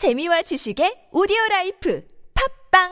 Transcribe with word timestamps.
재미와 0.00 0.40
지식의 0.40 1.12
오디오 1.12 1.36
라이프 1.50 2.00
팟빵 2.32 2.88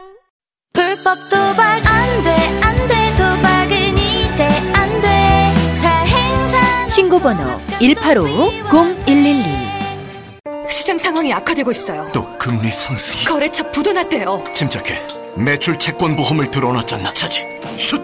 불법 0.75 1.17
도박 1.31 1.81
안 1.87 2.23
돼, 2.23 2.37
안 2.61 2.87
돼, 2.87 3.17
도박은 3.17 3.97
이제 3.97 4.45
안 4.75 5.01
돼. 5.01 5.55
사행사 5.81 6.87
신고번호 6.91 7.45
185-0112 7.81 10.69
시장 10.69 10.99
상황이 10.99 11.33
악화되고 11.33 11.71
있어요. 11.71 12.11
또 12.13 12.37
금리 12.37 12.71
상승이 12.71 13.25
거래처 13.25 13.71
부도났대요. 13.71 14.45
침착해 14.53 15.01
매출 15.43 15.79
채권 15.79 16.15
보험을 16.15 16.51
들어놨잖아 16.51 17.15
차지 17.15 17.47
슛 17.79 18.03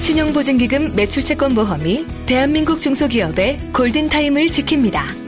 신용보증기금 0.00 0.96
매출 0.96 1.22
채권 1.22 1.54
보험이 1.54 2.06
대한민국 2.24 2.80
중소기업의 2.80 3.72
골든타임을 3.74 4.46
지킵니다. 4.46 5.27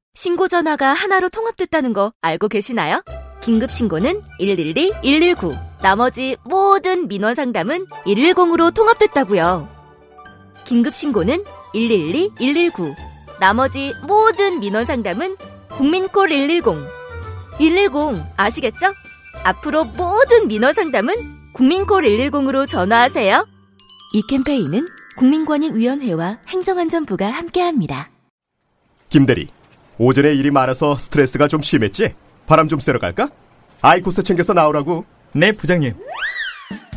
신고 0.13 0.47
전화가 0.47 0.93
하나로 0.93 1.29
통합됐다는 1.29 1.93
거 1.93 2.11
알고 2.21 2.49
계시나요? 2.49 3.01
긴급 3.41 3.71
신고는 3.71 4.21
112, 4.39 4.91
119 5.01 5.55
나머지 5.81 6.35
모든 6.43 7.07
민원 7.07 7.33
상담은 7.33 7.85
110으로 8.05 8.73
통합됐다고요 8.73 9.67
긴급 10.65 10.93
신고는 10.93 11.43
112, 11.73 12.31
119 12.37 12.93
나머지 13.39 13.93
모든 14.05 14.59
민원 14.59 14.85
상담은 14.85 15.37
국민콜 15.69 16.29
110 16.29 16.63
110 17.57 18.21
아시겠죠? 18.37 18.93
앞으로 19.43 19.85
모든 19.85 20.47
민원 20.47 20.73
상담은 20.73 21.15
국민콜 21.53 22.03
110으로 22.03 22.69
전화하세요. 22.69 23.47
이 24.13 24.21
캠페인은 24.29 24.85
국민권익위원회와 25.17 26.39
행정안전부가 26.47 27.27
함께합니다. 27.27 28.09
김대리, 29.09 29.49
오전에 30.03 30.33
일이 30.33 30.49
많아서 30.49 30.97
스트레스가 30.97 31.47
좀 31.47 31.61
심했지? 31.61 32.15
바람 32.47 32.67
좀 32.67 32.79
쐬러 32.79 32.97
갈까? 32.97 33.29
아이코스 33.81 34.23
챙겨서 34.23 34.51
나오라고. 34.53 35.05
네, 35.33 35.51
부장님. 35.51 35.93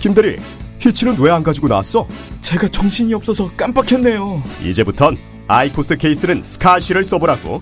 김대리, 0.01 0.39
히치는 0.79 1.19
왜 1.21 1.31
안 1.31 1.43
가지고 1.43 1.69
나왔어? 1.69 2.09
제가 2.41 2.69
정신이 2.69 3.13
없어서 3.13 3.51
깜빡했네요. 3.59 4.43
이제부턴 4.63 5.19
아이코스 5.49 5.97
케이스는 5.99 6.45
스카시를 6.45 7.05
써보라고. 7.05 7.61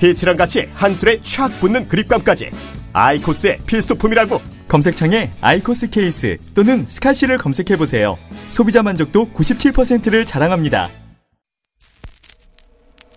히치랑 0.00 0.36
같이 0.36 0.68
한술에 0.74 1.18
촥 1.20 1.60
붙는 1.60 1.86
그립감까지. 1.86 2.50
아이코스의 2.92 3.58
필수품이라고. 3.66 4.40
검색창에 4.66 5.30
아이코스 5.40 5.90
케이스 5.90 6.36
또는 6.52 6.84
스카시를 6.88 7.38
검색해보세요. 7.38 8.18
소비자 8.50 8.82
만족도 8.82 9.30
97%를 9.36 10.26
자랑합니다. 10.26 10.90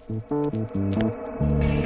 Thank 0.08 0.24
you. 0.32 1.83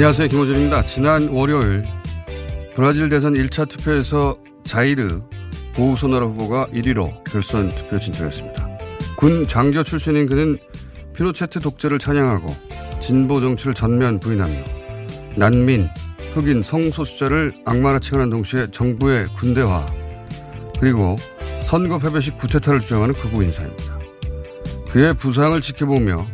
안녕하세요. 0.00 0.28
김호준입니다. 0.28 0.86
지난 0.86 1.28
월요일 1.28 1.84
브라질 2.74 3.10
대선 3.10 3.34
1차 3.34 3.68
투표에서 3.68 4.38
자이르 4.64 5.20
보우소나라 5.74 6.24
후보가 6.24 6.68
1위로 6.68 7.22
결선 7.24 7.68
투표 7.68 7.98
진출했습니다. 7.98 8.78
군 9.18 9.46
장교 9.46 9.82
출신인 9.82 10.26
그는 10.26 10.58
피노체트 11.14 11.60
독재를 11.60 11.98
찬양하고 11.98 12.46
진보 12.98 13.40
정치를 13.40 13.74
전면 13.74 14.18
부인하며 14.20 14.54
난민, 15.36 15.90
흑인, 16.32 16.62
성소수자를 16.62 17.52
악마라 17.66 17.98
칭하는 17.98 18.30
동시에 18.30 18.68
정부의 18.70 19.26
군대화 19.36 19.84
그리고 20.80 21.14
선거 21.60 21.98
패배 21.98 22.22
시 22.22 22.30
구테타를 22.30 22.80
주장하는 22.80 23.14
극우 23.16 23.42
인사입니다. 23.42 23.98
그의 24.92 25.12
부상을 25.12 25.60
지켜보며 25.60 26.26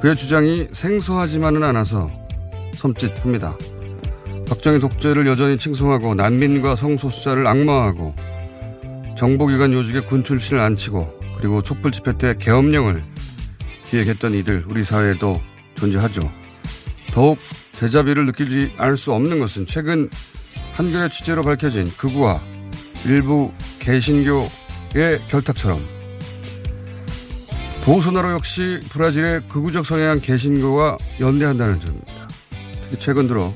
그의 0.00 0.14
주장이 0.14 0.68
생소하지만은 0.70 1.64
않아서 1.64 2.25
섬찟합니다. 2.76 3.56
박정희 4.48 4.80
독재를 4.80 5.26
여전히 5.26 5.58
칭송하고 5.58 6.14
난민과 6.14 6.76
성소수자를 6.76 7.46
악마하고 7.46 8.14
정보기관 9.16 9.72
요직에 9.72 10.00
군 10.00 10.22
출신을 10.22 10.60
안치고 10.60 11.20
그리고 11.38 11.62
촛불 11.62 11.90
집회 11.90 12.16
때 12.16 12.34
계엄령을 12.38 13.02
기획했던 13.88 14.34
이들 14.34 14.64
우리 14.68 14.84
사회에도 14.84 15.40
존재하죠. 15.74 16.20
더욱 17.12 17.38
대자비를 17.72 18.26
느끼지 18.26 18.72
않을 18.76 18.96
수 18.96 19.12
없는 19.12 19.38
것은 19.38 19.66
최근 19.66 20.08
한겨레 20.74 21.08
취재로 21.08 21.42
밝혀진 21.42 21.86
극우와 21.96 22.40
일부 23.06 23.52
개신교의 23.78 24.48
결탁처럼 25.28 25.80
보우소나로 27.84 28.32
역시 28.32 28.80
브라질의 28.90 29.42
극우적 29.48 29.86
성향 29.86 30.20
개신교와 30.20 30.98
연대한다는 31.20 31.80
점입니다. 31.80 32.15
최근 32.98 33.26
들어 33.26 33.52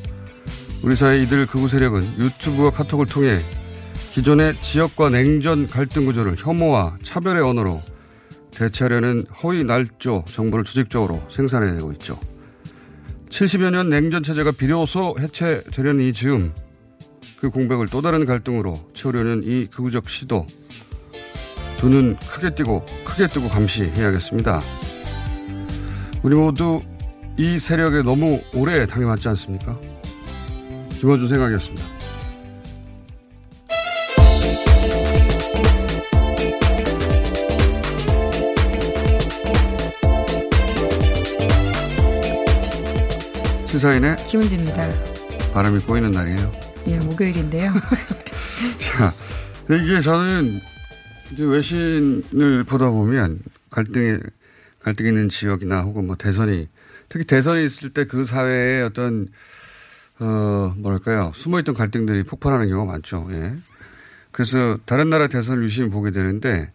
우리 0.82 0.96
사회 0.96 1.22
이들 1.22 1.46
극우 1.46 1.68
세력은 1.68 2.18
유튜브와 2.18 2.70
카톡을 2.70 3.06
통해 3.06 3.40
기존의 4.12 4.60
지역과 4.60 5.10
냉전 5.10 5.66
갈등 5.66 6.04
구조를 6.04 6.36
혐오와 6.38 6.98
차별의 7.02 7.42
언어로 7.42 7.80
대체하려는 8.50 9.24
허위 9.42 9.62
날조 9.64 10.24
정보를 10.28 10.64
조직적으로 10.64 11.22
생산해내고 11.30 11.92
있죠. 11.92 12.18
70여 13.28 13.70
년 13.70 13.88
냉전 13.88 14.22
체제가 14.22 14.50
비로소 14.52 15.14
해체되려는 15.18 16.04
이 16.04 16.12
즈음 16.12 16.52
그 17.40 17.50
공백을 17.50 17.86
또 17.88 18.02
다른 18.02 18.24
갈등으로 18.26 18.74
채우려는 18.92 19.42
이 19.44 19.66
극우적 19.66 20.08
시도 20.08 20.46
두 21.78 21.88
눈 21.88 22.16
크게 22.18 22.54
뜨고 22.54 22.84
크게 23.04 23.28
뜨고 23.28 23.48
감시해야겠습니다. 23.48 24.60
우리 26.22 26.34
모두 26.34 26.82
이 27.36 27.58
세력에 27.58 28.02
너무 28.02 28.40
오래 28.54 28.86
당해왔지 28.86 29.28
않습니까? 29.28 29.78
김어준 30.90 31.28
생각이었습니다. 31.28 31.84
시사인의 43.66 44.16
김은지입니다. 44.28 44.88
바람이 45.54 45.78
꼬이는 45.80 46.10
날이에요. 46.10 46.52
예, 46.88 46.98
목요일인데요. 46.98 47.72
자, 48.78 49.14
이게 49.70 50.00
저는 50.00 50.60
이제 51.32 51.44
외신을 51.44 52.64
보다 52.64 52.90
보면 52.90 53.38
갈등에 53.70 54.18
갈등 54.80 55.06
있는 55.06 55.28
지역이나 55.28 55.82
혹은 55.82 56.06
뭐 56.06 56.16
대선이 56.16 56.68
특히 57.10 57.26
대선이 57.26 57.62
있을 57.64 57.90
때 57.90 58.04
그 58.04 58.24
사회에 58.24 58.80
어떤 58.82 59.28
어 60.20 60.74
뭐랄까요 60.78 61.32
숨어있던 61.34 61.74
갈등들이 61.74 62.22
폭발하는 62.22 62.68
경우가 62.68 62.92
많죠. 62.92 63.28
예. 63.32 63.54
그래서 64.32 64.78
다른 64.86 65.10
나라 65.10 65.26
대선을 65.26 65.62
유심히 65.64 65.90
보게 65.90 66.10
되는데 66.12 66.72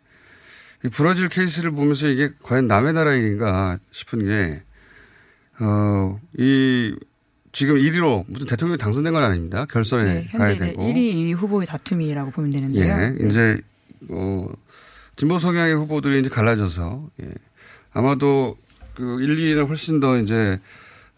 이 0.83 0.89
브라질 0.89 1.29
케이스를 1.29 1.71
보면서 1.71 2.07
이게 2.07 2.31
과연 2.43 2.67
남의 2.67 2.93
나라 2.93 3.13
일인가 3.13 3.79
싶은 3.91 4.25
게 4.25 4.61
어, 5.59 6.19
이 6.37 6.93
지금 7.53 7.75
1위로 7.75 8.25
무슨 8.27 8.45
대통령이 8.47 8.77
당선된 8.77 9.13
건 9.13 9.23
아닙니다. 9.23 9.65
결선에 9.71 10.03
네, 10.03 10.27
가야 10.33 10.49
현재 10.49 10.53
이제 10.55 10.65
되고. 10.67 10.83
1위, 10.83 11.13
2위 11.13 11.35
후보의 11.35 11.65
다툼이라고 11.65 12.31
보면 12.31 12.49
되는데요. 12.51 12.83
예, 12.83 13.25
이제 13.25 13.61
어 14.09 14.47
진보 15.15 15.39
성향의 15.39 15.75
후보들이 15.75 16.19
이제 16.19 16.29
갈라져서 16.29 17.09
예. 17.23 17.31
아마도 17.93 18.57
그 18.95 19.21
1, 19.21 19.35
2위는 19.35 19.67
훨씬 19.67 19.99
더 19.99 20.17
이제 20.17 20.59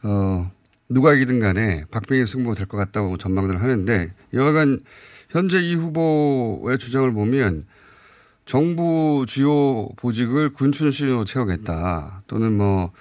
어 0.03 0.51
누가 0.89 1.13
이기든 1.13 1.39
간에 1.39 1.85
박빙의 1.91 2.27
승부가 2.27 2.55
될것 2.55 2.77
같다고 2.77 3.17
전망들을 3.17 3.61
하는데 3.61 4.13
여하간 4.33 4.81
현재 5.29 5.59
이 5.59 5.75
후보의 5.75 6.77
주장을 6.77 7.11
보면 7.13 7.65
정부 8.45 9.25
주요 9.27 9.89
보직을 9.97 10.53
군출신으로 10.53 11.25
채우겠다 11.25 12.23
또는 12.27 12.57
뭐 12.57 12.91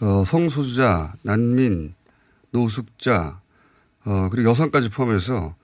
어, 0.00 0.24
성소수자, 0.24 1.14
난민, 1.22 1.94
노숙자, 2.50 3.40
어, 4.04 4.28
그리고 4.30 4.50
여성까지 4.50 4.90
포함해서 4.90 5.56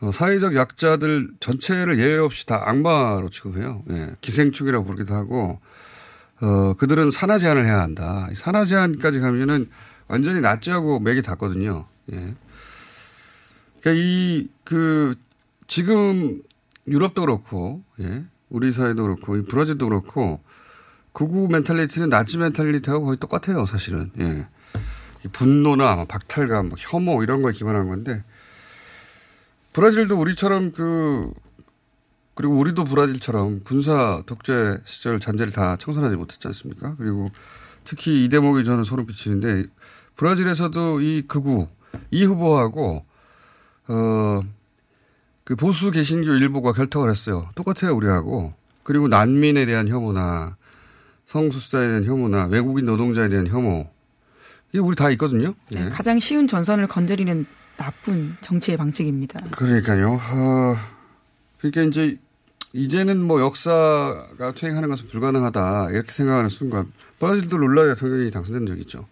어, 0.00 0.10
사회적 0.12 0.54
약자들 0.54 1.32
전체를 1.40 1.98
예외 1.98 2.18
없이 2.18 2.46
다 2.46 2.62
악마로 2.64 3.28
취급해요. 3.30 3.82
예, 3.90 4.14
기생충이라고 4.20 4.84
부르기도 4.84 5.14
하고, 5.14 5.60
어, 6.40 6.74
그들은 6.74 7.10
산화 7.10 7.38
제한을 7.38 7.64
해야 7.64 7.80
한다. 7.80 8.28
이 8.30 8.34
산화 8.36 8.64
제한까지 8.64 9.20
가면은 9.20 9.68
완전히 10.06 10.40
납치하고 10.40 11.00
맥이 11.00 11.22
닿거든요. 11.22 11.86
예. 12.12 12.34
그러니까 13.80 14.02
이, 14.02 14.48
그, 14.64 15.14
지금 15.66 16.40
유럽도 16.86 17.22
그렇고, 17.22 17.82
예, 18.00 18.24
우리 18.48 18.72
사회도 18.72 19.02
그렇고, 19.02 19.36
이 19.36 19.44
브라질도 19.44 19.88
그렇고, 19.88 20.40
극우 21.12 21.48
멘탈리티는 21.48 22.08
나치 22.08 22.38
멘탈리티하고 22.38 23.06
거의 23.06 23.18
똑같아요, 23.18 23.66
사실은. 23.66 24.10
예. 24.20 24.46
이 25.24 25.28
분노나 25.28 25.96
뭐 25.96 26.04
박탈감, 26.06 26.68
뭐 26.70 26.78
혐오 26.78 27.22
이런 27.22 27.42
거에 27.42 27.52
기반한 27.52 27.88
건데, 27.88 28.24
브라질도 29.72 30.18
우리처럼 30.18 30.72
그 30.72 31.30
그리고 32.38 32.56
우리도 32.56 32.84
브라질처럼 32.84 33.62
군사 33.64 34.22
독재 34.26 34.78
시절 34.84 35.18
잔재를 35.18 35.52
다 35.52 35.76
청산하지 35.76 36.16
못했지 36.16 36.46
않습니까? 36.46 36.94
그리고 36.96 37.30
특히 37.84 38.24
이 38.24 38.28
대목이 38.28 38.64
저는 38.64 38.84
소름 38.84 39.06
끼치는데 39.06 39.66
브라질에서도 40.16 41.00
이 41.00 41.22
극우 41.26 41.66
이 42.12 42.24
후보하고 42.24 43.04
어 43.88 44.58
그 45.48 45.56
보수 45.56 45.90
개신교 45.90 46.34
일부가 46.34 46.74
결탁을 46.74 47.08
했어요. 47.08 47.48
똑같아요 47.54 47.96
우리하고 47.96 48.52
그리고 48.82 49.08
난민에 49.08 49.64
대한 49.64 49.88
혐오나 49.88 50.58
성소수자에 51.24 51.86
대한 51.86 52.04
혐오나 52.04 52.48
외국인 52.48 52.84
노동자에 52.84 53.30
대한 53.30 53.46
혐오 53.46 53.88
이게 54.72 54.78
우리 54.78 54.94
다 54.94 55.08
있거든요. 55.12 55.54
네, 55.70 55.84
네. 55.84 55.88
가장 55.88 56.20
쉬운 56.20 56.46
전선을 56.46 56.86
건드리는 56.88 57.46
나쁜 57.78 58.36
정치의 58.42 58.76
방식입니다. 58.76 59.40
그러니까요. 59.52 60.20
어, 60.20 60.76
그러니까 61.60 61.80
이제 61.84 62.18
이제는 62.72 63.22
뭐 63.22 63.40
역사가 63.40 64.52
퇴행하는 64.54 64.88
것은 64.88 65.06
불가능하다 65.08 65.90
이렇게 65.90 66.12
생각하는 66.12 66.48
순간 66.48 66.92
브라질도 67.18 67.56
룰라 67.56 67.94
대통령이 67.94 68.30
당선된 68.30 68.66
적이 68.66 68.80
있죠. 68.82 69.06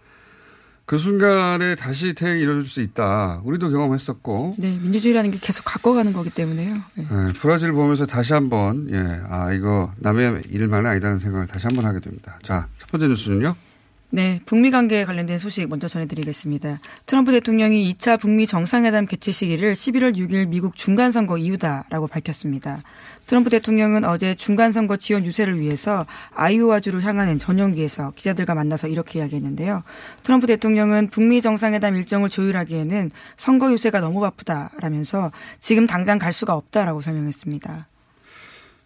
그 0.86 0.98
순간에 0.98 1.74
다시 1.74 2.14
퇴행이 2.14 2.40
이루어질 2.40 2.70
수 2.70 2.80
있다. 2.80 3.40
우리도 3.44 3.70
경험했었고. 3.70 4.54
네, 4.58 4.78
민주주의라는 4.80 5.32
게 5.32 5.38
계속 5.40 5.64
바꿔가는 5.64 6.12
거기 6.12 6.30
때문에요. 6.30 6.76
네. 6.94 7.06
네, 7.10 7.32
브라질 7.40 7.72
보면서 7.72 8.06
다시 8.06 8.32
한번 8.32 8.88
예, 8.92 9.20
아 9.28 9.52
이거 9.52 9.92
남의 9.96 10.42
일만은 10.48 10.88
아니다는 10.88 11.18
생각을 11.18 11.48
다시 11.48 11.66
한번 11.66 11.86
하게 11.86 11.98
됩니다. 11.98 12.38
자, 12.40 12.68
첫 12.78 12.88
번째 12.88 13.08
뉴스는요. 13.08 13.56
네, 14.10 14.40
북미 14.46 14.70
관계에 14.70 15.04
관련된 15.04 15.40
소식 15.40 15.68
먼저 15.68 15.88
전해드리겠습니다. 15.88 16.78
트럼프 17.06 17.32
대통령이 17.32 17.92
2차 17.92 18.20
북미 18.20 18.46
정상회담 18.46 19.06
개최 19.06 19.32
시기를 19.32 19.74
11월 19.74 20.16
6일 20.16 20.46
미국 20.46 20.76
중간선거 20.76 21.38
이후다라고 21.38 22.06
밝혔습니다. 22.06 22.82
트럼프 23.26 23.50
대통령은 23.50 24.04
어제 24.04 24.36
중간선거 24.36 24.96
지원 24.98 25.26
유세를 25.26 25.58
위해서 25.58 26.06
아이오와주를 26.34 27.02
향하는 27.04 27.40
전용기에서 27.40 28.12
기자들과 28.12 28.54
만나서 28.54 28.86
이렇게 28.86 29.18
이야기했는데요. 29.18 29.82
트럼프 30.22 30.46
대통령은 30.46 31.10
북미 31.10 31.40
정상회담 31.40 31.96
일정을 31.96 32.28
조율하기에는 32.28 33.10
선거 33.36 33.72
유세가 33.72 33.98
너무 33.98 34.20
바쁘다라면서 34.20 35.32
지금 35.58 35.88
당장 35.88 36.18
갈 36.18 36.32
수가 36.32 36.54
없다라고 36.54 37.00
설명했습니다. 37.00 37.88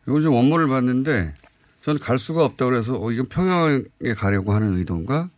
이거 0.09 0.21
좀 0.23 0.35
원문을 0.35 0.69
봤는데 0.69 1.35
저는 1.83 2.01
갈 2.01 2.19
수가 2.19 2.45
없다 2.45 2.67
그래서 2.67 3.01
어, 3.01 3.11
이건 3.11 3.27
평양에 3.27 4.15
가려고 4.17 4.53
하는 4.53 4.77
의도인가? 4.77 5.31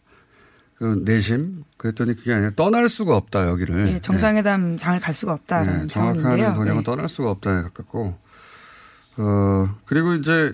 그 0.74 1.00
내심 1.04 1.62
그랬더니 1.76 2.16
그게 2.16 2.32
아니라 2.32 2.50
떠날 2.56 2.88
수가 2.88 3.16
없다 3.16 3.46
여기를. 3.48 3.84
네, 3.84 4.00
정상회담 4.00 4.78
장을 4.78 4.98
갈 4.98 5.14
수가 5.14 5.32
없다라는 5.34 5.82
네, 5.82 5.86
정확한. 5.86 6.22
번역은 6.22 6.78
네. 6.78 6.82
떠날 6.82 7.08
수가 7.08 7.30
없다에 7.30 7.62
가깝고. 7.62 8.18
어 9.18 9.76
그리고 9.84 10.14
이제 10.14 10.52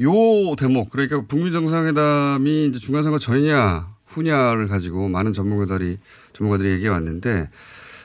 요 0.00 0.10
대목 0.56 0.90
그러니까 0.90 1.22
북미 1.26 1.50
정상회담이 1.50 2.66
이제 2.66 2.78
중간선거 2.78 3.18
전이냐 3.18 3.88
후냐를 4.06 4.68
가지고 4.68 5.08
많은 5.08 5.32
전문가들이 5.32 5.98
전문가들이 6.34 6.70
얘기해 6.74 6.88
왔는데 6.90 7.50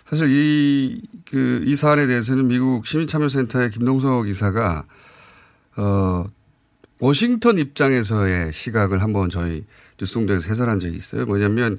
사실 0.05 0.29
이 0.31 1.01
그이 1.29 1.75
사안에 1.75 2.07
대해서는 2.07 2.47
미국 2.47 2.87
시민참여센터의 2.87 3.71
김동석 3.71 4.27
이사가 4.27 4.85
어 5.75 6.25
워싱턴 6.99 7.57
입장에서의 7.57 8.51
시각을 8.51 9.01
한번 9.01 9.29
저희 9.29 9.65
뉴스공장에서 9.99 10.49
해설한 10.49 10.79
적이 10.79 10.95
있어요. 10.95 11.25
뭐냐면 11.25 11.77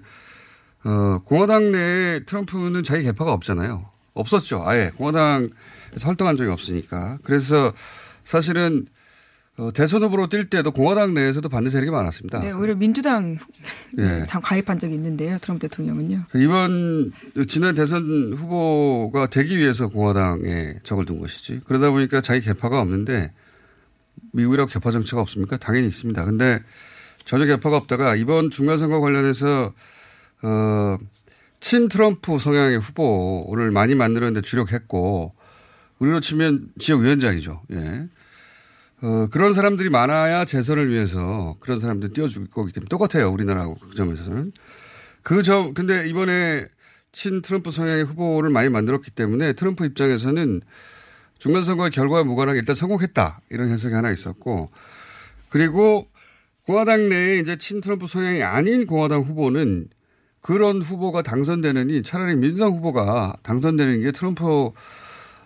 어 0.84 1.20
공화당 1.24 1.72
내에 1.72 2.20
트럼프는 2.24 2.84
자기 2.84 3.04
개파가 3.04 3.32
없잖아요. 3.32 3.86
없었죠. 4.14 4.62
아예 4.64 4.90
공화당에서 4.96 5.50
활동한 6.04 6.36
적이 6.36 6.50
없으니까. 6.50 7.18
그래서 7.24 7.72
사실은 8.24 8.86
어, 9.58 9.72
대선 9.72 10.04
후보로 10.04 10.28
뛸 10.28 10.48
때도 10.48 10.70
공화당 10.70 11.14
내에서도 11.14 11.48
반대 11.48 11.68
세력이 11.68 11.90
많았습니다. 11.90 12.38
네, 12.38 12.52
오히려 12.52 12.76
민주당 12.76 13.36
예. 13.98 14.24
당 14.28 14.40
가입한 14.40 14.78
적이 14.78 14.94
있는데요. 14.94 15.36
트럼프 15.40 15.66
대통령은요. 15.66 16.26
이번 16.36 17.12
지난 17.48 17.74
대선 17.74 18.34
후보가 18.36 19.26
되기 19.26 19.58
위해서 19.58 19.88
공화당에 19.88 20.76
적을 20.84 21.06
둔 21.06 21.20
것이지. 21.20 21.62
그러다 21.66 21.90
보니까 21.90 22.20
자기 22.20 22.40
개파가 22.40 22.80
없는데 22.80 23.32
미국이라고 24.32 24.70
개파 24.70 24.90
정치가 24.90 25.20
없습니까? 25.20 25.56
당연히 25.56 25.86
있습니다. 25.88 26.24
근데 26.24 26.60
전혀 27.24 27.44
개파가 27.46 27.76
없다가 27.76 28.16
이번 28.16 28.50
중간선거 28.50 29.00
관련해서 29.00 29.74
어, 30.42 30.98
친 31.60 31.88
트럼프 31.88 32.38
성향의 32.38 32.78
후보를 32.78 33.70
많이 33.70 33.94
만들었는데 33.94 34.42
주력했고 34.42 35.34
우리로 35.98 36.20
치면 36.20 36.68
지역위원장이죠. 36.78 37.62
예. 37.72 38.08
어, 39.00 39.28
그런 39.30 39.52
사람들이 39.52 39.90
많아야 39.90 40.44
재선을 40.44 40.90
위해서 40.90 41.56
그런 41.60 41.78
사람들 41.78 42.12
띄워줄 42.12 42.48
거기 42.50 42.72
때문에 42.72 42.88
똑같아요. 42.88 43.30
우리나라하고 43.30 43.76
그 43.78 43.94
점에서는. 43.94 44.52
그 45.22 45.42
점, 45.42 45.74
근데 45.74 46.08
이번에 46.08 46.66
친 47.12 47.42
트럼프 47.42 47.70
성향의 47.70 48.04
후보를 48.04 48.50
많이 48.50 48.68
만들었기 48.68 49.10
때문에 49.10 49.52
트럼프 49.52 49.84
입장에서는 49.84 50.62
중간선거의 51.38 51.90
결과와 51.90 52.24
무관하게 52.24 52.58
일단 52.60 52.74
성공했다. 52.74 53.40
이런 53.50 53.70
해석이 53.70 53.94
하나 53.94 54.10
있었고 54.10 54.70
그리고 55.48 56.08
공화당 56.66 57.08
내에 57.08 57.38
이제 57.38 57.56
친 57.56 57.80
트럼프 57.80 58.06
성향이 58.06 58.42
아닌 58.42 58.86
공화당 58.86 59.22
후보는 59.22 59.88
그런 60.40 60.82
후보가 60.82 61.22
당선되느니 61.22 62.02
차라리 62.02 62.36
민주당 62.36 62.72
후보가 62.72 63.36
당선되는 63.42 64.02
게 64.02 64.12
트럼프 64.12 64.70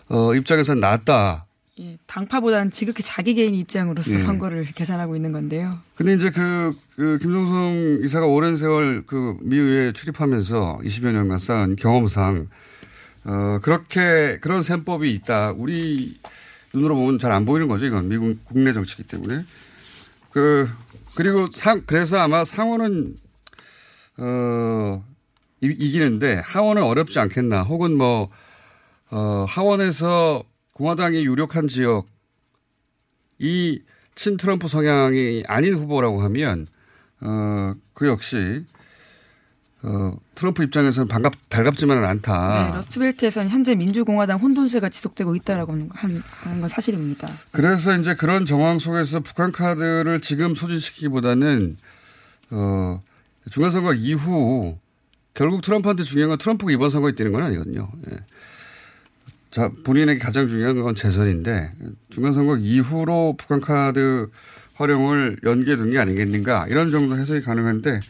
어, 0.09 0.35
입장에서는 0.35 0.81
낫다. 0.81 1.47
예, 1.81 1.97
당파보다는 2.07 2.71
지극히 2.71 3.03
자기 3.03 3.35
개인 3.35 3.55
입장으로서 3.55 4.13
예. 4.13 4.19
선거를 4.19 4.65
계산하고 4.67 5.17
있는 5.17 5.33
건데요. 5.33 5.79
근데 5.95 6.15
이제 6.15 6.31
그, 6.31 6.75
그 6.97 7.19
김동성 7.19 8.01
이사가 8.05 8.27
오랜 8.27 8.57
세월 8.57 9.05
그 9.07 9.39
미의회에 9.41 9.93
출입하면서 9.93 10.81
20여 10.85 11.13
년간 11.13 11.39
쌓은 11.39 11.77
경험상 11.77 12.49
어, 13.25 13.59
그렇게 13.63 14.39
그런 14.41 14.63
셈법이 14.63 15.13
있다. 15.15 15.53
우리 15.53 16.19
눈으로 16.75 16.95
보면 16.97 17.19
잘 17.19 17.33
안 17.33 17.45
보이는 17.45 17.69
거죠. 17.69 17.87
이건 17.87 18.09
미국 18.09 18.45
국내 18.45 18.73
정치기 18.73 19.05
때문에. 19.05 19.45
그, 20.31 20.69
그리고 21.15 21.47
상, 21.53 21.83
그래서 21.87 22.19
아마 22.19 22.45
상원은, 22.45 23.17
어, 24.19 25.05
이, 25.61 25.67
이기는데 25.67 26.41
하원은 26.45 26.83
어렵지 26.83 27.19
않겠나. 27.19 27.63
혹은 27.63 27.97
뭐, 27.97 28.31
어, 29.11 29.45
하원에서 29.49 30.43
공화당이 30.73 31.25
유력한 31.25 31.69
지역 31.69 32.07
이 33.39 33.81
친 34.15 34.37
트럼프 34.37 34.69
성향이 34.69 35.45
아닌 35.47 35.75
후보라고 35.75 36.23
하면 36.23 36.67
어, 37.21 37.75
그 37.95 38.07
역시 38.07 38.65
어, 39.85 40.17
트럼프 40.37 40.63
입장에서는 40.63 41.09
반갑, 41.09 41.33
달갑지만은 41.49 42.05
않다. 42.05 42.69
네, 42.69 42.75
러스트벨트에서는 42.77 43.49
현재 43.51 43.75
민주공화당 43.75 44.39
혼돈세가 44.39 44.89
지속되고 44.89 45.35
있다라고 45.37 45.73
한, 45.91 46.23
하는 46.25 46.61
건 46.61 46.69
사실입니다. 46.69 47.29
그래서 47.51 47.97
이제 47.97 48.15
그런 48.15 48.47
정황 48.47 48.79
속에서 48.79 49.21
북한 49.21 49.51
카드를 49.51 50.21
지금 50.21 50.55
소진시키기보다는 50.55 51.77
어, 52.51 53.03
중간선거 53.51 53.95
이후 53.95 54.79
결국 55.35 55.63
트럼프한테 55.63 56.05
중요한 56.05 56.29
건 56.29 56.39
트럼프가 56.39 56.71
이번 56.71 56.91
선거에 56.91 57.13
뛰는 57.13 57.33
건 57.33 57.43
아니거든요. 57.43 57.91
예. 58.13 58.19
자, 59.51 59.69
본인에게 59.85 60.19
가장 60.21 60.47
중요한 60.47 60.81
건 60.81 60.95
재선인데 60.95 61.73
중간선거 62.11 62.59
이후로 62.59 63.35
북한 63.37 63.61
카드 63.61 64.29
활용을 64.75 65.39
연기해 65.45 65.77
둔 65.77 65.91
게 65.91 65.99
아니겠는가 65.99 66.67
이런 66.69 66.91
정도 66.91 67.17
해석이 67.17 67.43
가능한데 67.43 68.01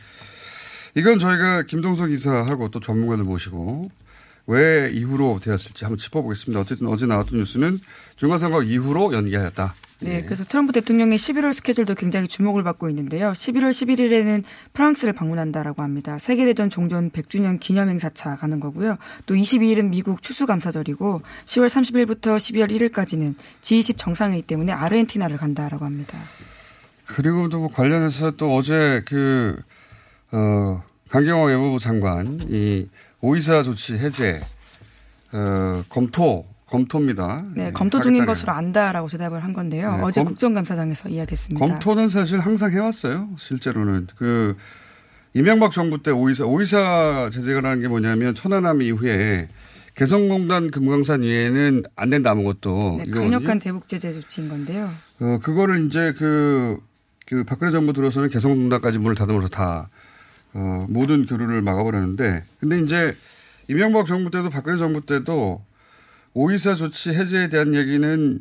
이건 0.95 1.19
저희가 1.19 1.63
김동석 1.63 2.11
이사하고 2.11 2.71
또 2.71 2.81
전문가들 2.81 3.25
모시고 3.25 3.91
왜 4.47 4.91
이후로 4.93 5.41
되었을지 5.43 5.85
한번 5.85 5.99
짚어보겠습니다. 5.99 6.61
어쨌든 6.61 6.89
어제 6.89 7.07
나왔던 7.07 7.39
뉴스는 7.39 7.79
중간선거 8.17 8.63
이후로 8.63 9.13
연기하였다. 9.15 9.75
네, 10.01 10.23
그래서 10.23 10.43
트럼프 10.43 10.73
대통령의 10.73 11.17
11월 11.17 11.53
스케줄도 11.53 11.95
굉장히 11.95 12.27
주목을 12.27 12.65
받고 12.65 12.89
있는데요. 12.89 13.31
11월 13.31 13.71
11일에는 13.71 14.43
프랑스를 14.73 15.13
방문한다라고 15.13 15.83
합니다. 15.83 16.19
세계대전 16.19 16.71
종전 16.71 17.11
100주년 17.11 17.61
기념 17.61 17.89
행사차 17.89 18.37
가는 18.37 18.59
거고요. 18.59 18.97
또 19.27 19.35
22일은 19.35 19.91
미국 19.91 20.23
추수감사절이고 20.23 21.23
10월 21.47 21.69
30일부터 21.69 22.37
12월 22.37 22.71
1일까지는 22.71 23.37
G20 23.63 23.97
정상회의 23.97 24.43
때문에 24.43 24.73
아르헨티나를 24.73 25.37
간다라고 25.37 25.85
합니다. 25.85 26.19
그리고 27.07 27.49
또 27.49 27.69
관련해서 27.69 28.33
또 28.33 28.57
어제 28.57 29.03
그, 29.07 29.57
어, 30.33 30.83
강경호 31.11 31.47
외무부 31.47 31.79
장관이 31.79 32.89
오이사 33.21 33.63
조치 33.63 33.95
해제, 33.95 34.41
어, 35.33 35.85
검토 35.89 36.47
검토입니다. 36.67 37.45
네, 37.55 37.71
검토 37.71 38.01
중인 38.01 38.25
것으로 38.25 38.53
안다라고 38.53 39.07
대답을 39.09 39.45
한 39.45 39.53
건데요. 39.53 39.97
네, 39.97 40.03
어제 40.03 40.21
검, 40.23 40.29
국정감사장에서 40.29 41.11
이야기했습니다. 41.11 41.65
검토는 41.65 42.09
사실 42.09 42.41
항상 42.41 42.73
해왔어요. 42.73 43.29
실제로는 43.37 44.07
그 44.17 44.57
이명박 45.35 45.73
정부 45.73 46.03
때 46.03 46.11
오이사 46.11 46.47
오이사 46.47 47.29
제재가라는 47.31 47.83
게 47.83 47.89
뭐냐면 47.89 48.35
천안함 48.35 48.81
이후에 48.81 49.49
개성공단 49.95 50.71
금강산 50.71 51.21
위에는 51.21 51.83
안 51.95 52.09
된다 52.09 52.31
아무것도. 52.31 53.03
네, 53.05 53.11
강력한 53.11 53.59
대북 53.59 53.87
제재 53.87 54.15
조치인 54.15 54.49
건데요. 54.49 54.89
어 55.21 55.39
그거를 55.43 55.85
이제 55.85 56.15
그, 56.17 56.79
그 57.27 57.45
박근혜 57.45 57.71
정부 57.71 57.93
들어서는 57.93 58.31
개성공단까지 58.31 58.99
문을 58.99 59.15
닫으면서 59.15 59.49
다 59.49 59.91
어, 60.55 60.87
모든 60.89 61.27
교류를 61.27 61.63
막아버렸는데 61.63 62.45
근데 62.61 62.81
이제 62.81 63.15
이명박 63.69 64.07
정부 64.07 64.31
때도 64.31 64.51
박근혜 64.51 64.77
정부 64.77 65.05
때도 65.07 65.63
오이사 66.35 66.75
조치 66.77 67.11
해제에 67.11 67.49
대한 67.49 67.75
얘기는 67.75 68.39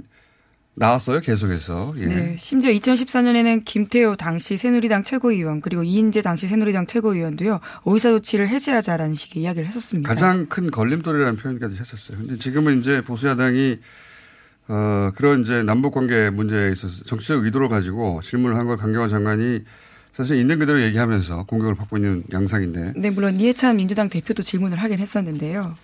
나왔어요, 0.74 1.20
계속해서. 1.20 1.94
예. 1.98 2.06
네. 2.06 2.36
심지어 2.39 2.72
2014년에는 2.72 3.65
김태호 3.65 4.15
당시 4.15 4.56
새누리당 4.56 5.03
최고위원 5.03 5.60
그리고 5.60 5.84
이인재 5.84 6.22
당시 6.22 6.48
새누리당 6.48 6.88
최고위원도요 6.88 7.60
오이사 7.84 8.10
조치를 8.12 8.48
해제하자라는 8.48 9.15
식의 9.15 9.44
이야기를 9.44 9.68
했었습니다. 9.68 10.08
가장 10.08 10.46
큰 10.48 10.72
걸림돌이라는 10.72 11.36
표현까지 11.36 11.77
했었어요. 11.77 12.18
근데 12.20 12.38
지금은 12.38 12.80
이제 12.80 13.01
보수 13.01 13.27
야당이 13.27 13.80
어 14.70 15.12
그런 15.15 15.41
이제 15.41 15.62
남북 15.63 15.94
관계 15.94 16.30
문제에 16.30 16.72
있어서 16.72 17.03
정치적 17.03 17.44
의도를 17.44 17.68
가지고 17.68 18.22
질문을 18.24 18.56
한 18.56 18.65
걸 18.68 18.77
강경화 18.77 19.10
장관이 19.10 19.65
사실 20.13 20.36
있는 20.36 20.60
그대로 20.60 20.82
얘기하면서 20.82 21.46
공격을 21.46 21.75
받고 21.75 21.98
있는 21.98 22.24
양상인데. 22.32 22.94
네, 22.98 23.10
물론 23.10 23.39
이해찬 23.39 23.77
민주당 23.77 24.10
대표도 24.10 24.44
질문을 24.44 24.77
하긴 24.77 25.00
했었는데요. 25.00 25.77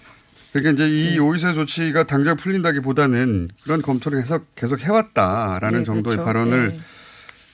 그러니까 0.52 0.72
이제 0.72 0.90
이 0.90 1.12
네. 1.12 1.18
오이사 1.20 1.54
조치가 1.54 2.06
당장 2.06 2.36
풀린다기보다는 2.36 3.50
그런 3.64 3.82
검토를 3.82 4.22
계속 4.22 4.56
계속 4.56 4.82
해왔다라는 4.82 5.80
네, 5.80 5.84
정도의 5.84 6.18
그렇죠. 6.18 6.26
발언을 6.26 6.68
네. 6.70 6.80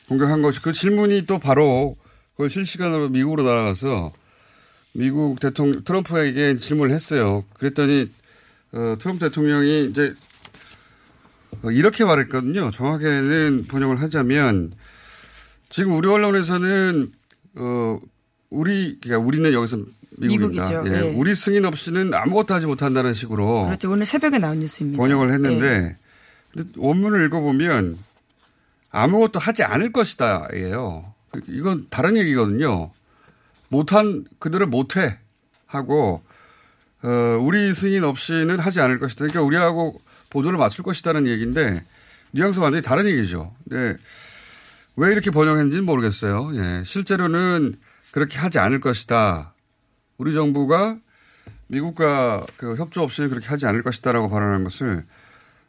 공격한 0.07 0.41
것이 0.41 0.61
그 0.61 0.73
질문이 0.73 1.25
또 1.25 1.39
바로 1.39 1.97
그걸 2.31 2.49
실시간으로 2.49 3.09
미국으로 3.09 3.43
날아가서 3.43 4.11
미국 4.93 5.39
대통령 5.39 5.83
트럼프에게 5.83 6.57
질문을 6.57 6.93
했어요. 6.93 7.43
그랬더니 7.55 8.09
어, 8.73 8.95
트럼프 8.99 9.19
대통령이 9.19 9.85
이제 9.85 10.13
어, 11.63 11.71
이렇게 11.71 12.05
말했거든요. 12.05 12.71
정확히는 12.71 13.65
번역을 13.67 14.01
하자면 14.01 14.73
지금 15.73 15.95
우리 15.95 16.07
언론에서는 16.07 17.11
어 17.55 17.99
우리 18.51 18.99
그러니까 19.01 19.25
우리는 19.25 19.51
여기서 19.53 19.77
미국입니다. 20.17 20.69
미국이죠. 20.69 20.83
예. 20.85 21.01
네. 21.01 21.15
우리 21.15 21.33
승인 21.33 21.65
없이는 21.65 22.13
아무것도 22.13 22.53
하지 22.53 22.67
못한다는 22.67 23.15
식으로 23.15 23.65
그렇죠. 23.65 23.89
오늘 23.89 24.05
새벽에 24.05 24.37
나온 24.37 24.59
뉴스입니다. 24.59 25.01
번역을 25.01 25.31
했는데 25.33 25.97
네. 26.55 26.63
원문을 26.77 27.25
읽어보면 27.25 27.97
아무것도 28.91 29.39
하지 29.39 29.63
않을 29.63 29.91
것이다예요. 29.91 31.11
이건 31.47 31.87
다른 31.89 32.17
얘기거든요. 32.17 32.91
못한 33.69 34.25
그들을 34.37 34.67
못해 34.67 35.17
하고 35.65 36.21
어, 37.01 37.09
우리 37.41 37.73
승인 37.73 38.03
없이는 38.03 38.59
하지 38.59 38.79
않을 38.79 38.99
것이다. 38.99 39.25
그러니까 39.25 39.41
우리하고 39.41 39.99
보조를 40.29 40.59
맞출 40.59 40.83
것이다는 40.83 41.25
얘기인데 41.25 41.83
뉘앙스 42.29 42.59
완전히 42.59 42.83
다른 42.83 43.07
얘기죠. 43.07 43.55
네. 43.63 43.97
왜 44.95 45.11
이렇게 45.11 45.31
번역했는지는 45.31 45.85
모르겠어요. 45.85 46.51
예. 46.55 46.83
실제로는 46.85 47.75
그렇게 48.11 48.37
하지 48.37 48.59
않을 48.59 48.79
것이다. 48.79 49.53
우리 50.17 50.33
정부가 50.33 50.97
미국과 51.67 52.45
그 52.57 52.75
협조 52.75 53.01
없이는 53.01 53.29
그렇게 53.29 53.47
하지 53.47 53.65
않을 53.65 53.81
것이다라고 53.81 54.29
발언한 54.29 54.63
것을 54.63 55.05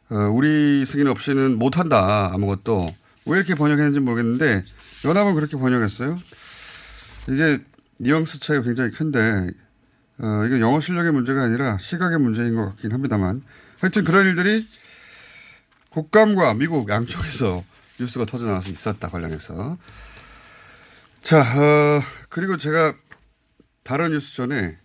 어, 0.09 0.15
우리 0.15 0.85
승인 0.85 1.07
없이는 1.07 1.57
못한다 1.57 2.31
아무것도 2.33 2.95
왜 3.25 3.37
이렇게 3.37 3.55
번역했는지 3.55 3.99
모르겠는데 3.99 4.63
연합은 5.03 5.33
그렇게 5.33 5.57
번역했어요. 5.57 6.17
이게 7.29 7.59
뉘앙스 7.99 8.39
차이가 8.39 8.63
굉장히 8.63 8.91
큰데 8.91 9.49
어, 10.19 10.43
이게 10.45 10.59
영어 10.59 10.79
실력의 10.79 11.11
문제가 11.11 11.43
아니라 11.43 11.79
시각의 11.79 12.19
문제인 12.19 12.55
것 12.55 12.65
같긴 12.65 12.91
합니다만 12.91 13.41
하여튼 13.79 14.03
그런 14.03 14.27
일들이 14.27 14.67
국감과 15.89 16.53
미국 16.53 16.87
양쪽에서 16.89 17.63
뉴스가 17.99 18.25
터져 18.25 18.45
나와서 18.45 18.69
있었다 18.69 19.09
관련해서 19.09 19.77
자 21.21 21.39
어, 21.41 22.01
그리고 22.29 22.57
제가 22.57 22.95
다른 23.83 24.11
뉴스 24.11 24.33
전에 24.33 24.77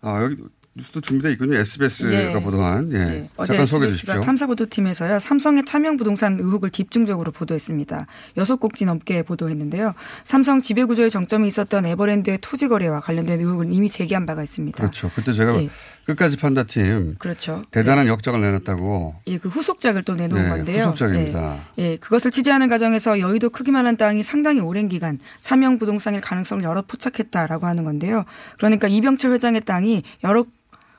아 0.00 0.22
여기 0.22 0.36
뉴스도 0.76 1.00
준비되어 1.00 1.30
있군요. 1.32 1.56
SBS가 1.56 2.12
예. 2.12 2.40
보도한. 2.40 2.92
예. 2.92 2.98
예. 2.98 3.46
잠깐 3.46 3.64
소개해 3.64 3.92
주십시오. 3.92 4.20
탐사 4.20 4.46
보도팀에서요. 4.48 5.20
삼성의 5.20 5.64
차명 5.66 5.96
부동산 5.96 6.38
의혹을 6.40 6.70
집중적으로 6.70 7.30
보도했습니다. 7.30 8.06
여섯 8.38 8.56
곡지 8.56 8.84
넘게 8.84 9.22
보도했는데요. 9.22 9.94
삼성 10.24 10.60
지배 10.60 10.84
구조에 10.84 11.10
정점이 11.10 11.46
있었던 11.46 11.86
에버랜드의 11.86 12.38
토지 12.40 12.66
거래와 12.66 13.00
관련된 13.00 13.40
의혹을 13.40 13.72
이미 13.72 13.88
제기한 13.88 14.26
바가 14.26 14.42
있습니다. 14.42 14.76
그렇죠. 14.76 15.12
그때 15.14 15.32
제가 15.32 15.54
예. 15.62 15.70
끝까지 16.06 16.36
판다팀. 16.36 17.16
그렇죠. 17.18 17.62
대단한 17.70 18.06
예. 18.06 18.10
역작을 18.10 18.40
내놨다고. 18.40 19.14
예, 19.26 19.38
그 19.38 19.48
후속작을 19.48 20.02
또 20.02 20.14
내놓은 20.14 20.42
네, 20.42 20.48
건데요. 20.48 20.84
후속작입니다. 20.84 21.64
예. 21.78 21.82
예, 21.82 21.96
그것을 21.96 22.30
취재하는 22.30 22.68
과정에서 22.68 23.20
여의도 23.20 23.50
크기만한 23.50 23.96
땅이 23.96 24.22
상당히 24.22 24.60
오랜 24.60 24.88
기간 24.88 25.18
차명 25.40 25.78
부동산일 25.78 26.20
가능성을 26.20 26.62
여러 26.64 26.82
포착했다라고 26.82 27.66
하는 27.66 27.84
건데요. 27.84 28.24
그러니까 28.58 28.88
이병철 28.88 29.32
회장의 29.32 29.62
땅이 29.62 30.02
여러 30.24 30.44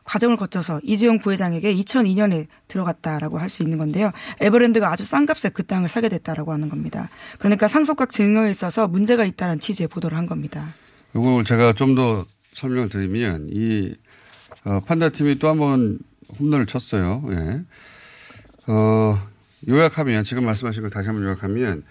과정을 0.05 0.37
거쳐서 0.37 0.79
이재용 0.83 1.17
부회장에게 1.19 1.73
2002년에 1.73 2.45
들어갔다라고 2.67 3.39
할 3.39 3.49
수 3.49 3.63
있는 3.63 3.77
건데요. 3.79 4.11
에버랜드가 4.39 4.91
아주 4.91 5.03
싼 5.03 5.25
값에 5.25 5.49
그 5.49 5.63
땅을 5.65 5.89
사게 5.89 6.09
됐다라고 6.09 6.51
하는 6.53 6.69
겁니다. 6.69 7.09
그러니까 7.39 7.67
상속각 7.67 8.11
증여에 8.11 8.51
있어서 8.51 8.87
문제가 8.87 9.25
있다는 9.25 9.59
취지의 9.59 9.87
보도를 9.87 10.17
한 10.17 10.27
겁니다. 10.27 10.73
이걸 11.15 11.43
제가 11.43 11.73
좀 11.73 11.95
더 11.95 12.25
설명을 12.53 12.89
드리면 12.89 13.49
이 13.51 13.93
어, 14.65 14.79
판다팀이 14.85 15.39
또 15.39 15.47
한 15.49 15.57
번 15.59 15.99
홈런을 16.39 16.65
쳤어요. 16.65 17.23
예. 17.29 17.61
어, 18.67 19.21
요약하면 19.69 20.23
지금 20.23 20.43
말씀하신 20.45 20.81
걸 20.81 20.89
다시 20.89 21.07
한번 21.07 21.23
요약하면 21.25 21.83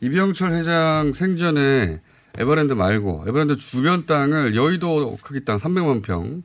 이병철 0.00 0.52
회장 0.52 1.12
생전에 1.12 2.00
에버랜드 2.38 2.72
말고 2.72 3.24
에버랜드 3.26 3.56
주변 3.56 4.06
땅을 4.06 4.54
여의도 4.54 5.18
크기 5.22 5.44
땅 5.44 5.58
300만 5.58 6.02
평 6.02 6.42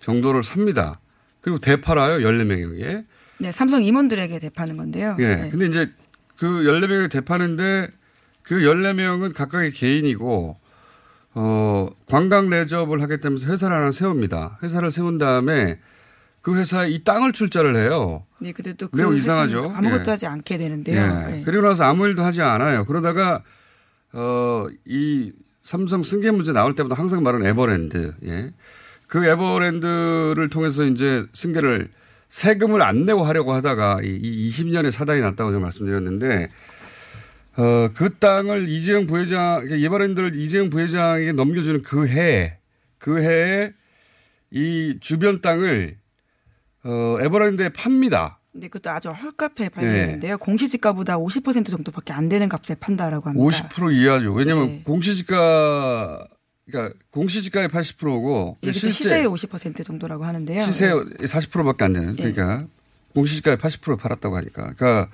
정도를 0.00 0.42
삽니다. 0.42 1.00
그리고 1.40 1.58
대팔아요. 1.58 2.18
14명에게. 2.18 3.04
네, 3.40 3.52
삼성 3.52 3.82
임원들에게 3.82 4.38
대파는 4.38 4.76
건데요. 4.76 5.16
예. 5.18 5.36
네. 5.36 5.50
근데 5.50 5.66
이제 5.66 5.90
그 6.36 6.46
14명을 6.46 7.10
대파는데 7.10 7.88
그 8.42 8.56
14명은 8.60 9.34
각각의 9.34 9.72
개인이고 9.72 10.58
어, 11.34 11.88
관광 12.06 12.50
레저업을 12.50 13.00
하겠다면서 13.02 13.46
회사를 13.46 13.74
하나 13.76 13.92
세웁니다. 13.92 14.58
회사를 14.62 14.90
세운 14.90 15.18
다음에 15.18 15.78
그 16.42 16.56
회사에 16.56 16.90
이 16.90 17.04
땅을 17.04 17.32
출자를 17.32 17.76
해요. 17.76 18.24
네, 18.38 18.52
근데 18.52 18.72
또 18.74 18.88
그 18.88 18.96
매우 18.96 19.14
이상하죠. 19.16 19.72
아무것도 19.74 20.04
예. 20.06 20.10
하지 20.10 20.26
않게 20.26 20.58
되는데요. 20.58 21.00
예. 21.00 21.30
네. 21.30 21.42
그리고 21.44 21.68
나서 21.68 21.84
아무 21.84 22.06
일도 22.06 22.22
하지 22.22 22.42
않아요. 22.42 22.84
그러다가 22.84 23.42
어, 24.12 24.66
이 24.84 25.32
삼성 25.62 26.02
승계 26.02 26.32
문제 26.32 26.52
나올 26.52 26.74
때마다 26.74 26.96
항상 27.00 27.22
말하는 27.22 27.46
에버랜드. 27.46 28.14
예. 28.26 28.52
그 29.06 29.24
에버랜드를 29.24 30.48
통해서 30.50 30.84
이제 30.84 31.24
승계를 31.32 31.88
세금을 32.28 32.82
안 32.82 33.04
내고 33.04 33.22
하려고 33.24 33.52
하다가 33.52 34.00
이 34.02 34.48
20년의 34.50 34.90
사단이 34.90 35.20
났다고 35.20 35.50
제가 35.50 35.60
말씀드렸는데 35.60 36.48
어, 37.56 37.88
그 37.94 38.18
땅을 38.18 38.68
이재용 38.68 39.06
부회장, 39.06 39.66
에버랜드를 39.68 40.34
이재용 40.36 40.70
부회장에게 40.70 41.32
넘겨주는 41.32 41.82
그 41.82 42.08
해, 42.08 42.58
그 42.98 43.20
해에 43.22 43.72
이 44.50 44.98
주변 45.00 45.40
땅을 45.40 45.96
어, 46.84 47.16
에버랜드에 47.20 47.70
팝니다. 47.70 48.38
근데 48.52 48.68
그것도 48.68 48.90
아주 48.90 49.08
헐값에 49.10 49.70
발견했는데요. 49.70 50.36
공시지가보다 50.38 51.16
50% 51.16 51.70
정도밖에 51.70 52.12
안 52.12 52.28
되는 52.28 52.48
값에 52.48 52.74
판다라고 52.74 53.30
합니다. 53.30 53.68
50% 53.68 53.94
이하죠. 53.96 54.32
왜냐하면 54.34 54.82
공시지가 54.84 56.26
그러니까 56.66 56.94
공시지가의 57.10 57.68
80%고 57.68 58.58
이게 58.60 58.72
또 58.72 58.90
시세의 58.90 59.26
50% 59.26 59.84
정도라고 59.84 60.24
하는데요. 60.24 60.64
시세 60.64 60.88
네. 60.88 61.26
40%밖에 61.26 61.84
안 61.84 61.94
되는. 61.94 62.14
그러니까 62.14 62.66
공시지가의 63.14 63.56
80% 63.56 63.98
팔았다고 63.98 64.36
하니까. 64.36 64.74
그러니까 64.74 65.08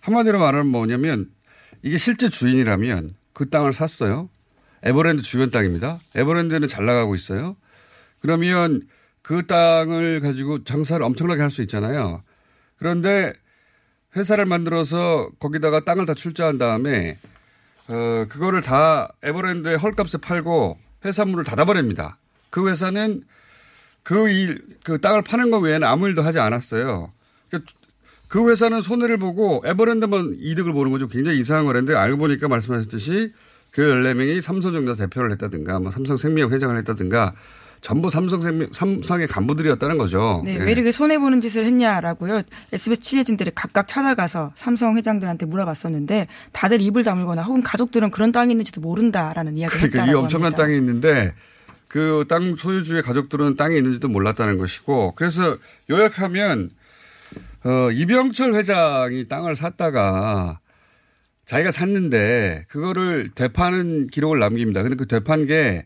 한마디로 0.00 0.38
말하면 0.38 0.68
뭐냐면 0.68 1.30
이게 1.82 1.96
실제 1.96 2.28
주인이라면 2.28 3.14
그 3.32 3.48
땅을 3.50 3.72
샀어요. 3.72 4.28
에버랜드 4.82 5.22
주변 5.22 5.50
땅입니다. 5.50 6.00
에버랜드는 6.14 6.68
잘 6.68 6.86
나가고 6.86 7.14
있어요. 7.14 7.56
그러면 8.20 8.82
그 9.22 9.46
땅을 9.46 10.20
가지고 10.20 10.64
장사를 10.64 11.02
엄청나게 11.04 11.40
할 11.40 11.50
수 11.50 11.62
있잖아요. 11.62 12.22
그런데 12.78 13.32
회사를 14.16 14.46
만들어서 14.46 15.30
거기다가 15.38 15.80
땅을 15.80 16.06
다 16.06 16.14
출자한 16.14 16.58
다음에 16.58 17.18
어, 17.88 18.26
그거를 18.28 18.62
다 18.62 19.12
에버랜드에 19.22 19.74
헐값에 19.76 20.18
팔고 20.18 20.78
회사문을 21.04 21.44
닫아버립니다. 21.44 22.18
그 22.50 22.68
회사는 22.70 23.24
그 24.02 24.28
일, 24.30 24.64
그 24.84 25.00
땅을 25.00 25.22
파는 25.22 25.50
것 25.50 25.58
외에는 25.58 25.86
아무 25.86 26.08
일도 26.08 26.22
하지 26.22 26.38
않았어요. 26.38 27.12
그러니까 27.50 27.72
그 28.28 28.50
회사는 28.50 28.82
손해를 28.82 29.16
보고 29.16 29.62
에버랜드만 29.64 30.36
이득을 30.38 30.72
보는 30.72 30.92
거죠. 30.92 31.08
굉장히 31.08 31.38
이상한 31.40 31.64
거랬는데 31.64 31.98
알고 31.98 32.18
보니까 32.18 32.48
말씀하셨듯이 32.48 33.32
그 33.70 33.82
14명이 33.82 34.40
삼성전자 34.40 34.94
대표를 34.94 35.32
했다든가 35.32 35.78
뭐 35.80 35.90
삼성생명 35.90 36.50
회장을 36.52 36.76
했다든가 36.78 37.34
전부 37.80 38.10
삼성생명, 38.10 38.68
삼성의 38.72 39.28
간부들이었다는 39.28 39.98
거죠. 39.98 40.42
네, 40.44 40.54
예. 40.54 40.64
왜 40.64 40.72
이렇게 40.72 40.90
손해보는 40.90 41.40
짓을 41.40 41.64
했냐라고요. 41.64 42.42
SBS 42.72 43.00
취재진들이 43.00 43.52
각각 43.54 43.86
찾아가서 43.86 44.52
삼성 44.56 44.96
회장들한테 44.96 45.46
물어봤었는데 45.46 46.26
다들 46.52 46.80
입을 46.82 47.04
다물거나 47.04 47.42
혹은 47.44 47.62
가족들은 47.62 48.10
그런 48.10 48.32
땅이 48.32 48.52
있는지도 48.52 48.80
모른다라는 48.80 49.56
이야기를 49.56 49.78
그러니까 49.90 50.00
했다라고 50.00 50.10
이 50.18 50.22
엄청난 50.22 50.46
합니다. 50.46 50.62
땅이 50.64 50.76
있는데 50.76 51.34
그 51.86 52.24
땅 52.28 52.56
소유주의 52.56 53.02
가족들은 53.02 53.56
땅이 53.56 53.76
있는지도 53.76 54.08
몰랐다는 54.08 54.58
것이고 54.58 55.12
그래서 55.14 55.56
요약하면 55.88 56.70
어, 57.64 57.90
이병철 57.90 58.54
회장이 58.54 59.26
땅을 59.28 59.56
샀다가 59.56 60.60
자기가 61.44 61.70
샀는데 61.70 62.66
그거를 62.68 63.30
되파는 63.34 64.08
기록을 64.08 64.38
남깁니다. 64.38 64.82
근데 64.82 64.96
그 64.96 65.06
되판 65.06 65.46
게 65.46 65.84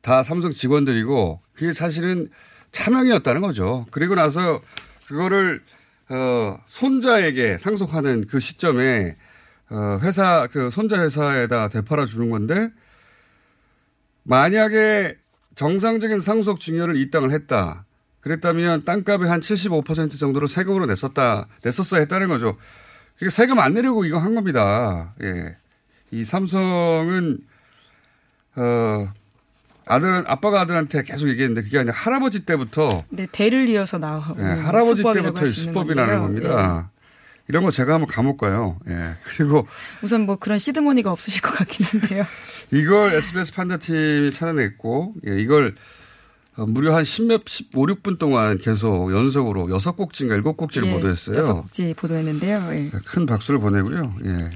다 0.00 0.22
삼성 0.22 0.52
직원들이고 0.52 1.42
그게 1.54 1.72
사실은 1.72 2.28
차명이었다는 2.72 3.40
거죠. 3.40 3.86
그리고 3.90 4.14
나서 4.14 4.60
그거를 5.06 5.62
어, 6.08 6.58
손자에게 6.66 7.58
상속하는 7.58 8.26
그 8.28 8.40
시점에 8.40 9.16
어, 9.70 9.98
회사 10.02 10.46
그 10.50 10.70
손자 10.70 11.02
회사에다 11.02 11.68
되팔아 11.68 12.06
주는 12.06 12.30
건데 12.30 12.70
만약에 14.22 15.16
정상적인 15.54 16.20
상속 16.20 16.60
증여를 16.60 16.96
이 16.96 17.10
땅을 17.10 17.32
했다. 17.32 17.84
그랬다면 18.20 18.84
땅값의 18.84 19.28
한 19.28 19.40
75% 19.40 20.18
정도를 20.18 20.48
세금으로 20.48 20.86
냈었다, 20.86 21.46
냈었어야 21.62 22.00
했다는 22.00 22.28
거죠. 22.28 22.56
그게 23.18 23.30
세금 23.30 23.58
안 23.58 23.74
내려고 23.74 24.04
이거 24.04 24.18
한 24.18 24.34
겁니다. 24.34 25.14
예. 25.22 25.56
이 26.10 26.24
삼성은, 26.24 27.38
어, 28.56 29.12
아들은, 29.86 30.24
아빠가 30.26 30.60
아들한테 30.60 31.02
계속 31.02 31.28
얘기했는데 31.28 31.62
그게 31.62 31.78
아니라 31.78 31.94
할아버지 31.94 32.44
때부터 32.44 33.04
네, 33.08 33.26
대를 33.30 33.68
이어서 33.68 33.98
나온 33.98 34.22
예, 34.38 34.42
할아버지 34.42 34.98
수법이라고 34.98 35.34
때부터 35.34 35.46
수법이라는. 35.50 36.18
겁니다. 36.20 36.90
이런 37.48 37.64
거 37.64 37.70
제가 37.70 37.94
한번 37.94 38.06
감옥 38.08 38.36
가요. 38.36 38.78
예. 38.88 39.16
그리고 39.24 39.66
예. 39.66 39.98
우선 40.02 40.26
뭐 40.26 40.36
그런 40.36 40.58
시드머니가 40.58 41.10
없으실 41.10 41.40
것 41.40 41.52
같긴 41.56 41.86
한데요. 41.86 42.24
이걸 42.70 43.14
SBS 43.14 43.54
판다팀이 43.54 44.32
찾아냈고, 44.32 45.14
예, 45.26 45.40
이걸 45.40 45.68
어, 45.68 45.72
무려 46.66 46.96
한 46.96 47.04
10몇, 47.04 47.42
15, 47.46 47.86
6분 47.86 48.18
동안 48.18 48.58
계속 48.58 49.12
연속으로 49.12 49.70
여섯 49.70 49.92
곡지인가 49.92 50.34
일곱 50.34 50.56
곡지를 50.56 50.88
예, 50.88 50.92
보도했어요. 50.92 51.38
여섯 51.38 51.54
곡지 51.54 51.94
보도했는데요. 51.96 52.68
예. 52.72 52.90
큰 53.04 53.26
박수를 53.26 53.60
보내고요. 53.60 54.14
예. 54.24 54.50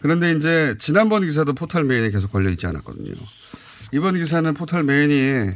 그런데 0.00 0.32
이제 0.32 0.74
지난번 0.78 1.24
기사도 1.24 1.54
포털 1.54 1.84
메인에 1.84 2.10
계속 2.10 2.32
걸려 2.32 2.50
있지 2.50 2.66
않았거든요. 2.66 3.14
이번 3.92 4.14
기사는 4.16 4.52
포털 4.54 4.82
메인이 4.82 5.52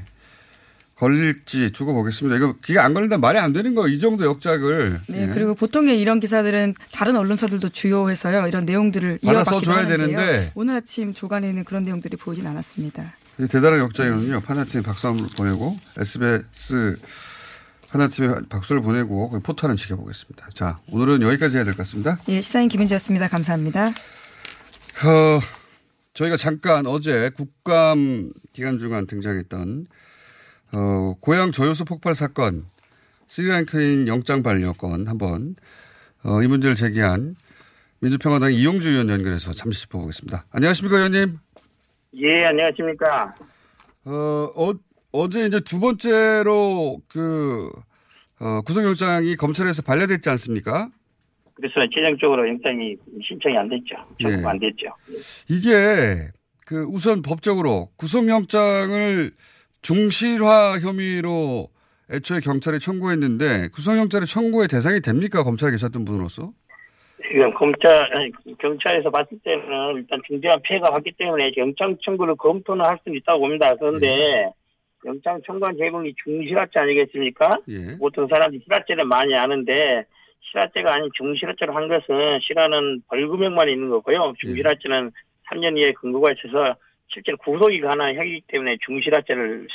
걸릴지 0.96 1.72
두고 1.72 1.92
보겠습니다. 1.92 2.36
이거 2.36 2.54
기가 2.64 2.84
안 2.84 2.94
걸린다 2.94 3.18
말이 3.18 3.38
안 3.38 3.52
되는 3.52 3.74
거예요. 3.74 3.94
이 3.94 3.98
정도 3.98 4.24
역작을. 4.24 5.00
네, 5.08 5.22
예. 5.22 5.26
그리고 5.32 5.54
보통의 5.54 6.00
이런 6.00 6.20
기사들은 6.20 6.74
다른 6.92 7.16
언론사들도 7.16 7.68
주요해서요. 7.68 8.48
이런 8.48 8.64
내용들을 8.64 9.20
써줘야 9.44 9.78
하는데요. 9.78 9.98
되는데. 9.98 10.52
오늘 10.54 10.76
아침 10.76 11.12
조간에는 11.12 11.64
그런 11.64 11.84
내용들이 11.84 12.16
보이진 12.16 12.46
않았습니다. 12.46 13.14
이 13.38 13.46
대단한 13.46 13.80
역작이거든요. 13.80 14.40
파나팀 14.40 14.82
박수 14.82 15.08
한번 15.08 15.28
보내고 15.36 15.78
SBS 15.98 16.96
파나팀에 17.90 18.28
박수를 18.48 18.80
보내고 18.82 19.28
그 19.30 19.40
포털은 19.40 19.76
지켜보겠습니다. 19.76 20.48
자, 20.54 20.78
오늘은 20.90 21.22
여기까지 21.22 21.56
해야 21.56 21.64
될 21.64 21.74
것 21.74 21.78
같습니다. 21.78 22.18
예, 22.28 22.40
시사인 22.40 22.68
김은지였습니다. 22.68 23.28
감사합니다. 23.28 23.88
어, 23.88 25.40
저희가 26.14 26.36
잠깐 26.36 26.86
어제 26.86 27.30
국감 27.36 28.30
기간 28.52 28.78
중간 28.78 29.06
등장했던 29.06 29.86
어, 30.72 31.14
고향 31.20 31.52
조효수 31.52 31.84
폭발 31.84 32.14
사건 32.14 32.66
스리랑카인 33.28 34.08
영장 34.08 34.42
반려건 34.42 35.06
한번 35.08 35.56
어, 36.24 36.42
이 36.42 36.46
문제를 36.46 36.74
제기한 36.74 37.36
민주평화당 38.00 38.52
이용주 38.52 38.90
의원 38.90 39.08
연결해서 39.10 39.52
잠시 39.52 39.80
짚어보겠습니다. 39.82 40.46
안녕하십니까 40.50 40.96
의원님? 40.96 41.38
예, 42.18 42.46
안녕하십니까. 42.46 43.34
어, 44.04 44.10
어, 44.54 44.72
어제 45.12 45.44
이제 45.46 45.60
두 45.60 45.80
번째로 45.80 47.00
그 47.08 47.70
어, 48.40 48.62
구속영장이 48.62 49.36
검찰에서 49.36 49.82
반려됐지 49.82 50.28
않습니까? 50.30 50.90
그래서 51.54 51.74
최종적으로 51.94 52.46
영장이 52.48 52.96
신청이 53.26 53.56
안 53.56 53.68
됐죠. 53.68 53.96
청구 54.20 54.40
예. 54.40 54.44
안 54.44 54.58
됐죠. 54.58 54.86
이게 55.48 56.30
그 56.66 56.84
우선 56.84 57.22
법적으로 57.22 57.88
구속영장을 57.96 59.32
중실화 59.82 60.80
혐의로 60.80 61.68
애초에 62.10 62.40
경찰이 62.40 62.78
청구했는데 62.78 63.68
구속영장의 63.68 64.26
청구의 64.26 64.68
대상이 64.68 65.00
됩니까? 65.00 65.42
검찰에 65.42 65.70
계셨던 65.72 66.04
분으로서? 66.04 66.52
지금 67.22 67.52
검찰, 67.54 68.14
아니, 68.14 68.30
경찰에서 68.58 69.10
봤을 69.10 69.38
때는 69.42 69.96
일단 69.96 70.20
중대한 70.26 70.60
피해가 70.62 70.90
왔기 70.90 71.12
때문에 71.12 71.52
영장 71.56 71.96
청구를 72.02 72.36
검토는 72.36 72.84
할 72.84 72.98
수는 73.02 73.16
있다고 73.18 73.40
봅니다. 73.40 73.74
그런데 73.76 74.50
영장 75.04 75.40
청구한 75.46 75.76
제목이 75.76 76.14
중실화죄 76.22 76.78
아니겠습니까? 76.78 77.58
예. 77.68 77.96
보통 77.98 78.26
사람들이 78.28 78.62
실화죄를 78.64 79.04
많이 79.04 79.34
아는데 79.34 80.04
실화죄가 80.40 80.94
아닌 80.94 81.10
중실화죄로 81.16 81.72
한 81.72 81.88
것은 81.88 82.40
실화는 82.42 83.02
벌금형만 83.08 83.68
있는 83.68 83.88
거고요. 83.88 84.34
중실화죄는 84.38 85.10
3년 85.48 85.78
이하의 85.78 85.94
근거가 85.94 86.32
있어서 86.32 86.74
실제로 87.08 87.36
구속이 87.38 87.80
가능한 87.80 88.16
혐의이기 88.16 88.42
때문에 88.48 88.76
중실화죄를 88.84 89.68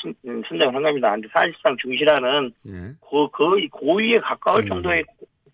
선정을 0.47 0.75
한 0.75 0.83
겁니다. 0.83 1.11
근데 1.11 1.27
사실상 1.31 1.75
중실화는 1.77 2.51
예. 2.67 2.71
거, 2.99 3.29
거의 3.29 3.67
고의에 3.69 4.19
가까울 4.19 4.63
음. 4.63 4.67
정도의 4.67 5.03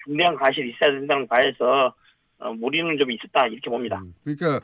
중대한 0.07 0.35
과실이 0.35 0.71
있어야 0.71 0.91
된다는 0.91 1.27
바에서 1.27 1.93
어, 2.39 2.53
무리는 2.53 2.97
좀 2.97 3.11
있었다 3.11 3.47
이렇게 3.47 3.69
봅니다. 3.69 4.01
그러니까 4.23 4.61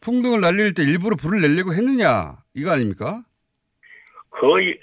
풍등을 0.00 0.40
날릴 0.40 0.74
때 0.74 0.82
일부러 0.82 1.16
불을 1.16 1.40
내려고 1.40 1.72
했느냐 1.72 2.36
이거 2.54 2.70
아닙니까? 2.70 3.22
거의 4.30 4.78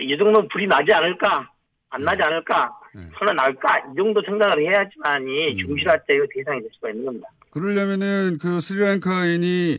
이 0.00 0.16
정도는 0.16 0.48
불이 0.48 0.66
나지 0.66 0.92
않을까 0.92 1.48
안 1.90 2.02
나지 2.02 2.18
네. 2.18 2.24
않을까 2.24 2.72
설마 3.18 3.32
날까 3.34 3.78
이 3.78 3.96
정도 3.96 4.22
생각을 4.22 4.58
해야지만이 4.58 5.52
음. 5.52 5.58
중실화죄의 5.58 6.26
대상이 6.34 6.60
될 6.60 6.70
수가 6.74 6.90
있는 6.90 7.04
겁니다. 7.04 7.28
그러려면은 7.50 8.38
그 8.40 8.60
스리랑카인이 8.60 9.78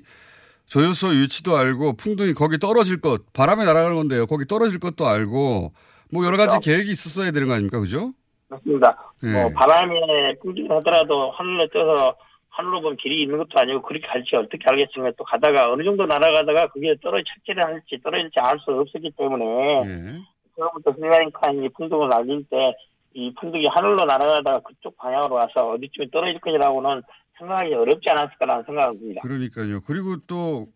조효소 0.67 1.09
위치도 1.09 1.55
알고 1.57 1.97
풍등이 1.97 2.33
거기 2.33 2.57
떨어질 2.57 2.99
것 3.01 3.31
바람에 3.33 3.65
날아가는 3.65 3.95
건데요. 3.95 4.25
거기 4.27 4.45
떨어질 4.45 4.79
것도 4.79 5.07
알고 5.07 5.73
뭐 6.11 6.25
여러 6.25 6.37
가지 6.37 6.51
그렇죠. 6.51 6.61
계획이 6.61 6.91
있었어야 6.91 7.31
되는 7.31 7.47
거 7.47 7.53
아닙니까, 7.53 7.79
그죠? 7.79 8.13
맞습니다. 8.49 9.13
예. 9.23 9.31
뭐 9.31 9.49
바람에 9.49 10.35
풍기하더라도 10.41 11.31
하늘에 11.31 11.67
떠서 11.69 12.15
하늘로 12.49 12.81
보면 12.81 12.97
길이 12.97 13.23
있는 13.23 13.37
것도 13.37 13.59
아니고 13.59 13.81
그렇게 13.81 14.07
갈지 14.07 14.35
어떻게 14.35 14.69
알겠습니까? 14.69 15.13
또 15.17 15.23
가다가 15.23 15.71
어느 15.71 15.83
정도 15.83 16.05
날아가다가 16.05 16.67
그게 16.67 16.95
떨어져 17.01 17.23
착지를 17.35 17.63
할지 17.63 17.99
떨어질지 18.01 18.39
알 18.39 18.59
수 18.59 18.71
없었기 18.71 19.11
때문에 19.17 19.45
예. 19.85 20.19
그로부터 20.55 20.93
스리랑카인이 20.93 21.69
풍등을 21.69 22.09
날릴 22.09 22.45
때 22.49 22.73
이 23.15 23.33
풍등이 23.39 23.65
하늘로 23.67 24.05
날아가다가 24.05 24.59
그쪽 24.59 24.97
방향으로 24.97 25.35
와서 25.35 25.69
어디쯤에 25.71 26.07
떨어질 26.11 26.37
것이라고는 26.41 27.01
생각하기 27.37 27.73
어렵지 27.73 28.09
않았을까라는 28.09 28.63
생각을 28.65 28.99
듭니다. 28.99 29.21
그러니까요. 29.21 29.79
그리고 29.87 30.17
또 30.27 30.67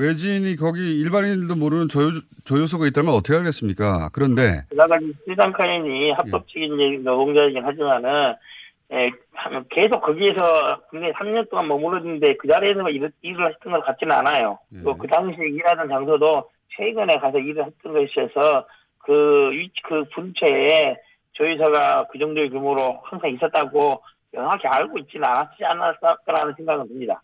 외지인이 0.00 0.56
거기 0.56 0.98
일반인들도 1.00 1.56
모르는 1.56 1.88
저요, 1.88 2.08
저요소가 2.44 2.86
있다면 2.86 3.12
어떻게 3.12 3.36
알겠습니까? 3.36 4.08
그런데 4.12 4.64
그다가 4.70 4.98
스리랑카인이 5.24 6.12
합법적인 6.12 7.04
노동자이긴 7.04 7.62
하지만은 7.62 8.34
에, 8.92 9.10
계속 9.68 10.00
거기에서 10.00 10.80
굉장히 10.90 11.12
3년 11.12 11.50
동안 11.50 11.68
머무르는데 11.68 12.36
그 12.36 12.48
자리에서 12.48 12.88
일, 12.88 13.12
일을 13.20 13.48
했던 13.50 13.72
것 13.72 13.84
같지는 13.84 14.16
않아요. 14.16 14.58
또그 14.82 15.06
당시에 15.06 15.48
일하던 15.48 15.88
장소도 15.88 16.48
최근에 16.76 17.18
가서 17.18 17.38
일을 17.38 17.66
했던 17.66 17.92
것이어서 17.92 18.66
그 18.98 19.50
위치 19.52 19.74
그 19.84 20.04
분처에 20.14 20.96
조이사가 21.32 22.06
그 22.10 22.18
정도의 22.18 22.48
규모로 22.50 23.00
항상 23.04 23.30
있었다고 23.30 24.02
명확히 24.32 24.66
알고 24.66 24.98
있지는 24.98 25.28
않았지 25.28 25.64
않았을까라는 25.64 26.54
생각은 26.56 26.88
듭니다. 26.88 27.22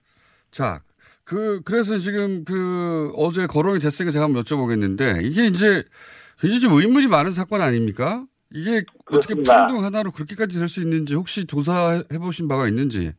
자, 0.50 0.78
그 1.26 1.60
그래서 1.64 1.98
지금 1.98 2.44
그 2.44 3.12
어제 3.16 3.46
거론이 3.46 3.80
됐으니까 3.80 4.12
제가 4.12 4.24
한번 4.26 4.42
여쭤보겠는데 4.44 5.24
이게 5.24 5.46
이제 5.46 5.82
굉장히 6.40 6.60
좀 6.60 6.72
의문이 6.72 7.08
많은 7.08 7.32
사건 7.32 7.60
아닙니까? 7.60 8.24
이게 8.52 8.84
어떻게 9.10 9.34
그렇습니다. 9.34 9.66
풍등 9.66 9.84
하나로 9.84 10.12
그렇게까지 10.12 10.56
될 10.58 10.68
수 10.68 10.80
있는지 10.80 11.14
혹시 11.16 11.46
조사해 11.46 12.04
보신 12.22 12.46
바가 12.46 12.68
있는지? 12.68 13.12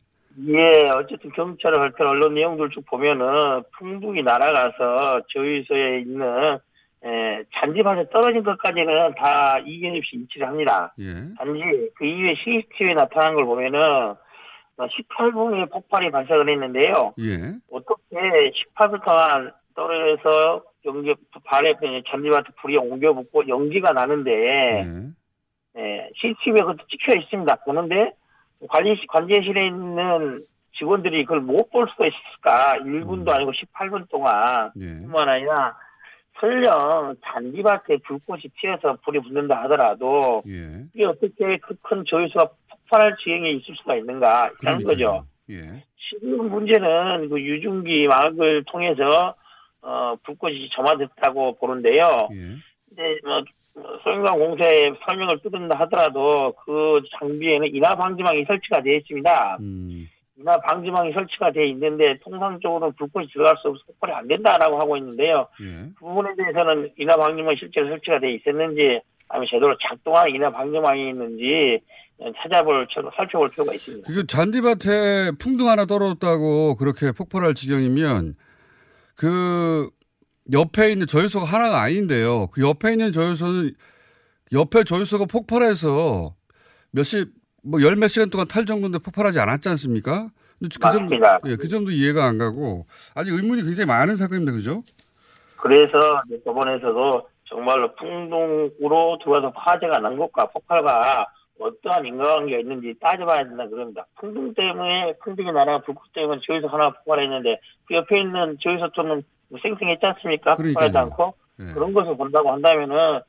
예, 0.48 0.88
어쨌든 0.90 1.30
경찰의 1.32 1.78
발표 1.78 2.04
언론 2.08 2.32
내용들 2.34 2.70
쭉 2.70 2.82
보면은 2.86 3.62
풍등이 3.76 4.22
날아가서 4.22 5.22
조이소에 5.28 6.00
있는 6.00 6.24
에, 7.04 7.44
잔디밭에 7.60 8.08
떨어진 8.10 8.42
것까지는 8.42 9.14
다 9.16 9.58
이견 9.66 9.96
없이 9.96 10.10
인치를 10.16 10.46
합니다. 10.48 10.94
예. 11.00 11.12
단지 11.36 11.60
그 11.96 12.04
이후에 12.06 12.34
CCTV에 12.42 12.94
나타난 12.94 13.34
걸 13.34 13.44
보면은 13.44 14.14
18분의 14.86 15.70
폭발이 15.70 16.10
발생을 16.10 16.48
했는데요. 16.48 17.14
예. 17.20 17.54
어떻게 17.70 18.16
18분 18.76 19.04
동안 19.04 19.52
떨어져서 19.74 20.62
연기 20.86 21.14
발에 21.44 21.74
잔디밭에 22.08 22.50
불이 22.60 22.76
옮겨 22.76 23.12
붙고 23.12 23.48
연기가 23.48 23.92
나는데 23.92 24.84
예, 25.76 26.10
CCTV에 26.16 26.62
그것도 26.62 26.86
찍혀 26.88 27.14
있습니다. 27.14 27.54
보는데 27.64 28.12
관리 28.68 28.96
관제실에 29.06 29.66
있는 29.66 30.44
직원들이 30.76 31.24
그걸 31.24 31.40
못 31.40 31.70
볼 31.70 31.88
수가 31.90 32.06
있을까? 32.06 32.78
1분도 32.78 33.28
아니고 33.30 33.52
18분 33.52 34.08
동안 34.10 34.70
예. 34.80 34.86
뿐만 35.00 35.28
아니라 35.28 35.76
설령 36.40 37.16
잔디밭에 37.24 37.98
불꽃이 38.06 38.42
튀어서 38.60 38.96
불이 39.04 39.18
붙는다 39.20 39.60
하더라도 39.64 40.42
예. 40.46 40.84
이게 40.94 41.04
어떻게 41.04 41.58
그 41.58 41.74
큰 41.82 42.04
조회수가 42.04 42.48
폭발할 42.88 43.16
지경에 43.18 43.50
있을 43.50 43.74
수가 43.76 43.96
있는가 43.96 44.50
하는 44.64 44.84
거죠. 44.84 45.24
예. 45.50 45.84
지금 46.10 46.50
문제는 46.50 47.28
그 47.28 47.40
유증기 47.40 48.06
막을 48.06 48.64
통해서 48.64 49.34
어 49.82 50.16
불꽃이 50.24 50.70
점화됐다고 50.74 51.56
보는데요. 51.56 52.28
예. 52.32 52.36
근데 52.88 53.18
뭐 53.24 53.44
소형관 54.02 54.38
공사에 54.38 54.92
설명을 55.04 55.38
뜯는다 55.40 55.76
하더라도 55.80 56.54
그 56.64 57.00
장비에는 57.18 57.74
인화 57.74 57.94
방지망이 57.94 58.44
설치가 58.44 58.82
되어 58.82 58.96
있습니다. 58.96 59.58
음. 59.60 60.08
인화 60.36 60.60
방지망이 60.60 61.12
설치가 61.12 61.52
되어 61.52 61.64
있는데 61.64 62.18
통상적으로는 62.22 62.94
불꽃이 62.96 63.28
들어갈 63.28 63.56
수 63.58 63.68
없어 63.68 63.82
폭발이 63.86 64.12
안 64.12 64.26
된다라고 64.26 64.80
하고 64.80 64.96
있는데요. 64.96 65.46
예. 65.60 65.90
그 65.96 66.00
부분에 66.00 66.34
대해서는 66.36 66.90
인화 66.96 67.16
방지망이 67.16 67.56
실제로 67.58 67.88
설치가 67.88 68.18
되어 68.18 68.30
있었는지 68.30 69.00
아니면 69.28 69.46
제대로 69.50 69.76
작동하는 69.78 70.34
인화 70.34 70.50
방지망이 70.50 71.10
있는지 71.10 71.80
찾아볼 72.42 72.86
살펴볼 73.16 73.50
필요가 73.50 73.72
있습니다. 73.74 74.12
그 74.12 74.26
잔디밭에 74.26 75.32
풍등 75.38 75.68
하나 75.68 75.86
떨어졌다고 75.86 76.76
그렇게 76.76 77.12
폭발할 77.12 77.54
지경이면 77.54 78.34
그 79.14 79.88
옆에 80.52 80.92
있는 80.92 81.06
저유소가 81.06 81.44
하나가 81.46 81.80
아닌데요. 81.82 82.48
그 82.48 82.62
옆에 82.66 82.92
있는 82.92 83.12
저유소는 83.12 83.72
옆에 84.52 84.84
저유소가 84.84 85.26
폭발해서 85.26 86.24
몇십 86.90 87.28
뭐 87.62 87.80
열 87.82 87.96
몇 87.96 88.08
시간 88.08 88.30
동안 88.30 88.48
탈 88.48 88.64
정도인데 88.66 88.98
폭발하지 88.98 89.38
않았지 89.40 89.68
않습니까? 89.70 90.28
그 90.60 90.68
점도 90.68 90.88
맞습니다. 91.18 91.38
예, 91.46 91.56
그 91.56 91.68
점도 91.68 91.90
이해가 91.90 92.24
안 92.24 92.38
가고 92.38 92.86
아직 93.14 93.32
의문이 93.32 93.62
굉장히 93.62 93.86
많은 93.86 94.16
사건입니다. 94.16 94.52
그죠? 94.52 94.82
그래서 95.56 96.22
법원에서도 96.44 97.28
정말로 97.44 97.94
풍동으로 97.96 99.18
들어와서 99.22 99.52
화재가 99.54 100.00
난 100.00 100.16
것과 100.16 100.46
폭발과 100.50 101.26
어떠한 101.60 102.06
인과관계가 102.06 102.60
있는지 102.60 102.94
따져봐야 103.00 103.44
된다 103.44 103.66
그럽니다. 103.68 104.06
풍등 104.20 104.54
때문에 104.54 105.14
풍등이 105.24 105.50
나라 105.52 105.78
불꽃 105.80 106.12
때문에 106.12 106.40
저기서 106.46 106.68
하나 106.68 106.90
폭발했는데 106.90 107.60
그 107.86 107.94
옆에 107.94 108.20
있는 108.20 108.56
저기서 108.62 108.90
또는 108.94 109.22
뭐 109.48 109.58
생생했지 109.62 110.04
않습니까? 110.04 110.54
폭발하지. 110.56 110.96
않고 110.98 111.34
예. 111.60 111.72
그런 111.74 111.92
것을 111.92 112.16
본다고 112.16 112.52
한다면은 112.52 113.20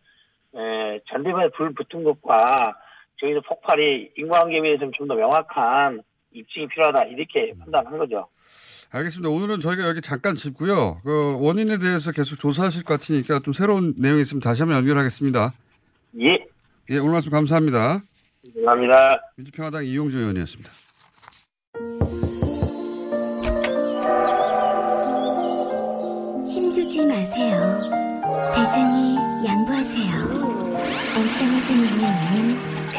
에, 0.56 1.00
잔디밭에 1.10 1.50
불 1.56 1.74
붙은 1.74 2.04
것과 2.04 2.76
저기서 3.20 3.42
폭발이 3.42 4.12
인과관계에 4.18 4.62
대해서는 4.62 4.92
좀 4.98 5.08
더 5.08 5.16
명확한 5.16 6.02
입증이 6.32 6.68
필요하다 6.68 7.06
이렇게 7.06 7.54
판단한 7.60 7.98
거죠. 7.98 8.28
알겠습니다. 8.92 9.30
오늘은 9.30 9.60
저희가 9.60 9.88
여기 9.88 10.02
잠깐 10.02 10.36
짚고요. 10.36 11.02
그 11.04 11.38
원인에 11.40 11.78
대해서 11.78 12.12
계속 12.12 12.38
조사하실 12.40 12.84
것 12.84 13.00
같으니까 13.00 13.40
좀 13.40 13.54
새로운 13.54 13.94
내용이 13.98 14.22
있으면 14.22 14.42
다시 14.42 14.62
한번 14.64 14.78
연결하겠습니다. 14.80 15.52
예. 16.22 16.46
예, 16.92 16.98
오늘 16.98 17.12
말씀 17.14 17.32
감사합니다. 17.32 18.02
감사합니다. 18.56 19.22
민주평화당 19.38 19.86
이용주 19.86 20.20
의원이었습니다. 20.20 20.72
힘주지 26.48 27.06
마세요. 27.06 27.58
대장이 28.56 29.16
양보하세요. 29.46 30.14
엉짱해진 31.16 31.86
영양은 31.86 32.58
그 32.92 32.98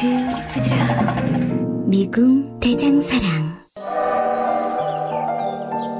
부드러운 0.53 1.89
미궁 1.89 2.59
대장사랑. 2.59 3.61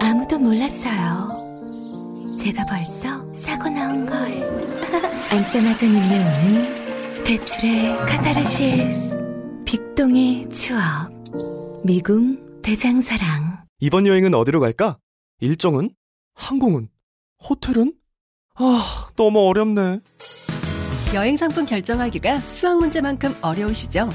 아무도 0.02 0.40
몰랐어요. 0.40 1.28
제가 2.38 2.66
벌써 2.66 3.34
사고 3.34 3.70
나온 3.70 4.06
걸. 4.06 4.18
앉자마자 5.32 5.86
밀려오는 5.86 7.24
배출의 7.26 7.98
카타르시스. 8.06 9.21
빅동의 9.72 10.50
추억. 10.50 10.82
미궁 11.86 12.62
대장사랑. 12.62 13.64
이번 13.80 14.06
여행은 14.06 14.34
어디로 14.34 14.60
갈까? 14.60 14.98
일정은? 15.40 15.92
항공은? 16.34 16.90
호텔은? 17.48 17.94
아, 18.56 19.08
너무 19.16 19.40
어렵네. 19.48 20.02
여행 21.16 21.38
상품 21.38 21.66
결정하기가 21.66 22.40
수학 22.40 22.80
문제만큼 22.80 23.34
어려우시죠? 23.42 24.10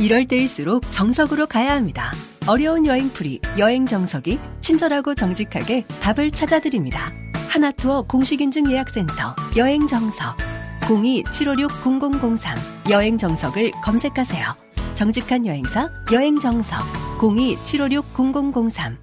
이럴 0.00 0.26
때일수록 0.26 0.90
정석으로 0.90 1.46
가야 1.46 1.72
합니다. 1.72 2.10
어려운 2.46 2.86
여행풀이 2.86 3.40
여행 3.58 3.84
정석이 3.84 4.40
친절하고 4.62 5.14
정직하게 5.14 5.84
답을 6.00 6.30
찾아드립니다. 6.30 7.12
하나투어 7.50 8.06
공식인증 8.08 8.72
예약센터 8.72 9.36
여행 9.58 9.86
정석 9.86 10.38
02-756-0003 10.80 12.90
여행 12.90 13.18
정석을 13.18 13.72
검색하세요. 13.84 14.71
정직한 14.94 15.46
여행사 15.46 15.88
여행 16.12 16.38
정석 16.38 16.80
02-756-0003 17.18 18.96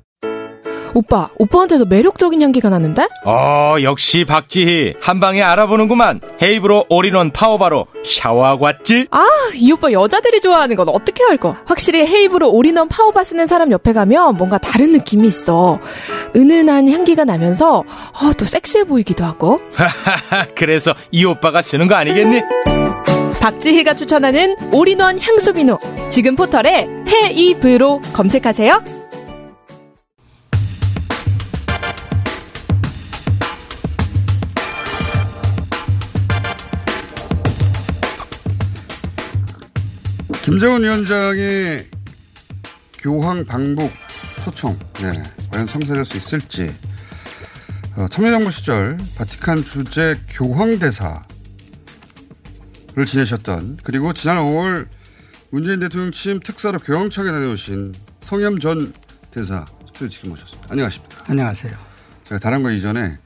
오빠, 0.95 1.29
오빠한테서 1.37 1.85
매력적인 1.85 2.41
향기가 2.41 2.69
나는데? 2.69 3.07
어, 3.23 3.75
역시 3.83 4.25
박지희. 4.25 4.95
한 4.99 5.19
방에 5.19 5.41
알아보는구만. 5.41 6.19
헤이브로 6.41 6.85
올인원 6.89 7.31
파워바로 7.31 7.85
샤워하고 8.03 8.65
왔지? 8.65 9.05
아, 9.11 9.23
이 9.53 9.71
오빠 9.71 9.91
여자들이 9.91 10.41
좋아하는 10.41 10.75
건 10.75 10.89
어떻게 10.89 11.23
알고? 11.23 11.55
확실히 11.65 12.07
헤이브로 12.07 12.51
올인원 12.51 12.87
파워바 12.87 13.23
쓰는 13.23 13.45
사람 13.45 13.71
옆에 13.71 13.93
가면 13.93 14.35
뭔가 14.37 14.57
다른 14.57 14.91
느낌이 14.91 15.27
있어. 15.27 15.79
은은한 16.35 16.89
향기가 16.89 17.23
나면서 17.23 17.79
어, 17.79 18.33
또 18.35 18.45
섹시해 18.45 18.83
보이기도 18.85 19.23
하고. 19.23 19.59
그래서 20.55 20.95
이 21.11 21.23
오빠가 21.23 21.61
쓰는 21.61 21.87
거 21.87 21.93
아니겠니? 21.95 22.41
박지희가 23.39 23.93
추천하는 23.93 24.55
올인원 24.73 25.17
향수 25.19 25.53
비누. 25.53 25.77
지금 26.09 26.35
포털에 26.35 26.87
헤이브로 27.07 28.01
검색하세요. 28.13 28.99
김정은 40.43 40.83
위원장의 40.83 41.87
교황 43.01 43.45
방북 43.45 43.91
소총, 44.39 44.77
네, 44.95 45.13
과연 45.51 45.67
성사될 45.67 46.03
수 46.03 46.17
있을지. 46.17 46.73
어, 47.95 48.07
참여정부 48.09 48.49
시절 48.49 48.97
바티칸 49.17 49.63
주재 49.63 50.15
교황 50.29 50.79
대사 50.79 51.23
를 52.95 53.05
지내셨던 53.05 53.79
그리고 53.83 54.13
지난 54.13 54.37
5월 54.37 54.87
문재인 55.51 55.79
대통령 55.79 56.11
취임 56.11 56.39
특사로 56.39 56.79
교황청에 56.79 57.31
다녀오신 57.31 57.93
성염 58.21 58.59
전 58.59 58.93
대사 59.31 59.65
스튜디오 59.87 60.09
지금 60.09 60.29
모셨습니다. 60.31 60.71
안녕하십니까. 60.71 61.17
안녕하세요. 61.27 61.73
제가 62.25 62.39
다른 62.39 62.63
거 62.63 62.71
이전에 62.71 63.19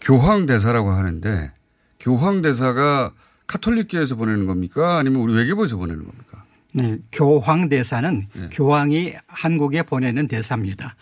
교황 0.00 0.46
대사라고 0.46 0.90
하는데 0.90 1.52
교황 2.00 2.40
대사가 2.40 3.12
카톨릭계에서 3.46 4.16
보내는 4.16 4.46
겁니까? 4.46 4.96
아니면 4.98 5.20
우리 5.20 5.34
외교부에서 5.34 5.76
보내는 5.76 6.04
겁니까? 6.04 6.44
네, 6.74 6.98
교황 7.12 7.68
대사는 7.68 8.26
예. 8.36 8.48
교황이 8.52 9.14
한국에 9.28 9.82
보내는 9.82 10.28
대사입니다. 10.28 10.96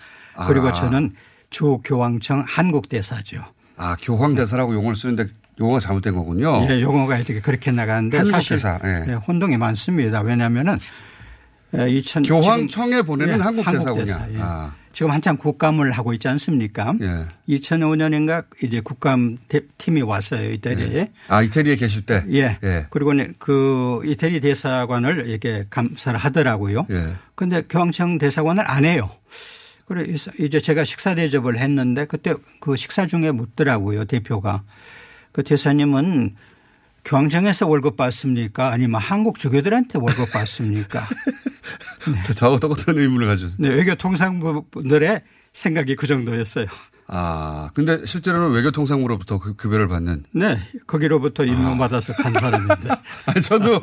그리고 0.47 0.69
아. 0.69 0.73
저는 0.73 1.15
주 1.51 1.81
교황청 1.85 2.45
한국 2.47 2.89
대사죠. 2.89 3.45
아, 3.77 3.97
교황 4.01 4.35
대사라고 4.35 4.75
용어를 4.75 4.97
쓰는데 4.97 5.27
용어가 5.61 5.79
잘못된 5.81 6.15
거군요. 6.15 6.67
예, 6.69 6.81
용어가 6.81 7.17
이렇게 7.17 7.41
그렇게 7.41 7.71
나가는데 7.71 8.25
사실 8.25 8.59
예. 8.85 9.05
예, 9.09 9.13
혼동이 9.15 9.57
많습니다. 9.57 10.21
왜냐하면은 10.21 10.79
2000 11.73 12.23
교황청에 12.23 13.03
보내는 13.03 13.41
한국 13.41 13.65
대사군요. 13.67 14.05
대사, 14.05 14.29
예. 14.33 14.39
아. 14.41 14.75
지금 14.93 15.11
한참 15.11 15.37
국감을 15.37 15.91
하고 15.91 16.13
있지 16.13 16.29
않습니까? 16.29 16.95
예. 17.01 17.27
2005년인가 17.53 18.45
이제 18.63 18.81
국감 18.81 19.39
대- 19.49 19.63
팀이 19.77 20.03
왔어요 20.03 20.53
이태리에. 20.53 21.11
아, 21.27 21.43
이태리에 21.43 21.75
계실 21.75 22.03
때? 22.07 22.25
예. 22.31 22.59
예. 22.63 22.87
그리고 22.91 23.13
그 23.41 24.03
이태리 24.05 24.39
대사관을 24.41 25.27
이렇게 25.29 25.67
감사를 25.69 26.17
하더라고요. 26.17 26.87
예. 26.91 27.15
근데 27.35 27.63
교황청 27.69 28.19
대사관을 28.19 28.63
안 28.71 28.85
해요. 28.85 29.11
그래 29.87 30.05
이제 30.39 30.61
제가 30.61 30.85
식사 30.85 31.15
대접을 31.17 31.59
했는데 31.59 32.07
그때 32.07 32.35
그 32.61 32.75
식사 32.77 33.05
중에 33.07 33.33
묻더라고요 33.33 34.05
대표가 34.07 34.63
그 35.35 35.43
대사님은 35.43 36.37
교황청에서 37.05 37.67
월급 37.67 37.97
받습니까 37.97 38.73
아니면 38.73 39.01
한국 39.01 39.41
주교들한테 39.41 39.99
월급 39.99 40.31
받습니까? 40.31 41.07
저하고 42.37 42.61
똑같은 42.61 42.97
의문을 42.97 43.27
가지고. 43.27 43.51
네, 43.59 43.69
외교 43.71 43.97
통상부 43.97 44.65
분들의 44.71 45.23
생각이 45.53 45.97
그 45.97 46.07
정도였어요. 46.07 46.67
아, 47.09 47.69
근데 47.75 48.07
실제로는 48.07 48.53
외교통상부로부터 48.53 49.41
그 49.41 49.57
급여를 49.57 49.89
받는. 49.89 50.25
네, 50.31 50.57
거기로부터 50.87 51.45
임명받아서 51.45 52.15
간 52.15 52.33
사람인데. 52.33 52.89
아니, 53.27 53.43
저도 53.43 53.81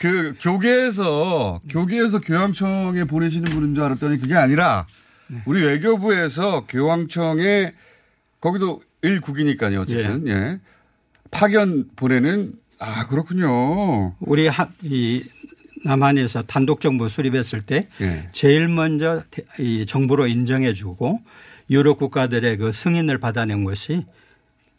그 0.00 0.34
교계에서, 0.40 1.60
교계에서 1.68 2.20
교황청에 2.20 3.04
보내시는 3.04 3.52
분인 3.52 3.74
줄 3.74 3.84
알았더니 3.84 4.18
그게 4.18 4.34
아니라 4.34 4.86
우리 5.44 5.62
외교부에서 5.62 6.64
교황청에 6.66 7.74
거기도 8.40 8.80
1국이니까요. 9.02 9.80
어쨌든. 9.82 10.28
예. 10.28 10.60
파견 11.30 11.88
보내는 11.96 12.54
아, 12.78 13.06
그렇군요. 13.06 14.14
우리 14.20 14.48
하, 14.48 14.68
이 14.82 15.22
남한에서 15.84 16.42
단독 16.42 16.80
정부 16.80 17.08
수립했을 17.08 17.62
때 17.62 17.88
예. 18.00 18.28
제일 18.32 18.68
먼저 18.68 19.22
대- 19.30 19.44
이 19.58 19.86
정부로 19.86 20.26
인정해 20.26 20.72
주고 20.72 21.20
유럽 21.70 21.98
국가들의 21.98 22.56
그 22.58 22.72
승인을 22.72 23.18
받아낸 23.18 23.64
것이 23.64 24.04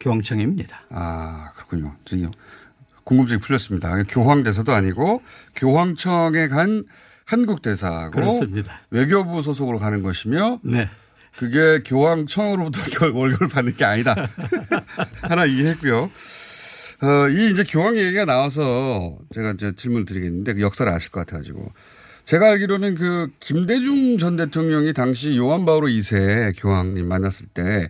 교황청입니다. 0.00 0.82
아, 0.90 1.50
그렇군요. 1.54 1.94
저기 2.04 2.26
궁금증이 3.04 3.40
풀렸습니다. 3.40 4.02
교황대사도 4.04 4.72
아니고 4.72 5.22
교황청에 5.56 6.48
간 6.48 6.84
한국 7.24 7.62
대사고 7.62 8.10
그렇습니다. 8.10 8.80
외교부 8.90 9.42
소속으로 9.42 9.78
가는 9.78 10.02
것이며 10.02 10.58
네. 10.62 10.88
그게 11.36 11.80
교황청으로부터 11.84 12.80
결- 12.98 13.10
월급을 13.12 13.48
받는 13.48 13.74
게 13.76 13.84
아니다. 13.84 14.14
하나 15.22 15.44
이해했고요. 15.46 16.10
어, 17.02 17.28
이 17.30 17.50
이제 17.50 17.64
교황 17.64 17.96
얘기가 17.96 18.24
나와서 18.24 19.16
제가 19.34 19.52
이제 19.52 19.72
질문 19.76 20.04
드리겠는데 20.04 20.54
그 20.54 20.60
역사를 20.60 20.90
아실 20.92 21.10
것 21.10 21.20
같아가지고 21.20 21.72
제가 22.24 22.50
알기로는 22.50 22.94
그 22.94 23.28
김대중 23.40 24.18
전 24.18 24.36
대통령이 24.36 24.92
당시 24.92 25.36
요한 25.36 25.64
바오로 25.66 25.88
2세 25.88 26.54
교황님 26.56 27.08
만났을 27.08 27.46
때 27.52 27.88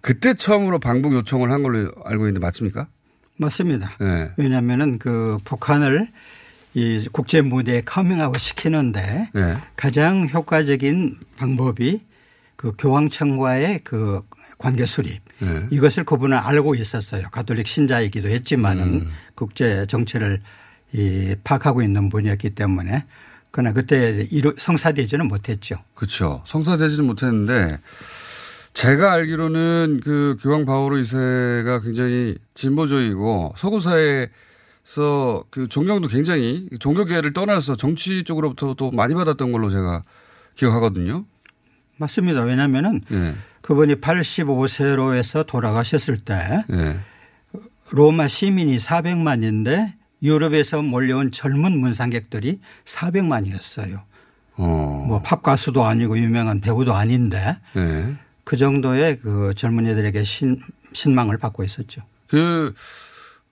그때 0.00 0.34
처음으로 0.34 0.80
방북 0.80 1.12
요청을 1.12 1.52
한 1.52 1.62
걸로 1.62 1.92
알고 2.04 2.24
있는데 2.26 2.40
맞습니까? 2.40 2.88
맞습니다. 3.36 3.92
네. 4.00 4.32
왜냐하면은 4.36 4.98
그 4.98 5.36
북한을 5.44 6.08
이 6.74 7.06
국제 7.12 7.40
무대에 7.40 7.82
커밍아웃 7.82 8.36
시키는데 8.38 9.30
네. 9.32 9.56
가장 9.76 10.28
효과적인 10.28 11.16
방법이 11.36 12.00
그 12.58 12.72
교황청과의 12.76 13.82
그 13.84 14.20
관계 14.58 14.84
수립 14.84 15.22
네. 15.38 15.68
이것을 15.70 16.02
그분은 16.02 16.36
알고 16.36 16.74
있었어요. 16.74 17.28
가톨릭 17.30 17.68
신자이기도 17.68 18.28
했지만은 18.28 18.82
음. 18.82 19.10
국제 19.36 19.86
정치를 19.86 20.40
이 20.92 21.36
파악하고 21.44 21.82
있는 21.82 22.08
분이었기 22.08 22.50
때문에 22.50 23.06
그러나 23.52 23.72
그때 23.72 24.26
성사되지는 24.56 25.28
못했죠. 25.28 25.76
그렇죠. 25.94 26.42
성사되지는 26.46 27.06
못했는데 27.06 27.78
제가 28.74 29.12
알기로는 29.12 30.00
그 30.02 30.36
교황 30.40 30.66
바오로 30.66 30.96
2세가 30.96 31.84
굉장히 31.84 32.38
진보적이고 32.54 33.54
서구 33.56 33.78
사회에서 33.78 35.44
그 35.50 35.68
존경도 35.68 36.08
굉장히 36.08 36.68
종교계를 36.80 37.32
떠나서 37.32 37.76
정치 37.76 38.24
쪽으로부터 38.24 38.74
또 38.74 38.90
많이 38.90 39.14
받았던 39.14 39.52
걸로 39.52 39.70
제가 39.70 40.02
기억하거든요. 40.56 41.24
맞습니다. 41.98 42.42
왜냐하면은 42.42 43.02
예. 43.10 43.34
그분이 43.60 43.96
85세로 43.96 45.14
해서 45.14 45.42
돌아가셨을 45.42 46.18
때 46.18 46.64
예. 46.70 46.98
로마 47.90 48.28
시민이 48.28 48.76
400만인데 48.76 49.92
유럽에서 50.22 50.82
몰려온 50.82 51.30
젊은 51.30 51.78
문상객들이 51.78 52.60
400만이었어요. 52.84 54.02
어. 54.56 55.04
뭐 55.06 55.20
팝 55.22 55.42
가수도 55.42 55.84
아니고 55.84 56.18
유명한 56.18 56.60
배우도 56.60 56.92
아닌데 56.94 57.58
예. 57.76 58.16
그 58.44 58.56
정도의 58.56 59.18
그 59.18 59.52
젊은이들에게 59.54 60.24
신, 60.24 60.60
신망을 60.92 61.38
받고 61.38 61.64
있었죠. 61.64 62.02
그 62.28 62.74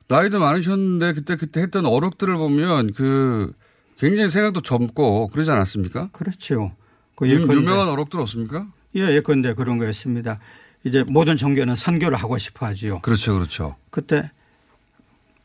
나이도 0.08 0.38
많으셨는데 0.38 1.12
그때 1.14 1.36
그때 1.36 1.60
했던 1.60 1.84
어록들을 1.86 2.36
보면 2.36 2.92
그 2.94 3.52
굉장히 3.98 4.28
생각도 4.28 4.60
젊고 4.62 5.28
그러지 5.28 5.50
않았습니까? 5.50 6.10
그렇죠. 6.12 6.72
그 7.16 7.28
유, 7.28 7.40
예컨대- 7.40 7.54
유명한 7.56 7.88
어록들 7.88 8.20
없습니까? 8.20 8.66
예, 8.94 9.00
예컨대 9.16 9.54
그런 9.54 9.78
거였습니다. 9.78 10.38
이제 10.84 11.04
모든 11.08 11.36
종교는 11.36 11.74
선교를 11.74 12.16
하고 12.16 12.38
싶어 12.38 12.66
하지요. 12.66 13.00
그렇죠, 13.00 13.34
그렇죠. 13.34 13.76
그때 13.90 14.30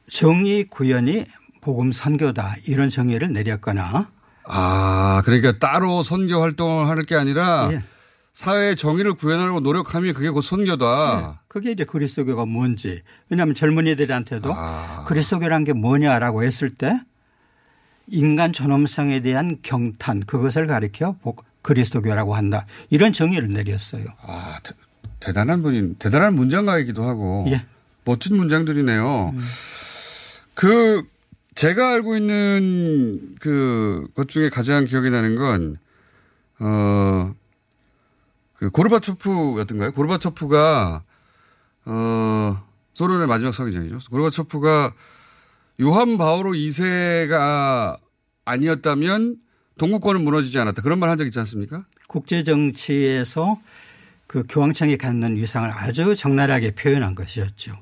정의 0.10 0.66
구현이 0.66 1.26
복음 1.62 1.92
선교다 1.92 2.56
이런 2.66 2.90
정의를 2.90 3.32
내렸거나 3.34 4.10
아, 4.44 5.22
그러니까 5.26 5.58
따로 5.60 6.04
선교 6.04 6.42
활동을 6.42 6.88
하는 6.88 7.06
게 7.06 7.16
아니라 7.16 7.70
예. 7.72 7.84
사회의 8.34 8.76
정의를 8.76 9.14
구현하려고 9.14 9.60
노력하면 9.60 10.14
그게 10.14 10.30
곧 10.30 10.42
선교다. 10.42 11.42
그게 11.48 11.72
이제 11.72 11.84
그리스도교가 11.84 12.46
뭔지 12.46 13.02
왜냐하면 13.30 13.56
젊은이들한테도 13.56 14.54
아. 14.56 15.04
그리스도교란 15.08 15.64
게 15.64 15.74
뭐냐라고 15.74 16.44
했을 16.44 16.70
때 16.74 17.00
인간 18.08 18.52
존엄성에 18.52 19.22
대한 19.22 19.58
경탄 19.62 20.22
그것을 20.22 20.66
가리켜 20.68 21.16
복- 21.22 21.46
그리스도교라고 21.62 22.36
한다 22.36 22.65
이런 22.89 23.13
정의를 23.13 23.50
내렸어요. 23.50 24.06
아, 24.21 24.60
대, 24.63 24.74
대단한 25.19 25.62
분이 25.62 25.95
대단한 26.00 26.36
문장가이기도 26.36 27.04
하고 27.04 27.45
예. 27.50 27.65
멋진 28.06 28.36
문장들이네요. 28.36 29.34
그 30.54 31.04
제가 31.56 31.91
알고 31.91 32.15
있는 32.17 33.36
그 33.39 34.08
것 34.15 34.28
중에 34.30 34.50
가장 34.50 34.86
기억이 34.86 35.10
나는 35.10 35.36
건 35.36 35.78
어. 36.60 37.34
그 38.56 38.69
고르바초프였던가요? 38.69 39.91
고르바초프가 39.91 41.04
어 41.86 42.63
소련의 42.93 43.28
마지막 43.28 43.54
서기장이죠. 43.54 43.97
고르바초프가 44.12 44.93
요한 45.82 46.17
바오로 46.17 46.52
2세가 46.52 47.97
아니었다면 48.45 49.38
동구권은 49.82 50.24
무너지지 50.24 50.60
않았다. 50.60 50.82
그런 50.84 51.00
말 51.00 51.10
한 51.10 51.17
적 51.17 51.26
있지 51.26 51.39
않습니까? 51.39 51.84
국제 52.08 52.44
정치에서 52.44 53.60
그 54.28 54.44
교황청이 54.48 54.98
갖는 54.98 55.36
위상을 55.38 55.70
아주 55.72 56.15
적나라하게 56.15 56.72
표현한 56.72 57.15
것이었죠. 57.15 57.78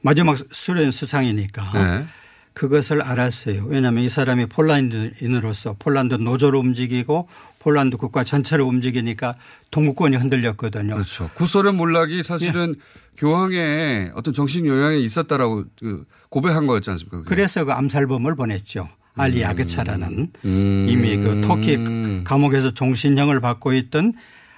마지막 0.00 0.36
수련 0.50 0.90
수상이니까 0.90 1.72
네. 1.74 2.06
그것을 2.54 3.02
알았어요. 3.02 3.66
왜냐하면 3.66 4.02
이 4.02 4.08
사람이 4.08 4.46
폴란드인으로서 4.46 5.76
폴란드 5.78 6.14
노조를 6.14 6.58
움직이고 6.58 7.28
폴란드 7.60 7.96
국가 7.98 8.24
전체를 8.24 8.64
움직이니까 8.64 9.36
동구권이 9.70 10.16
흔들렸거든요. 10.16 10.94
그렇죠. 10.94 11.30
구소련 11.34 11.76
몰락이 11.76 12.22
사실은 12.22 12.74
교황의 13.18 14.12
어떤 14.14 14.32
정신 14.34 14.66
요양에 14.66 14.96
있었다라고 14.98 15.64
그 15.78 16.04
고백한 16.30 16.66
거였지 16.66 16.90
않습니까? 16.90 17.18
그게? 17.18 17.28
그래서 17.28 17.64
그 17.64 17.72
암살범을 17.72 18.34
보냈죠. 18.34 18.88
알리 19.20 19.44
아게차라는 19.44 20.32
음. 20.44 20.86
이미 20.88 21.16
그 21.18 21.40
터키 21.42 22.24
감옥에서 22.24 22.72
종신형을 22.72 23.40
받고 23.40 23.72
있던 23.74 24.14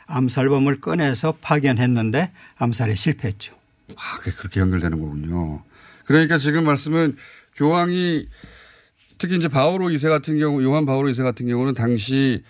암살범을 0.06 0.80
꺼내서 0.80 1.34
파견했는데 1.40 2.32
암살에 2.56 2.94
실패했죠. 2.94 3.54
아, 3.96 4.18
그렇게 4.38 4.60
연결되는 4.60 5.00
거군요. 5.00 5.62
그러니까 6.04 6.38
지금 6.38 6.64
말씀은 6.64 7.16
교황이 7.54 8.26
특히 9.18 9.36
이제 9.36 9.48
바오로 9.48 9.86
2세 9.88 10.08
같은 10.08 10.38
경우, 10.38 10.62
요한 10.62 10.84
바오로 10.84 11.08
2세 11.10 11.22
같은 11.22 11.46
경우는 11.46 11.74
당시 11.74 12.42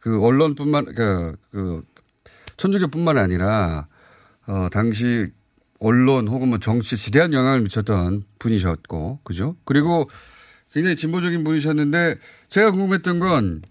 그 0.00 0.22
언론뿐만, 0.22 0.94
그, 0.94 1.36
그 1.50 1.82
천주교뿐만 2.56 3.18
아니라 3.18 3.86
어, 4.46 4.68
당시 4.70 5.28
언론 5.78 6.28
혹은 6.28 6.48
뭐 6.48 6.58
정치에 6.58 6.96
지대한 6.96 7.32
영향을 7.32 7.60
미쳤던 7.60 8.24
분이셨고, 8.38 9.20
그죠? 9.24 9.56
그리고 9.64 10.08
굉장히 10.76 10.94
진보적인 10.94 11.42
분이셨는데 11.42 12.16
제가 12.50 12.70
궁금했던 12.70 13.18
건 13.18 13.62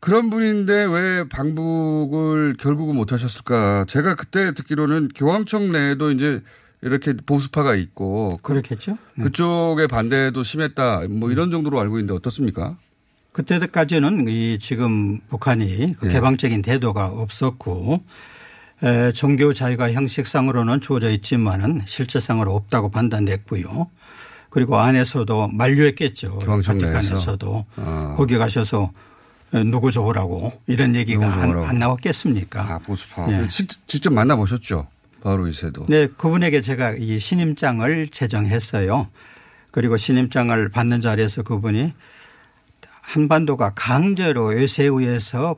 그런 0.00 0.28
분인데 0.28 0.86
왜 0.86 1.28
방북을 1.28 2.56
결국은 2.58 2.96
못 2.96 3.12
하셨을까? 3.12 3.84
제가 3.86 4.16
그때 4.16 4.52
듣기로는 4.54 5.10
교황청 5.14 5.70
내에도 5.70 6.10
이제 6.10 6.42
이렇게 6.82 7.14
보수파가 7.14 7.76
있고 7.76 8.40
그렇겠죠. 8.42 8.98
그쪽의 9.22 9.86
반대도 9.86 10.42
심했다. 10.42 11.02
뭐 11.10 11.30
이런 11.30 11.52
정도로 11.52 11.78
알고 11.78 11.98
있는데 11.98 12.14
어떻습니까? 12.14 12.76
그때까지는 13.30 14.26
이 14.26 14.58
지금 14.58 15.20
북한이 15.28 15.94
그 15.96 16.06
네. 16.06 16.14
개방적인 16.14 16.62
태도가 16.62 17.06
없었고 17.06 18.02
에, 18.82 19.12
종교 19.12 19.52
자유가 19.52 19.92
형식상으로는 19.92 20.80
주어져 20.80 21.10
있지만은 21.12 21.82
실제상으로 21.86 22.52
없다고 22.52 22.90
판단됐고요. 22.90 23.90
그리고 24.54 24.78
안에서도 24.78 25.48
만류했겠죠. 25.48 26.38
바티칸에서도 26.38 27.66
아. 27.74 28.14
거기 28.16 28.38
가셔서 28.38 28.92
누구 29.66 29.90
좋으라고 29.90 30.52
이런 30.68 30.94
얘기가 30.94 31.26
안. 31.26 31.58
안 31.58 31.78
나왔겠습니까? 31.80 32.60
아, 32.62 32.78
보수파. 32.78 33.32
예. 33.32 33.48
직, 33.48 33.68
직접 33.88 34.12
만나보셨죠? 34.12 34.86
바로 35.24 35.48
이세도. 35.48 35.86
네, 35.88 36.06
그분에게 36.06 36.60
제가 36.60 36.92
이 36.92 37.18
신임장을 37.18 38.06
제정했어요. 38.08 39.08
그리고 39.72 39.96
신임장을 39.96 40.68
받는 40.68 41.00
자리에서 41.00 41.42
그분이 41.42 41.92
한반도가 43.00 43.72
강제로 43.74 44.46
외세에 44.50 44.86
의해서 44.86 45.56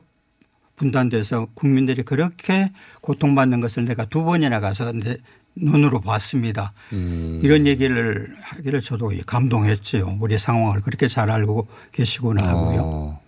분단돼서 0.76 1.48
국민들이 1.52 2.02
그렇게 2.02 2.72
고통받는 3.02 3.60
것을 3.60 3.84
내가 3.84 4.06
두 4.06 4.24
번이나 4.24 4.60
가서 4.60 4.92
내 4.92 5.18
눈으로 5.56 6.00
봤습니다. 6.00 6.72
음. 6.92 7.40
이런 7.42 7.66
얘기를 7.66 8.34
하기를 8.42 8.80
저도 8.80 9.10
감동했지요. 9.26 10.18
우리 10.20 10.38
상황을 10.38 10.82
그렇게 10.82 11.08
잘 11.08 11.30
알고 11.30 11.66
계시구나 11.92 12.46
하고요. 12.46 12.80
어, 12.82 13.20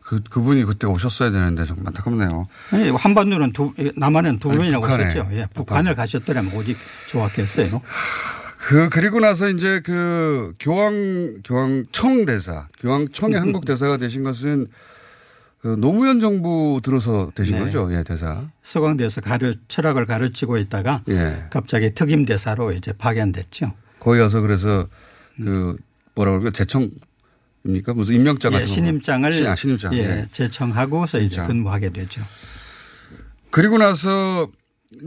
그, 0.00 0.22
그분이 0.22 0.64
그때 0.64 0.86
오셨어야 0.86 1.30
되는데 1.30 1.64
정말 1.64 1.88
안타깝네요. 1.88 2.46
아니, 2.72 2.90
한반도는 2.90 3.52
두, 3.52 3.72
남한은 3.96 4.38
두 4.38 4.50
아니, 4.50 4.58
번이나 4.58 4.80
북한에. 4.80 5.06
오셨죠. 5.06 5.28
예, 5.32 5.46
북한을 5.54 5.94
가셨더라면 5.94 6.52
오직 6.54 6.76
좋았겠어요. 7.08 7.80
그, 8.66 8.88
그리고 8.88 9.20
나서 9.20 9.50
이제 9.50 9.82
그 9.84 10.54
교황, 10.58 11.42
교황청 11.44 12.24
대사, 12.24 12.66
교황청의 12.80 13.36
한국 13.40 13.66
대사가 13.66 13.98
되신 13.98 14.24
것은 14.24 14.66
그 15.64 15.68
노무현 15.78 16.20
정부 16.20 16.78
들어서 16.84 17.32
되신 17.34 17.56
네. 17.56 17.64
거죠? 17.64 17.90
예, 17.90 18.04
대사. 18.04 18.44
서강대에서 18.62 19.22
가르, 19.22 19.54
철학을 19.66 20.04
가르치고 20.04 20.58
있다가 20.58 21.02
예. 21.08 21.44
갑자기 21.48 21.94
특임 21.94 22.26
대사로 22.26 22.70
이제 22.72 22.92
파견됐죠. 22.92 23.72
거기 23.98 24.18
가서 24.18 24.42
그래서 24.42 24.86
그 25.38 25.74
뭐라 26.14 26.32
그럴까 26.32 26.50
제청입니까? 26.50 27.94
무슨 27.94 28.14
임명장 28.16 28.52
예, 28.52 28.56
같은 28.56 28.66
거. 28.66 28.74
신임장을 28.74 29.32
신- 29.32 29.46
아, 29.46 29.56
신임장. 29.56 29.94
예, 29.94 29.98
예. 30.00 30.26
제청하고서 30.30 31.20
이제. 31.20 31.40
근무하게 31.40 31.88
되죠. 31.94 32.20
그리고 33.50 33.78
나서 33.78 34.48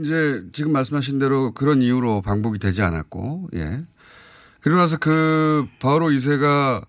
이제 0.02 0.42
지금 0.52 0.72
말씀하신 0.72 1.20
대로 1.20 1.54
그런 1.54 1.82
이유로 1.82 2.20
방북이 2.22 2.58
되지 2.58 2.82
않았고, 2.82 3.50
예. 3.54 3.84
그리고 4.60 4.80
나서 4.80 4.96
그 4.96 5.68
바로 5.80 6.08
2세가 6.08 6.84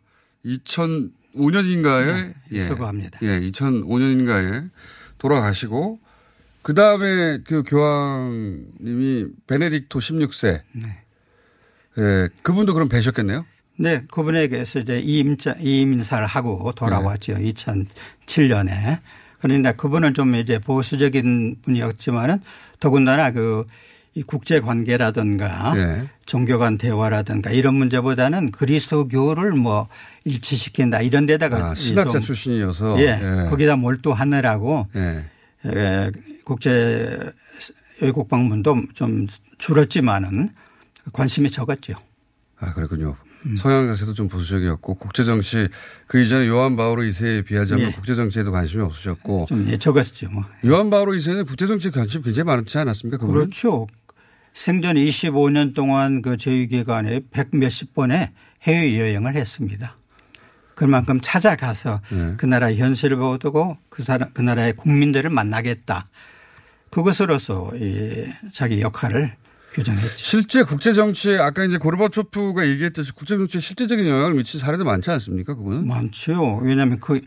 2005년인가에 1.36 2.34
네, 2.52 2.62
서거합니다. 2.62 3.20
예, 3.24 3.40
2005년인가에 3.52 4.70
돌아가시고 5.18 6.00
그 6.62 6.74
다음에 6.74 7.40
그 7.46 7.64
교황님이 7.64 9.28
베네딕토 9.48 9.90
16세. 9.90 10.62
예, 11.98 12.30
그분도 12.42 12.74
그럼 12.74 12.90
뵈셨겠네요? 12.90 13.46
네, 13.78 14.04
그분에게서 14.12 14.80
이제 14.80 15.00
이임자, 15.00 15.56
이임인사를 15.60 16.26
하고 16.26 16.72
돌아왔죠. 16.74 17.38
네. 17.38 17.54
2007년에. 17.54 19.00
그런데 19.40 19.72
그분은 19.72 20.14
좀 20.14 20.36
이제 20.36 20.60
보수적인 20.60 21.58
분이었지만은 21.62 22.42
더군다나 22.80 23.32
그 23.32 23.64
이 24.16 24.24
국제 24.24 24.60
관계라든가 24.60 25.74
네. 25.76 26.10
종교 26.26 26.58
간 26.58 26.78
대화라든가 26.78 27.52
이런 27.52 27.76
문제보다는 27.76 28.52
그리스도교를 28.52 29.52
뭐 29.52 29.88
일치시킨다 30.30 31.02
이런 31.02 31.26
데다가 31.26 31.70
아, 31.70 31.74
이 31.74 31.76
신학자 31.76 32.12
좀 32.14 32.22
출신이어서. 32.22 33.00
예, 33.00 33.20
예. 33.22 33.50
거기다 33.50 33.76
몰두하느라고 33.76 34.88
예. 34.96 35.26
에, 35.66 36.12
국제 36.46 37.20
외국 38.02 38.30
방문도 38.30 38.84
좀 38.94 39.28
줄었지만은 39.58 40.50
관심이 41.12 41.50
적었죠. 41.50 41.94
아, 42.60 42.74
그렇군요. 42.74 43.16
음. 43.46 43.56
성향 43.56 43.88
자체도 43.88 44.14
좀 44.14 44.28
보수적이었고 44.28 44.96
국제 44.96 45.24
정치 45.24 45.70
그 46.08 46.20
이전에 46.20 46.48
요한 46.48 46.76
바오로 46.76 47.04
2세에 47.04 47.46
비하자면 47.46 47.88
예. 47.88 47.92
국제 47.94 48.16
정치에도 48.16 48.52
관심이 48.52 48.84
없으셨고 48.84 49.46
좀 49.48 49.68
예, 49.70 49.78
적었죠. 49.78 50.30
뭐. 50.30 50.44
요한 50.66 50.90
바오로 50.90 51.14
2세는 51.14 51.48
국제 51.48 51.66
정치에 51.66 51.92
관심이 51.92 52.24
굉장히 52.24 52.48
많지 52.48 52.78
않았습니까? 52.78 53.18
그분은? 53.18 53.40
그렇죠. 53.42 53.88
생전 54.54 54.96
25년 54.96 55.74
동안 55.74 56.22
그 56.22 56.36
제위기간에 56.36 57.22
백 57.32 57.56
몇십 57.56 57.94
번의 57.94 58.32
해외 58.64 59.00
여행을 59.00 59.36
했습니다. 59.36 59.96
그만큼 60.80 61.20
찾아가서 61.22 62.00
네. 62.10 62.34
그 62.38 62.46
나라의 62.46 62.78
현실을 62.78 63.18
보고 63.18 63.76
그 63.90 64.02
사람, 64.02 64.30
그 64.34 64.42
나라의 64.42 64.72
국민들을 64.72 65.30
만나겠다. 65.30 66.08
그것으로서 66.90 67.72
이 67.76 68.26
자기 68.54 68.80
역할을 68.80 69.36
규정했죠. 69.74 70.16
실제 70.16 70.64
국제 70.64 70.94
정치에 70.94 71.38
아까 71.38 71.66
이제 71.66 71.78
고르바초프가 71.78 72.66
얘기했듯이 72.66 73.12
국제 73.12 73.36
정치에 73.36 73.60
실제적인 73.60 74.08
영향을 74.08 74.36
미친 74.36 74.62
사례도 74.62 74.86
많지 74.86 75.12
않습니까? 75.12 75.54
그분은? 75.54 75.86
많죠. 75.86 76.62
왜냐하면 76.64 77.02
그 77.02 77.20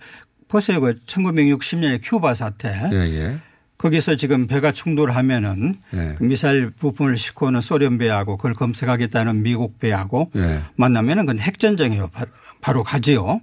보세요. 0.49 0.81
그 0.81 0.99
1960년에 1.05 2.01
큐바 2.03 2.33
사태. 2.33 2.71
예, 2.91 2.97
예. 2.97 3.39
거기서 3.77 4.17
지금 4.17 4.47
배가 4.47 4.73
충돌하면은 4.73 5.75
예. 5.93 6.15
그 6.17 6.25
미사일 6.25 6.71
부품을 6.71 7.19
싣고 7.19 7.49
오는 7.49 7.61
소련 7.61 7.99
배하고 7.99 8.39
그걸 8.39 8.55
검색하겠다는 8.55 9.43
미국 9.43 9.79
배하고 9.79 10.31
예. 10.37 10.63
만나면은 10.77 11.27
그건 11.27 11.39
핵전쟁이요. 11.41 12.09
바로, 12.63 12.83
가지요. 12.83 13.43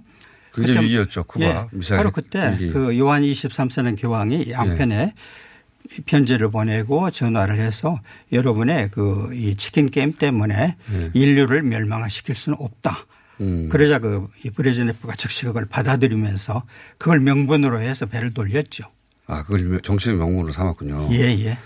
굉장히 0.52 0.86
위기였죠. 0.86 1.22
쿠바. 1.24 1.44
예, 1.44 1.66
미사일 1.70 1.98
바로 1.98 2.10
그때 2.10 2.52
위기. 2.58 2.72
그 2.72 2.98
요한 2.98 3.22
23세는 3.22 4.00
교황이 4.00 4.50
양편에 4.50 5.14
편지를 6.06 6.50
보내고 6.50 7.10
전화를 7.10 7.58
해서 7.58 8.00
여러분의 8.32 8.90
그 8.90 9.30
이 9.32 9.54
치킨 9.56 9.90
게임 9.90 10.12
때문에 10.14 10.76
예. 10.92 11.10
인류를 11.14 11.62
멸망시킬 11.62 12.34
수는 12.34 12.58
없다. 12.60 13.06
음. 13.40 13.68
그러자 13.70 13.98
그이 14.00 14.50
브레즈네프가 14.54 15.14
즉시 15.16 15.44
그걸 15.46 15.66
받아들이면서 15.66 16.64
그걸 16.98 17.20
명분으로 17.20 17.80
해서 17.80 18.06
배를 18.06 18.34
돌렸죠. 18.34 18.84
아, 19.26 19.44
그걸 19.44 19.80
정치의 19.82 20.16
명문으로 20.16 20.52
삼았군요. 20.52 21.08
예, 21.12 21.18
예. 21.44 21.58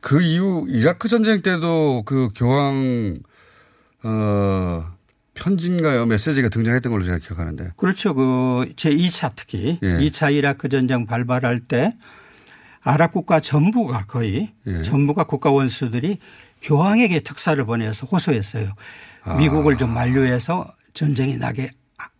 그 0.00 0.22
이후 0.22 0.66
이라크 0.68 1.08
전쟁 1.08 1.42
때도 1.42 2.04
그 2.06 2.28
교황 2.36 3.18
어 4.02 4.86
편지인가요 5.40 6.06
메시지가 6.06 6.48
등장했던 6.50 6.92
걸로 6.92 7.04
제가 7.04 7.18
기억하는데. 7.18 7.72
그렇죠. 7.76 8.14
그 8.14 8.66
제2차 8.76 9.32
특히 9.34 9.78
예. 9.82 9.98
2차 9.98 10.32
이라크 10.32 10.68
전쟁 10.68 11.06
발발할 11.06 11.60
때 11.60 11.92
아랍 12.82 13.12
국가 13.12 13.40
전부가 13.40 14.04
거의 14.06 14.52
예. 14.66 14.82
전부가 14.82 15.24
국가 15.24 15.50
원수들이 15.50 16.18
교황에게 16.62 17.20
특사를 17.20 17.62
보내서 17.64 18.06
호소했어요. 18.06 18.70
아. 19.22 19.36
미국을 19.36 19.76
좀 19.76 19.92
만류해서 19.92 20.72
전쟁이 20.92 21.36
나게 21.36 21.70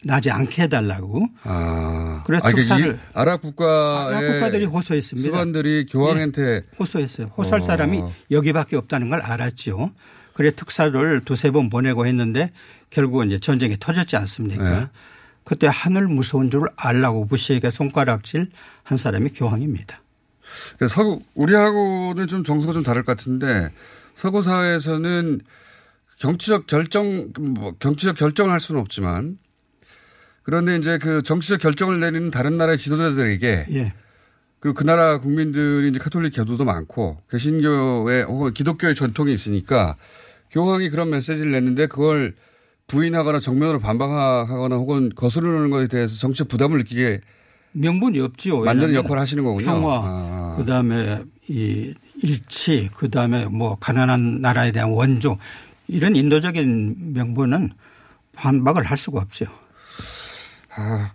나지 0.04 0.30
않게 0.30 0.62
해달라고. 0.62 1.26
아. 1.44 2.22
그래서 2.26 2.46
아, 2.46 2.50
그러니까 2.50 2.50
특사를 2.50 2.94
이 2.94 2.98
아랍 3.14 3.40
국가의 3.40 4.16
아랍 4.16 4.32
국가들이 4.32 4.64
호소했습니다. 4.64 5.26
수반들이 5.26 5.86
교황한테 5.86 6.42
예, 6.42 6.62
호소했어요. 6.78 7.28
호소할 7.28 7.60
어. 7.60 7.64
사람이 7.64 8.02
여기밖에 8.30 8.76
없다는 8.76 9.10
걸 9.10 9.20
알았죠. 9.20 9.92
그래 10.34 10.50
특사를 10.52 11.20
두세 11.24 11.50
번 11.50 11.68
보내고 11.68 12.06
했는데 12.06 12.52
결국은 12.90 13.28
이제 13.28 13.38
전쟁이 13.38 13.76
터졌지 13.78 14.16
않습니까? 14.16 14.80
네. 14.80 14.88
그때 15.44 15.68
하늘 15.70 16.06
무서운 16.06 16.50
줄 16.50 16.62
알라고 16.76 17.26
부시에게 17.26 17.70
손가락질 17.70 18.50
한 18.82 18.98
사람이 18.98 19.30
교황입니다. 19.30 20.00
그래서 20.78 20.94
서구 20.94 21.22
우리하고는 21.34 22.26
좀 22.26 22.44
정서가 22.44 22.72
좀 22.72 22.82
다를 22.82 23.04
것 23.04 23.16
같은데 23.16 23.70
서구 24.14 24.42
사회에서는 24.42 25.40
정치적 26.18 26.66
결정 26.66 27.32
뭐 27.38 27.74
정치적 27.78 28.16
결정을 28.16 28.52
할 28.52 28.60
수는 28.60 28.80
없지만 28.80 29.38
그런데 30.42 30.76
이제 30.76 30.98
그 30.98 31.22
정치적 31.22 31.60
결정을 31.60 32.00
내리는 32.00 32.30
다른 32.30 32.56
나라의 32.56 32.76
지도자들에게 32.76 33.66
예. 33.70 33.92
그리고 34.58 34.74
그 34.74 34.84
나라 34.84 35.18
국민들이 35.18 35.88
이제 35.88 35.98
카톨릭 35.98 36.34
교도도 36.36 36.64
많고 36.64 37.22
개신교의 37.30 38.24
혹은 38.24 38.52
기독교의 38.52 38.94
전통이 38.94 39.32
있으니까 39.32 39.96
교황이 40.50 40.90
그런 40.90 41.08
메시지를 41.10 41.52
냈는데 41.52 41.86
그걸 41.86 42.34
부인하거나 42.90 43.40
정면으로 43.40 43.78
반박하거나 43.78 44.76
혹은 44.76 45.10
거스르는 45.14 45.70
것에 45.70 45.86
대해서 45.86 46.16
정치적 46.18 46.48
부담을 46.48 46.78
느끼게 46.78 47.20
명분이 47.72 48.18
없지요. 48.20 48.60
만드는 48.62 48.94
역할을 48.94 49.20
하시는 49.20 49.44
거군요. 49.44 49.66
평화, 49.66 50.02
아. 50.02 50.54
그 50.56 50.64
다음에 50.64 51.22
이 51.48 51.94
일치, 52.22 52.90
그 52.94 53.10
다음에 53.10 53.46
뭐 53.46 53.76
가난한 53.76 54.40
나라에 54.40 54.72
대한 54.72 54.90
원조 54.90 55.38
이런 55.86 56.16
인도적인 56.16 57.12
명분은 57.14 57.70
반박을 58.34 58.84
할 58.84 58.98
수가 58.98 59.20
없죠. 59.20 59.46
아, 60.74 61.12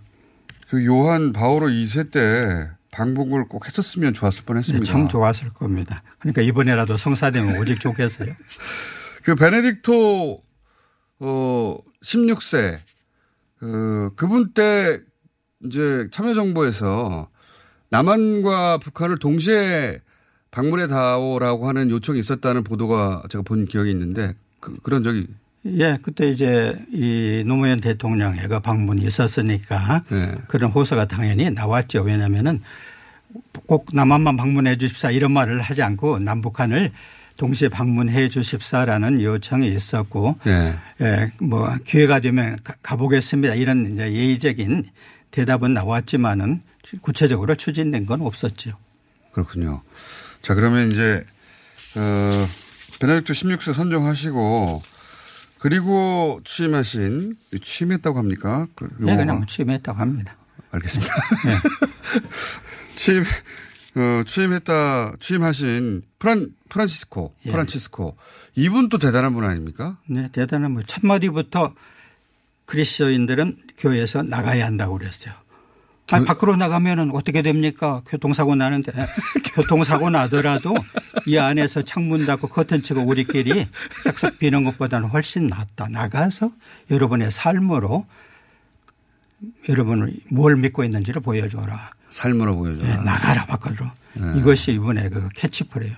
그 0.69 0.85
요한 0.85 1.33
바오로 1.33 1.67
2세 1.67 2.11
때 2.11 2.69
방북을 2.91 3.49
꼭 3.49 3.65
했었으면 3.65 4.13
좋았을 4.13 4.41
네, 4.41 4.45
뻔했습니다. 4.45 4.85
참 4.85 5.07
좋았을 5.09 5.49
겁니다. 5.49 6.03
그러니까 6.19 6.41
이번에라도 6.41 6.95
성사되면 6.95 7.57
오직 7.57 7.79
좋겠어요. 7.81 8.31
그 9.23 9.35
베네딕토 9.35 10.44
어 11.19 11.77
16세 12.03 12.77
그 13.57 14.11
그분 14.15 14.53
때 14.53 14.99
이제 15.65 16.07
참여정부에서 16.11 17.29
남한과 17.89 18.79
북한을 18.79 19.17
동시에 19.17 19.99
방문해 20.51 20.87
다오라고 20.87 21.67
하는 21.67 21.89
요청이 21.89 22.19
있었다는 22.19 22.63
보도가 22.63 23.23
제가 23.29 23.41
본 23.43 23.65
기억이 23.65 23.91
있는데 23.91 24.33
그, 24.59 24.75
그런 24.81 25.03
적이 25.03 25.27
예, 25.65 25.97
그때 26.01 26.29
이제 26.29 26.77
이 26.91 27.43
노무현 27.45 27.81
대통령의 27.81 28.47
그 28.47 28.59
방문이 28.59 29.03
있었으니까 29.03 30.03
네. 30.09 30.35
그런 30.47 30.69
호소가 30.69 31.07
당연히 31.07 31.49
나왔죠. 31.49 32.03
왜냐하면은 32.03 32.61
꼭 33.65 33.87
남한만 33.91 34.37
방문해 34.37 34.77
주십사 34.77 35.09
이런 35.09 35.31
말을 35.31 35.61
하지 35.61 35.81
않고 35.81 36.19
남북한을 36.19 36.91
동시에 37.37 37.69
방문해 37.69 38.29
주십사라는 38.29 39.21
요청이 39.21 39.67
있었고 39.67 40.39
네. 40.45 40.75
예, 41.01 41.31
뭐 41.41 41.73
기회가 41.83 42.19
되면 42.19 42.57
가- 42.63 42.75
가보겠습니다. 42.81 43.55
이런 43.55 43.93
이제 43.93 44.11
예의적인 44.13 44.85
대답은 45.31 45.73
나왔지만은 45.73 46.61
구체적으로 47.01 47.55
추진된 47.55 48.05
건 48.05 48.21
없었죠. 48.21 48.71
그렇군요. 49.33 49.81
자 50.41 50.53
그러면 50.53 50.91
이제 50.91 51.23
어 51.95 52.47
베네딕토 52.99 53.25
16세 53.31 53.73
선정하시고 53.73 54.81
그리고 55.59 56.39
취임하신 56.45 57.35
취임했다고 57.61 58.17
합니까? 58.19 58.65
그 58.75 58.87
네? 58.99 59.17
그냥 59.17 59.45
취임했다고 59.45 59.99
합니다. 59.99 60.37
알겠습니다. 60.71 61.13
취임, 62.95 63.23
어, 63.95 64.23
취임했다, 64.23 65.13
취임하신 65.19 66.03
프란, 66.19 66.51
프란시스코, 66.69 67.33
예. 67.45 67.51
프란치스코. 67.51 68.17
이분 68.55 68.89
또 68.89 68.97
대단한 68.97 69.33
분 69.33 69.45
아닙니까? 69.45 69.97
네, 70.07 70.27
대단한 70.31 70.71
뭐 70.71 70.83
첫마디부터 70.83 71.73
그리스도인들은 72.65 73.57
교회에서 73.77 74.23
나가야 74.23 74.65
한다고 74.65 74.97
그랬어요. 74.97 75.33
아니, 76.11 76.25
밖으로 76.25 76.55
나가면은 76.55 77.11
어떻게 77.13 77.41
됩니까? 77.41 78.03
교통사고 78.05 78.55
나는데 78.55 78.91
교통사고 79.55 80.09
나더라도 80.09 80.75
이 81.25 81.37
안에서 81.37 81.81
창문 81.81 82.25
닫고 82.25 82.49
커튼 82.49 82.83
치고 82.83 83.01
우리끼리 83.01 83.65
싹싹 84.03 84.37
비는 84.37 84.63
것보다는 84.65 85.09
훨씬 85.09 85.47
낫다. 85.47 85.87
나가서 85.87 86.51
여러분의 86.91 87.31
삶으로 87.31 88.05
여러분을 89.67 90.13
뭘 90.29 90.55
믿고 90.57 90.83
있는지를 90.83 91.21
보여줘라. 91.21 91.89
삶으로 92.15 92.55
보여줘. 92.55 92.81
예, 92.85 92.95
나가라 93.03 93.45
밖으로. 93.45 93.91
네. 94.13 94.39
이것이 94.39 94.71
이번에 94.71 95.09
그 95.09 95.27
캐치프레이즈. 95.35 95.93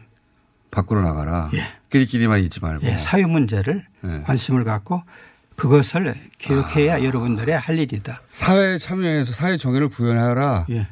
밖으로 0.72 1.02
나가라. 1.02 1.52
예. 1.54 1.68
끼리끼리만 1.92 2.40
있지 2.42 2.60
말고. 2.60 2.88
예, 2.88 2.98
사회 2.98 3.26
문제를 3.26 3.86
네. 4.02 4.22
관심을 4.24 4.64
갖고 4.64 5.04
그것을 5.56 6.16
교육해야 6.40 6.96
아. 6.96 7.04
여러분들의 7.04 7.58
할 7.58 7.78
일이다. 7.78 8.22
사회에 8.32 8.80
참여해서 8.80 9.32
사회 9.34 9.58
정의를 9.58 9.90
구현하라. 9.90 10.66
예. 10.72 10.88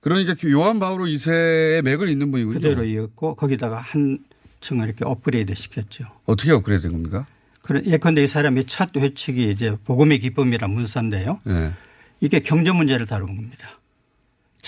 그러니까 0.00 0.34
요한 0.50 0.80
바오로 0.80 1.04
2세의 1.06 1.82
맥을 1.82 2.08
잇는 2.08 2.32
분이군요. 2.32 2.54
그대로 2.54 2.84
이었고 2.84 3.36
거기다가 3.36 3.78
한 3.78 4.18
층을 4.60 4.86
이렇게 4.86 5.04
업그레이드 5.04 5.54
시켰죠. 5.54 6.04
어떻게 6.26 6.50
업그레이드 6.50 6.82
된 6.82 6.92
겁니까? 6.92 7.26
그런 7.62 7.86
예컨대 7.86 8.22
이 8.24 8.26
사람이 8.26 8.64
첫 8.64 8.90
회칙이 8.96 9.50
이제 9.50 9.76
복음의 9.84 10.18
기쁨이란 10.18 10.70
문서인데요. 10.72 11.40
예. 11.48 11.72
이게 12.20 12.40
경제 12.40 12.72
문제를 12.72 13.06
다루는 13.06 13.36
겁니다. 13.36 13.68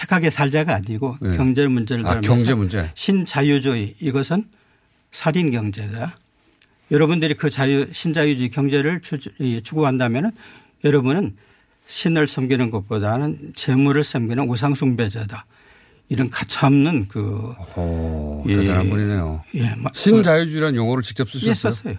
착하게 0.03 0.31
살자가 0.31 0.75
아니고 0.75 1.17
네. 1.21 1.37
경제 1.37 1.67
문제를 1.67 2.07
아, 2.07 2.21
경제 2.21 2.55
문제. 2.55 2.91
신자유주의 2.95 3.95
이것은 4.01 4.45
살인 5.13 5.51
경제다. 5.53 6.17
여러분들이 6.91 7.35
그 7.35 7.51
자유 7.51 7.87
신자유주의 7.93 8.51
경제를 8.51 9.01
추, 9.01 9.19
추구한다면은 9.63 10.33
여러분은 10.85 11.37
신을 11.87 12.27
섬기는 12.27 12.71
것보다는 12.71 13.53
재물을 13.55 14.03
섬기는 14.03 14.49
우상 14.49 14.75
숭배자다. 14.75 15.47
이런 16.09 16.29
가차없는 16.31 17.09
그 17.09 17.55
오, 17.77 18.45
예. 18.49 18.57
대단한 18.57 18.91
분이네요. 18.91 19.43
예, 19.55 19.75
마- 19.77 19.91
신자유주의라는 19.95 20.75
용어를 20.77 21.03
직접 21.03 21.31
쓰셨어요? 21.31 21.51
예, 21.51 21.55
썼어요. 21.55 21.95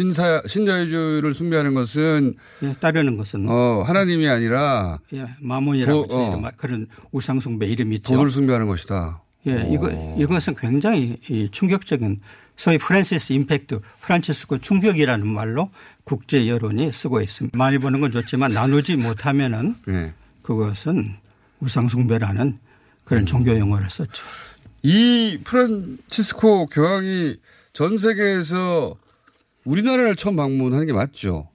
신사, 0.00 0.40
신자유주의를 0.46 1.34
숭배하는 1.34 1.74
것은 1.74 2.36
예, 2.62 2.74
따르는 2.74 3.16
것은 3.16 3.48
어, 3.48 3.82
하나님이 3.84 4.28
아니라 4.28 5.00
예, 5.12 5.26
마몬이라고 5.40 6.06
도- 6.06 6.16
어. 6.16 6.50
그런 6.56 6.86
우상 7.10 7.40
숭배 7.40 7.66
이름이 7.66 7.96
있죠. 7.96 8.14
돈을 8.14 8.30
숭배하는 8.30 8.68
것이다. 8.68 9.20
예, 9.48 9.68
이거 9.68 9.90
이것은 10.16 10.54
굉장히 10.54 11.16
이 11.28 11.48
충격적인 11.50 12.20
소위 12.54 12.78
Francis 12.78 13.32
impact, 13.32 13.80
프란치스코 14.02 14.58
충격이라는 14.58 15.26
말로 15.26 15.70
국제 16.04 16.46
여론이 16.46 16.92
쓰고 16.92 17.20
있습니다. 17.20 17.58
많이 17.58 17.78
보는 17.78 18.00
건 18.00 18.12
좋지만 18.12 18.52
나누지 18.52 18.94
못하면은 18.94 19.74
네. 19.86 20.14
그것은 20.42 21.16
우상 21.58 21.88
숭배라는 21.88 22.46
음. 22.46 22.58
그런 23.04 23.26
종교 23.26 23.58
용어를 23.58 23.90
썼죠. 23.90 24.22
이 24.84 25.40
프란치스코 25.42 26.66
교황이 26.66 27.34
전 27.72 27.98
세계에서 27.98 28.94
우리나라를 29.64 30.16
처음 30.16 30.36
방문하는 30.36 30.86
게 30.86 30.92
맞죠? 30.92 31.48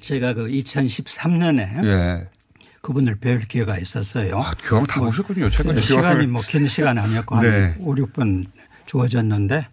제가 0.00 0.34
그 0.34 0.48
2013년에 0.48 1.84
예. 1.84 2.28
그분을 2.82 3.16
뵐 3.16 3.38
기회가 3.48 3.78
있었어요. 3.78 4.38
아, 4.38 4.52
교황 4.62 4.86
다 4.86 5.00
보셨군요. 5.00 5.48
최근에 5.48 5.76
네, 5.76 5.80
시간이 5.80 6.02
교황을. 6.02 6.26
뭐긴 6.26 6.66
시간 6.66 6.98
아니었고 6.98 7.40
네. 7.40 7.48
한 7.48 7.76
5, 7.80 7.94
6분 7.94 8.46
주어졌는데 8.84 9.66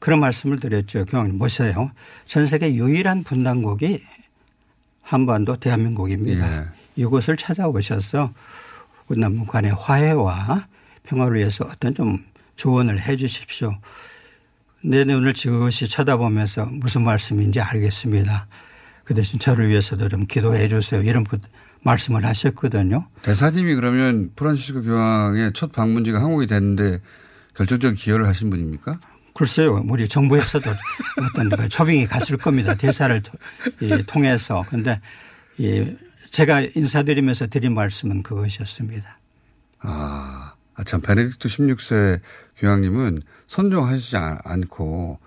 그런 0.00 0.18
말씀을 0.20 0.58
드렸죠. 0.58 1.04
교황님 1.04 1.38
보세요. 1.38 1.92
전 2.24 2.46
세계 2.46 2.74
유일한 2.74 3.22
분단국이 3.22 4.02
한반도 5.02 5.56
대한민국입니다. 5.56 6.62
예. 6.62 6.66
이곳을 6.96 7.36
찾아오셔서 7.36 8.34
남북 9.10 9.46
간의 9.48 9.72
화해와 9.72 10.66
평화를 11.04 11.38
위해서 11.38 11.64
어떤 11.64 11.94
좀 11.94 12.24
조언을 12.56 13.00
해 13.00 13.16
주십시오. 13.16 13.72
내 14.86 15.04
눈을 15.04 15.34
지그시 15.34 15.88
쳐다보면서 15.88 16.66
무슨 16.66 17.02
말씀인지 17.04 17.60
알겠습니다. 17.60 18.46
그 19.04 19.14
대신 19.14 19.38
저를 19.38 19.68
위해서도 19.68 20.08
좀 20.08 20.26
기도해 20.26 20.68
주세요. 20.68 21.02
이런 21.02 21.24
부- 21.24 21.38
말씀을 21.82 22.24
하셨거든요. 22.24 23.06
대사님이 23.22 23.74
그러면 23.76 24.30
프란치스코 24.34 24.82
교황의 24.82 25.52
첫 25.54 25.70
방문지가 25.72 26.20
한국이 26.20 26.46
됐는데 26.46 27.00
결정적인 27.54 27.96
기여를 27.96 28.26
하신 28.26 28.50
분입니까? 28.50 28.98
글쎄요, 29.34 29.84
우리 29.88 30.08
정부에서도 30.08 30.68
어떤 31.30 31.48
그 31.50 31.68
초빙이 31.68 32.06
갔을 32.06 32.36
겁니다. 32.36 32.74
대사를 32.74 33.22
통해서. 34.06 34.64
근데 34.68 35.00
이 35.58 35.84
제가 36.30 36.62
인사드리면서 36.74 37.46
드린 37.46 37.74
말씀은 37.74 38.22
그것이었습니다. 38.22 39.18
아, 39.80 40.45
아, 40.76 40.84
참, 40.84 41.00
베네딕토 41.00 41.46
16세 41.46 42.20
교황님은 42.58 43.22
선정하시지 43.46 44.16
않- 44.16 44.38
않고 44.44 45.18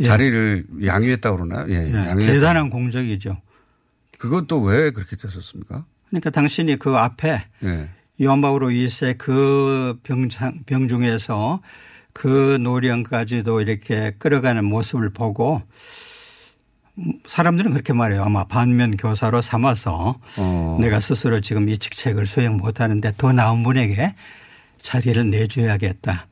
예. 0.00 0.04
자리를 0.04 0.66
양위했다고 0.84 1.36
그러나요? 1.38 1.66
예, 1.70 1.88
예, 1.88 1.92
양위했다. 1.94 2.32
대단한 2.34 2.70
공적이죠. 2.70 3.36
그것도 4.18 4.60
왜 4.62 4.90
그렇게 4.90 5.16
됐었습니까? 5.16 5.84
그러니까 6.10 6.30
당신이 6.30 6.76
그 6.76 6.96
앞에 6.96 7.44
예. 7.64 7.88
요한바오로 8.22 8.68
2세 8.68 9.16
그 9.16 9.98
병상, 10.02 10.64
병중에서 10.66 11.62
그 12.12 12.58
노령까지도 12.60 13.62
이렇게 13.62 14.12
끌어가는 14.18 14.62
모습을 14.64 15.10
보고 15.10 15.62
사람들은 17.24 17.70
그렇게 17.72 17.92
말해요. 17.94 18.22
아마 18.22 18.44
반면 18.44 18.96
교사로 18.96 19.40
삼아서 19.40 20.18
어. 20.36 20.78
내가 20.80 21.00
스스로 21.00 21.40
지금 21.40 21.68
이 21.70 21.78
직책을 21.78 22.26
수행 22.26 22.56
못하는데 22.58 23.14
더 23.16 23.32
나은 23.32 23.62
분에게 23.62 24.14
자리를 24.80 25.30
내줘야겠다. 25.30 26.26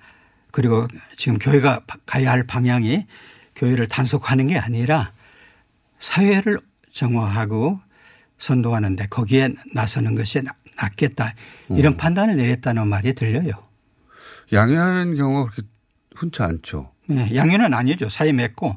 그리고 0.50 0.86
지금 1.16 1.38
교회가 1.38 1.80
가야 2.06 2.32
할 2.32 2.44
방향이 2.44 3.06
교회를 3.54 3.86
단속하는 3.86 4.46
게 4.48 4.58
아니라 4.58 5.12
사회를 5.98 6.58
정화하고 6.90 7.80
선도하는데 8.38 9.06
거기에 9.08 9.50
나서는 9.74 10.14
것이 10.14 10.42
낫겠다 10.76 11.34
이런 11.70 11.94
음. 11.94 11.96
판단을 11.96 12.36
내렸다는 12.36 12.86
말이 12.88 13.14
들려요. 13.14 13.50
양해하는 14.52 15.16
경우가 15.16 15.50
그렇게 15.50 15.68
흔치 16.14 16.42
않죠. 16.42 16.92
네, 17.06 17.34
양해는 17.34 17.74
아니죠. 17.74 18.08
사이 18.08 18.32
맺고 18.32 18.76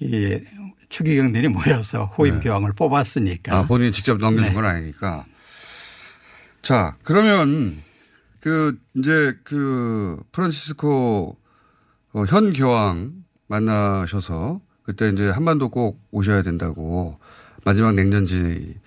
이 0.00 0.40
추기경들이 0.88 1.48
모여서 1.48 2.06
호임 2.06 2.40
교황을 2.40 2.72
뽑았으니까. 2.72 3.52
네. 3.52 3.58
아, 3.58 3.62
본인이 3.62 3.92
직접 3.92 4.18
넘겨준 4.18 4.50
네. 4.50 4.54
건 4.54 4.64
아니니까. 4.64 5.24
자, 6.62 6.96
그러면 7.02 7.82
그 8.46 8.78
이제 8.94 9.36
그 9.42 10.20
프란치스코 10.30 11.36
어, 12.12 12.24
현 12.28 12.52
교황 12.52 13.24
만나셔서 13.48 14.60
그때 14.84 15.08
이제 15.08 15.28
한반도 15.28 15.68
꼭 15.68 16.00
오셔야 16.12 16.42
된다고 16.42 17.18
마지막 17.64 17.96
냉전지 17.96 18.78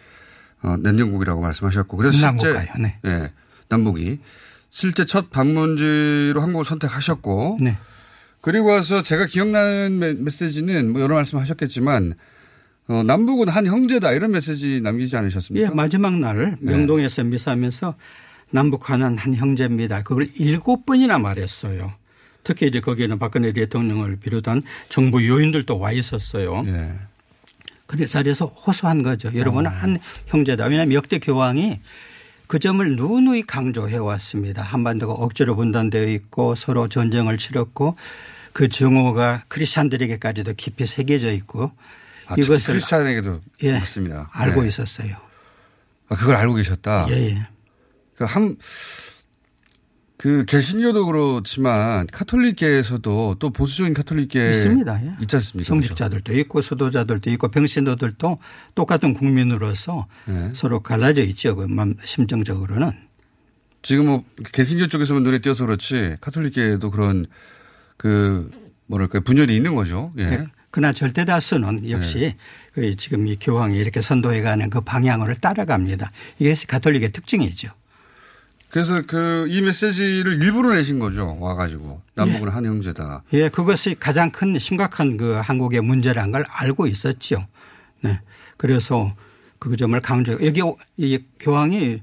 어, 0.63 0.77
냉전국이라고 0.77 1.41
말씀하셨고 1.41 1.97
그래서 1.97 2.13
실제 2.13 2.25
남북가요. 2.53 2.67
네. 2.81 2.99
예, 3.05 3.33
남북이 3.67 4.21
실제 4.69 5.03
첫 5.05 5.29
방문지로 5.29 6.39
한국을 6.41 6.63
선택하셨고 6.63 7.57
네. 7.59 7.77
그리고 8.39 8.67
와서 8.69 9.01
제가 9.03 9.25
기억나는 9.25 9.99
메- 9.99 10.13
메시지는 10.13 10.93
뭐 10.93 11.01
여러 11.01 11.15
말씀하셨겠지만 11.15 12.13
어, 12.87 13.03
남북은 13.03 13.49
한 13.49 13.65
형제다 13.67 14.13
이런 14.13 14.31
메시지 14.31 14.79
남기지 14.79 15.17
않으셨습니까? 15.17 15.67
예, 15.69 15.73
마지막 15.75 16.17
날 16.17 16.55
네. 16.61 16.71
명동에서 16.71 17.25
미사하면서 17.25 17.95
남북한은 18.51 19.17
한 19.17 19.35
형제입니다. 19.35 20.01
그걸 20.01 20.27
일곱 20.37 20.85
번이나 20.85 21.19
말했어요. 21.19 21.93
특히 22.43 22.67
이제 22.67 22.79
거기에는 22.79 23.19
박근혜 23.19 23.51
대통령을 23.51 24.17
비롯한 24.17 24.63
정부 24.89 25.27
요인들도 25.27 25.77
와 25.77 25.91
있었어요. 25.91 26.63
예. 26.67 26.95
그래 27.85 28.05
자리에서 28.05 28.45
호소한 28.45 29.01
거죠. 29.01 29.31
여러분은 29.33 29.69
어. 29.69 29.73
한 29.73 29.99
형제다. 30.27 30.65
왜냐하면 30.65 30.93
역대 30.93 31.19
교황이 31.19 31.79
그 32.47 32.59
점을 32.59 32.95
누누이 32.95 33.43
강조해 33.43 33.97
왔습니다. 33.97 34.61
한반도가 34.63 35.13
억지로 35.13 35.55
분단되어 35.55 36.07
있고 36.07 36.55
서로 36.55 36.87
전쟁을 36.87 37.37
치렀고 37.37 37.95
그 38.53 38.67
증오가 38.67 39.43
크리스찬들에게까지도 39.47 40.53
깊이 40.55 40.85
새겨져 40.85 41.31
있고 41.33 41.71
아, 42.25 42.35
특히 42.35 42.47
크리스찬에게도 42.47 43.41
예, 43.63 43.79
맞습니다. 43.79 44.29
알고 44.33 44.61
네. 44.61 44.67
있었어요. 44.67 45.15
아, 46.09 46.15
그걸 46.15 46.35
알고 46.35 46.55
계셨다. 46.55 47.07
예, 47.09 47.13
예. 47.13 47.47
그 48.19 48.25
한, 48.25 48.57
그 50.17 50.43
개신교도 50.43 51.05
그렇지만 51.05 52.05
카톨릭계에서도 52.07 53.37
또 53.39 53.49
보수적인 53.51 53.93
카톨릭계 53.93 54.49
있습니다. 54.49 55.05
예. 55.05 55.13
있지 55.21 55.37
않습니까? 55.37 55.65
성직자들도 55.65 56.37
있고 56.39 56.59
수도자들도 56.59 57.29
있고 57.31 57.47
병신도들도 57.47 58.37
똑같은 58.75 59.13
국민으로서 59.13 60.07
네. 60.25 60.51
서로 60.53 60.81
갈라져 60.83 61.23
있죠. 61.23 61.55
그 61.55 61.63
맘- 61.63 61.95
심정적으로는. 62.03 62.91
지금 63.83 64.07
뭐 64.07 64.25
개신교 64.51 64.87
쪽에서만 64.87 65.23
눈에 65.23 65.39
띄어서 65.39 65.65
그렇지 65.65 66.17
카톨릭계에도 66.19 66.91
그런 66.91 67.25
그 67.95 68.51
뭐랄까 68.87 69.21
분열이 69.21 69.55
있는 69.55 69.75
거죠. 69.75 70.11
예. 70.19 70.23
예. 70.23 70.43
그러나 70.71 70.91
절대 70.91 71.23
다수는 71.23 71.89
역시 71.89 72.35
그 72.73 72.97
지금 72.97 73.25
이 73.27 73.37
교황이 73.37 73.77
이렇게 73.77 74.01
선도해가는 74.01 74.69
그 74.69 74.81
방향을 74.81 75.35
따라갑니다. 75.37 76.11
이게 76.39 76.53
가톨릭의 76.67 77.13
특징이죠. 77.13 77.69
그래서 78.69 79.01
그 79.01 79.47
이 79.49 79.61
메시지를 79.61 80.41
일부러 80.43 80.73
내신 80.75 80.99
거죠. 80.99 81.35
와가지고 81.39 82.01
남북은 82.15 82.49
한 82.49 82.65
형제다. 82.65 83.23
예, 83.33 83.49
그것이 83.49 83.95
가장 83.99 84.31
큰 84.31 84.57
심각한 84.59 85.17
그 85.17 85.33
한국의 85.43 85.81
문제라는 85.81 86.31
걸 86.31 86.43
알고 86.47 86.85
있었죠. 86.87 87.45
네. 88.01 88.19
그래서 88.57 89.15
그 89.57 89.75
점을 89.75 89.99
강조, 89.99 90.33
여기 90.45 90.61
이 90.97 91.19
교황이 91.39 92.01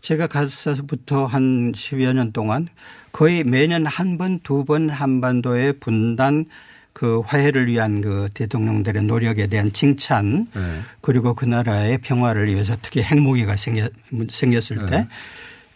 제가 0.00 0.26
가서부터 0.26 1.26
한 1.26 1.72
10여 1.72 2.12
년 2.12 2.32
동안 2.32 2.68
거의 3.12 3.44
매년 3.44 3.86
한 3.86 4.18
번, 4.18 4.40
두 4.40 4.64
번 4.64 4.90
한반도의 4.90 5.74
분단 5.74 6.44
그 6.92 7.20
화해를 7.20 7.68
위한 7.68 8.00
그 8.02 8.28
대통령들의 8.34 9.02
노력에 9.04 9.46
대한 9.46 9.72
칭찬 9.72 10.48
네. 10.54 10.80
그리고 11.00 11.34
그 11.34 11.46
나라의 11.46 11.98
평화를 11.98 12.48
위해서 12.52 12.76
특히 12.82 13.02
핵무기가 13.02 13.56
생겼, 13.56 13.92
생겼을 14.28 14.78
때 14.78 14.86
네. 14.90 15.08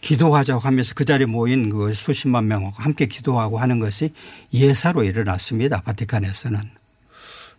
기도하자고 0.01 0.59
하면서 0.59 0.93
그 0.95 1.05
자리에 1.05 1.25
모인 1.25 1.69
그 1.69 1.93
수십만 1.93 2.47
명하고 2.47 2.75
함께 2.77 3.05
기도하고 3.05 3.57
하는 3.57 3.79
것이 3.79 4.13
예사로 4.53 5.03
일어났습니다. 5.03 5.81
바티칸에서는. 5.81 6.59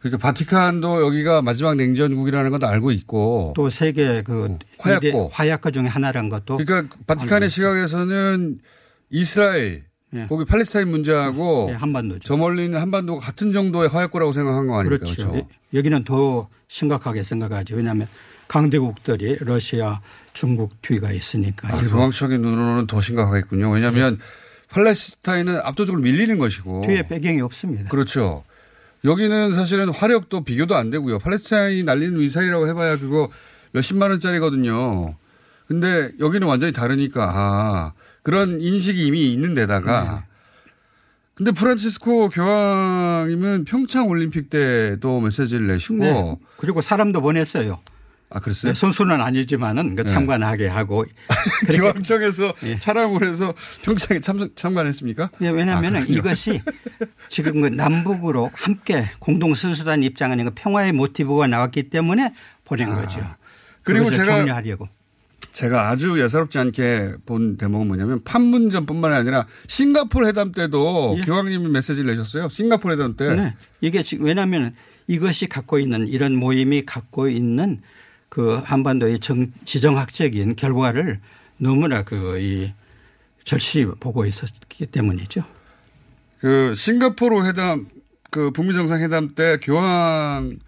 그러니까 0.00 0.28
바티칸도 0.28 1.04
여기가 1.04 1.42
마지막 1.42 1.74
냉전국이라는 1.74 2.50
것도 2.52 2.66
알고 2.68 2.92
있고 2.92 3.52
또 3.56 3.68
세계 3.68 4.22
그 4.22 4.56
화약고. 4.78 5.06
이대 5.06 5.28
화약고 5.32 5.70
중에 5.72 5.86
하나라는 5.86 6.28
것도 6.28 6.58
그러니까 6.58 6.96
바티칸의 7.06 7.50
시각에서는 7.50 8.60
이스라엘 9.10 9.84
거기 10.28 10.44
팔레스타인 10.44 10.88
문제하고 10.88 11.68
예, 11.70 11.74
한반도죠. 11.74 12.20
저 12.20 12.36
멀리 12.36 12.64
있는 12.64 12.80
한반도가 12.80 13.20
같은 13.20 13.52
정도의 13.52 13.88
화약고라고 13.88 14.32
생각한 14.32 14.66
거 14.68 14.78
아닙니까? 14.78 15.04
그렇죠. 15.04 15.30
그렇죠. 15.30 15.48
여기는 15.74 16.04
더 16.04 16.48
심각하게 16.68 17.22
생각하죠. 17.22 17.76
왜냐하면 17.76 18.06
강대국들이 18.48 19.38
러시아, 19.40 20.00
중국 20.32 20.80
뒤가 20.82 21.12
있으니까. 21.12 21.68
아, 21.68 21.80
교황적인 21.82 22.40
눈으로는 22.40 22.86
더 22.86 23.00
심각하겠군요. 23.00 23.70
왜냐하면 23.70 24.18
팔레스타인은 24.70 25.60
압도적으로 25.62 26.02
밀리는 26.02 26.38
것이고 26.38 26.82
뒤에 26.86 27.06
배경이 27.06 27.40
없습니다. 27.40 27.88
그렇죠. 27.88 28.44
여기는 29.04 29.52
사실은 29.52 29.90
화력도 29.90 30.44
비교도 30.44 30.74
안 30.76 30.90
되고요. 30.90 31.18
팔레스타인이 31.18 31.84
날리는 31.84 32.18
미사일이라고 32.18 32.68
해봐야 32.68 32.98
그거 32.98 33.28
몇십만 33.72 34.10
원짜리거든요. 34.10 35.14
근데 35.66 36.10
여기는 36.18 36.46
완전히 36.48 36.72
다르니까 36.72 37.30
아, 37.34 37.92
그런 38.22 38.60
인식이 38.60 39.06
이미 39.06 39.32
있는 39.32 39.54
데다가 39.54 40.02
네. 40.02 40.28
근데 41.34 41.52
프란치스코 41.52 42.30
교황님은 42.30 43.64
평창 43.64 44.08
올림픽 44.08 44.50
때도 44.50 45.20
메시지를 45.20 45.68
내시고 45.68 45.96
네. 45.98 46.36
그리고 46.56 46.80
사람도 46.80 47.20
보냈어요. 47.20 47.80
아, 48.30 48.40
그랬어요? 48.40 48.72
네, 48.72 48.78
선수는 48.78 49.20
아니지만은 49.20 49.94
그 49.94 50.02
네. 50.02 50.08
참관하게 50.08 50.68
하고. 50.68 51.04
교황청에서 51.74 52.52
사람을 52.78 53.26
해서 53.26 53.54
평창에 53.82 54.20
참, 54.20 54.50
참관했습니까? 54.54 55.30
예, 55.40 55.48
왜냐하면 55.48 55.96
아. 55.96 56.00
이것이 56.00 56.60
지금 57.28 57.62
그 57.62 57.68
남북으로 57.68 58.50
함께 58.52 59.10
공동 59.18 59.54
선수단 59.54 60.02
입장 60.02 60.32
아닌 60.32 60.46
그 60.46 60.52
평화의 60.54 60.92
모티브가 60.92 61.46
나왔기 61.46 61.84
때문에 61.84 62.34
보낸 62.64 62.94
거죠. 62.94 63.20
아. 63.20 63.36
그리고 63.82 64.04
그것을 64.04 64.24
제가 64.24 64.38
격려하려고. 64.38 64.88
제가 65.52 65.88
아주 65.88 66.20
예사롭지 66.20 66.58
않게 66.58 67.14
본 67.24 67.56
대목은 67.56 67.86
뭐냐면 67.88 68.22
판문점뿐만 68.24 69.12
아니라 69.12 69.46
싱가포르 69.66 70.26
회담 70.28 70.52
때도 70.52 71.16
교황님이 71.24 71.68
메시지를 71.68 72.10
내셨어요. 72.10 72.48
싱가포르 72.50 72.94
회담 72.94 73.16
때. 73.16 73.30
예. 73.30 73.34
네. 73.34 73.54
이게 73.80 74.02
지금 74.02 74.26
왜냐하면 74.26 74.74
이것이 75.06 75.46
갖고 75.46 75.78
있는 75.78 76.06
이런 76.06 76.36
모임이 76.36 76.84
갖고 76.84 77.28
있는 77.28 77.80
그 78.28 78.60
한반도의 78.64 79.18
정, 79.20 79.52
지정학적인 79.64 80.56
결과를 80.56 81.20
너무나 81.58 82.02
그 82.02 82.38
이 82.38 82.72
절실히 83.48 83.86
보고 83.98 84.26
있었기 84.26 84.84
때문이죠. 84.86 85.42
그 86.40 86.74
싱가포르 86.74 87.46
회담 87.46 87.88
그 88.30 88.50
북미 88.50 88.74
정상 88.74 89.00
회담 89.00 89.34
때 89.34 89.56
교황 89.62 90.58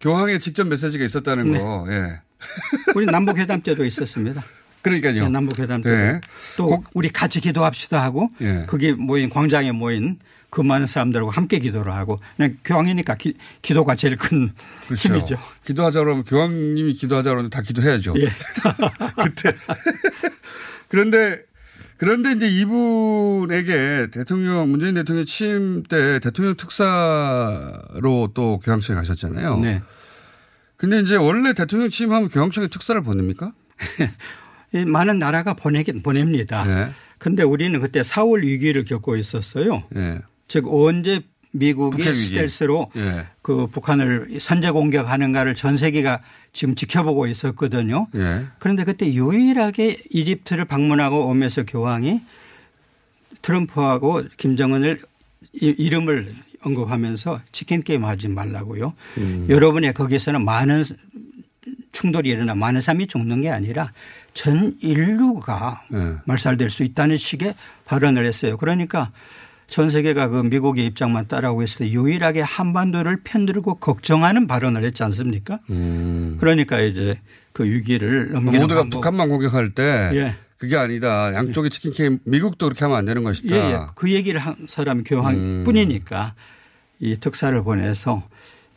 교황의 0.00 0.40
직접 0.40 0.66
메시지가 0.66 1.04
있었다는 1.04 1.52
네. 1.52 1.58
거. 1.60 1.86
예. 1.88 2.20
우리 2.96 3.06
남북 3.06 3.38
회담 3.38 3.62
때도 3.62 3.84
있었습니다. 3.84 4.42
그러니까요. 4.82 5.22
네, 5.22 5.28
남북 5.30 5.60
회담 5.60 5.82
때. 5.82 5.88
네. 5.88 6.20
또 6.56 6.82
우리 6.94 7.10
같이 7.10 7.40
기도합시다 7.40 8.02
하고 8.02 8.28
예. 8.40 8.64
거기 8.66 8.92
모인 8.92 9.30
광장에 9.30 9.70
모인 9.70 10.18
그 10.54 10.60
많은 10.60 10.86
사람들하고 10.86 11.32
함께 11.32 11.58
기도를 11.58 11.92
하고 11.92 12.20
그냥 12.36 12.56
교황이니까 12.64 13.16
기, 13.16 13.34
도가 13.74 13.96
제일 13.96 14.16
큰 14.16 14.52
그렇죠. 14.86 15.08
힘이죠. 15.08 15.38
기도하자 15.64 15.98
그러면 15.98 16.22
교황님이 16.22 16.92
기도하자 16.92 17.30
그러면 17.30 17.50
다 17.50 17.60
기도해야죠. 17.60 18.14
예. 18.18 18.28
그때. 19.18 19.56
그런데 20.86 21.42
그런데 21.96 22.30
이제 22.30 22.46
이분에게 22.46 24.10
대통령 24.12 24.70
문재인 24.70 24.94
대통령 24.94 25.26
취임 25.26 25.82
때 25.82 26.20
대통령 26.20 26.56
특사로 26.56 28.30
또 28.32 28.60
교황청에 28.60 28.96
가셨잖아요. 28.96 29.58
네. 29.58 29.82
근데 30.76 31.00
이제 31.00 31.16
원래 31.16 31.52
대통령 31.52 31.90
취임하면 31.90 32.28
교황청에 32.28 32.68
특사를 32.68 33.02
보냅니까? 33.02 33.52
이 34.72 34.84
많은 34.84 35.18
나라가 35.18 35.54
보내긴 35.54 36.04
보냅니다. 36.04 36.64
네. 36.64 36.92
근데 37.18 37.42
우리는 37.42 37.80
그때 37.80 38.02
4월 38.02 38.42
위기를 38.42 38.84
겪고 38.84 39.16
있었어요. 39.16 39.82
예. 39.96 40.20
즉 40.48 40.66
언제 40.68 41.20
미국이. 41.52 42.02
스텔스로 42.02 42.88
예. 42.96 43.26
그 43.40 43.68
북한을 43.68 44.38
선제 44.40 44.70
공격하는가를 44.72 45.54
전 45.54 45.76
세계가 45.76 46.20
지금 46.52 46.74
지켜보고 46.74 47.28
있었거든요. 47.28 48.08
예. 48.16 48.46
그런데 48.58 48.82
그때 48.84 49.06
유일하게 49.12 50.02
이집트를 50.10 50.64
방문하고 50.64 51.26
오면서 51.28 51.64
교황이 51.64 52.20
트럼프하고 53.42 54.22
김정은을 54.36 55.00
이- 55.60 55.74
이름을 55.78 56.34
언급하면서 56.62 57.40
치킨 57.52 57.82
게임 57.82 58.04
하지 58.04 58.28
말라고요. 58.28 58.94
음. 59.18 59.46
여러분의 59.48 59.92
거기서는 59.92 60.44
많은 60.44 60.82
충돌이 61.92 62.30
일어나 62.30 62.54
많은 62.54 62.80
사람이 62.80 63.06
죽는 63.06 63.42
게 63.42 63.50
아니라 63.50 63.92
전 64.32 64.74
인류가 64.80 65.84
네. 65.88 66.14
말살될 66.24 66.70
수 66.70 66.82
있다는 66.82 67.16
식의 67.16 67.54
발언을 67.84 68.24
했어요. 68.24 68.56
그러니까 68.56 69.12
전 69.68 69.88
세계가 69.90 70.28
그 70.28 70.42
미국의 70.42 70.84
입장만 70.86 71.26
따라오고 71.26 71.62
있을 71.62 71.86
때 71.86 71.92
유일하게 71.92 72.42
한반도를 72.42 73.20
편들고 73.24 73.76
걱정하는 73.76 74.46
발언을 74.46 74.84
했지 74.84 75.02
않습니까? 75.02 75.60
음. 75.70 76.36
그러니까 76.38 76.80
이제 76.80 77.18
그 77.52 77.64
위기를 77.64 78.32
넘기는 78.32 78.60
모두가 78.60 78.82
방법. 78.82 78.98
북한만 78.98 79.28
공격할 79.28 79.70
때 79.70 80.10
예. 80.14 80.34
그게 80.58 80.76
아니다. 80.76 81.34
양쪽이 81.34 81.70
치킨 81.70 81.92
게임 81.92 82.18
미국도 82.24 82.66
그렇게 82.66 82.84
하면 82.84 82.98
안 82.98 83.04
되는 83.04 83.22
것이다. 83.24 83.56
예, 83.56 83.72
예. 83.72 83.78
그 83.94 84.12
얘기를 84.12 84.40
한 84.40 84.56
사람이 84.66 85.04
교황 85.04 85.34
음. 85.34 85.62
뿐이니까 85.64 86.34
이 87.00 87.16
특사를 87.16 87.62
보내서 87.62 88.22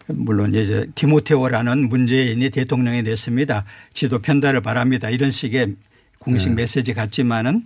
물론 0.08 0.54
이제 0.54 0.88
디모테오라는 0.96 1.90
문재인이 1.90 2.50
대통령이 2.50 3.04
됐습니다. 3.04 3.66
지도 3.94 4.20
편달을 4.20 4.62
바랍니다. 4.62 5.10
이런 5.10 5.30
식의 5.32 5.76
공식 6.20 6.50
네. 6.50 6.56
메시지 6.56 6.94
같지만은 6.94 7.66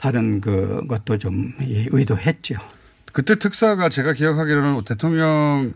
다른 0.00 0.40
그 0.40 0.86
것도 0.88 1.18
좀 1.18 1.52
의도했죠. 1.60 2.54
그때 3.12 3.38
특사가 3.38 3.90
제가 3.90 4.14
기억하기로는 4.14 4.82
대통령 4.84 5.74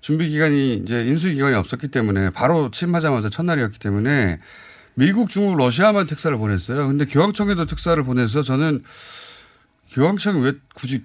준비 0.00 0.30
기간이 0.30 0.76
이제 0.76 1.04
인수 1.04 1.28
기간이 1.30 1.54
없었기 1.56 1.88
때문에 1.88 2.30
바로 2.30 2.70
취임하자마자 2.70 3.28
첫날이었기 3.28 3.78
때문에 3.78 4.40
미국, 4.94 5.28
중국, 5.28 5.58
러시아만 5.58 6.06
특사를 6.06 6.34
보냈어요. 6.38 6.86
근데 6.86 7.04
교황청에도 7.04 7.66
특사를 7.66 8.02
보내서 8.02 8.42
저는 8.42 8.82
교황청이 9.90 10.42
왜 10.42 10.52
굳이 10.74 11.04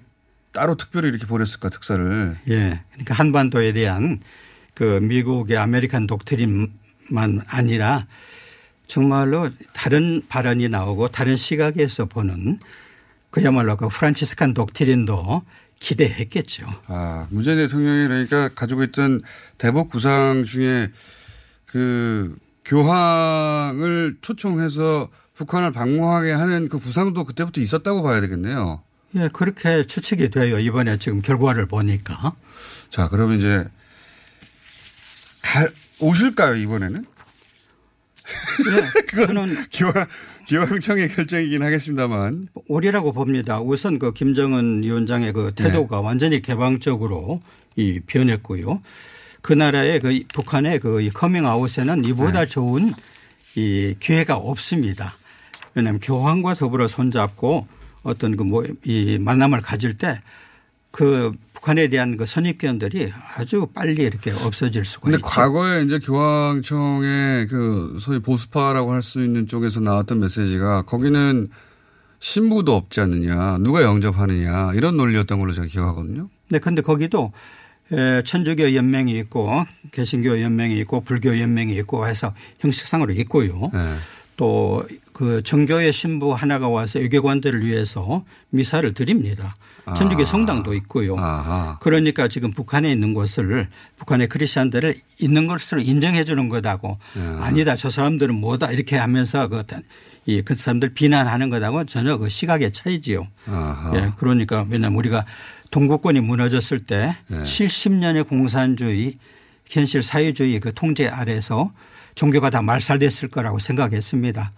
따로 0.52 0.74
특별히 0.76 1.10
이렇게 1.10 1.26
보냈을까 1.26 1.68
특사를. 1.68 2.38
예. 2.48 2.80
그러니까 2.92 3.14
한반도에 3.14 3.74
대한 3.74 4.20
그 4.72 4.98
미국의 5.02 5.58
American 5.58 6.06
doctrine만 6.06 7.42
아니라 7.46 8.06
정말로 8.86 9.50
다른 9.72 10.22
발언이 10.28 10.68
나오고 10.68 11.08
다른 11.08 11.36
시각에서 11.36 12.06
보는 12.06 12.58
그야말로 13.30 13.76
그 13.76 13.88
Franciscan 13.88 14.54
doctrine도 14.54 15.42
기대했겠죠. 15.80 16.66
아, 16.86 17.26
문재인 17.30 17.56
대통령이 17.58 18.06
그러니까 18.06 18.50
가지고 18.50 18.84
있던 18.84 19.22
대북 19.58 19.88
구상 19.88 20.44
중에 20.44 20.92
그 21.66 22.36
교황을 22.64 24.18
초청해서 24.20 25.08
북한을 25.34 25.72
방문하게 25.72 26.32
하는 26.32 26.68
그 26.68 26.78
구상도 26.78 27.24
그때부터 27.24 27.60
있었다고 27.60 28.02
봐야 28.02 28.20
되겠네요. 28.20 28.82
예, 29.16 29.28
그렇게 29.32 29.84
추측이 29.84 30.30
돼요. 30.30 30.58
이번에 30.58 30.98
지금 30.98 31.20
결과를 31.20 31.66
보니까. 31.66 32.34
자, 32.88 33.08
그러면 33.08 33.38
이제 33.38 33.66
가, 35.42 35.68
오실까요, 35.98 36.54
이번에는? 36.56 37.04
예, 39.16 39.26
저는 39.26 39.54
기왕, 39.70 39.92
기왕청의 40.46 41.08
결정이긴 41.14 41.62
하겠습니다만. 41.62 42.48
오리라고 42.68 43.12
봅니다. 43.12 43.60
우선 43.60 43.98
그 43.98 44.12
김정은 44.12 44.82
위원장의 44.82 45.32
그 45.32 45.52
태도가 45.54 45.96
네. 45.98 46.02
완전히 46.06 46.42
개방적으로 46.42 47.40
이 47.76 48.00
변했고요. 48.06 48.82
그 49.40 49.52
나라의 49.52 50.00
그 50.00 50.20
북한의 50.32 50.78
그이 50.80 51.10
커밍아웃에는 51.10 52.04
이보다 52.04 52.40
네. 52.40 52.46
좋은 52.46 52.94
이 53.56 53.94
기회가 53.98 54.36
없습니다. 54.36 55.16
왜냐하면 55.74 56.00
교황과 56.00 56.54
더불어 56.54 56.86
손잡고 56.88 57.66
어떤 58.02 58.36
그 58.36 58.44
뭐 58.44 58.64
이 58.84 59.18
만남을 59.20 59.60
가질 59.62 59.98
때 59.98 60.20
그 60.90 61.32
북한에 61.62 61.86
대한 61.86 62.16
그 62.16 62.26
선입견들이 62.26 63.12
아주 63.36 63.68
빨리 63.72 64.02
이렇게 64.02 64.32
없어질 64.32 64.84
수가 64.84 65.04
근데 65.04 65.16
있죠. 65.18 65.26
과거에 65.26 65.84
이제 65.84 66.00
교황청의 66.00 67.46
그 67.46 67.96
소위 68.00 68.18
보수파라고 68.18 68.92
할 68.92 69.02
수 69.02 69.22
있는 69.24 69.46
쪽에서 69.46 69.80
나왔던 69.80 70.20
메시지가 70.20 70.82
거기는 70.82 71.48
신부도 72.20 72.74
없지 72.74 73.00
않느냐, 73.00 73.58
누가 73.58 73.82
영접하느냐 73.82 74.72
이런 74.74 74.96
논리였던 74.96 75.38
걸로 75.40 75.52
제가 75.52 75.66
기억하거든요. 75.66 76.28
네, 76.50 76.58
근데 76.60 76.82
거기도 76.82 77.32
에, 77.90 78.22
천주교 78.22 78.74
연맹이 78.74 79.16
있고 79.18 79.64
개신교 79.90 80.40
연맹이 80.40 80.78
있고 80.80 81.00
불교 81.00 81.38
연맹이 81.38 81.74
있고 81.78 82.06
해서 82.06 82.34
형식상으로 82.60 83.12
있고요. 83.12 83.70
네. 83.72 83.94
또그 84.36 85.42
정교회 85.44 85.92
신부 85.92 86.32
하나가 86.32 86.68
와서 86.68 86.98
외교관들을 87.00 87.64
위해서 87.64 88.24
미사를 88.50 88.92
드립니다. 88.94 89.56
천주교 89.84 90.22
아. 90.22 90.24
성당도 90.24 90.74
있고요. 90.74 91.16
아하. 91.18 91.78
그러니까 91.80 92.28
지금 92.28 92.52
북한에 92.52 92.90
있는 92.90 93.14
것을 93.14 93.68
북한의 93.96 94.28
크리스천들을 94.28 94.94
있는 95.20 95.46
것으로 95.46 95.80
인정해 95.80 96.24
주는 96.24 96.48
거다고 96.48 96.98
야. 97.18 97.38
아니다 97.42 97.74
저 97.74 97.90
사람들은 97.90 98.34
뭐다 98.34 98.70
이렇게 98.70 98.96
하면서 98.96 99.48
그, 99.48 99.64
이, 100.26 100.42
그 100.42 100.54
사람들 100.54 100.94
비난하는 100.94 101.50
거다고 101.50 101.84
전혀 101.84 102.16
그 102.16 102.28
시각의 102.28 102.72
차이지요. 102.72 103.26
아하. 103.46 103.92
예, 103.96 104.12
그러니까 104.16 104.64
왜냐하면 104.68 104.98
우리가 104.98 105.24
동구권이 105.70 106.20
무너졌을 106.20 106.80
때 106.80 107.16
네. 107.26 107.42
70년의 107.42 108.28
공산주의 108.28 109.14
현실 109.66 110.02
사회주의 110.02 110.60
그 110.60 110.72
통제 110.74 111.08
아래서 111.08 111.72
종교가 112.14 112.50
다 112.50 112.62
말살됐을 112.62 113.28
거라고 113.28 113.58
생각했습니다. 113.58 114.52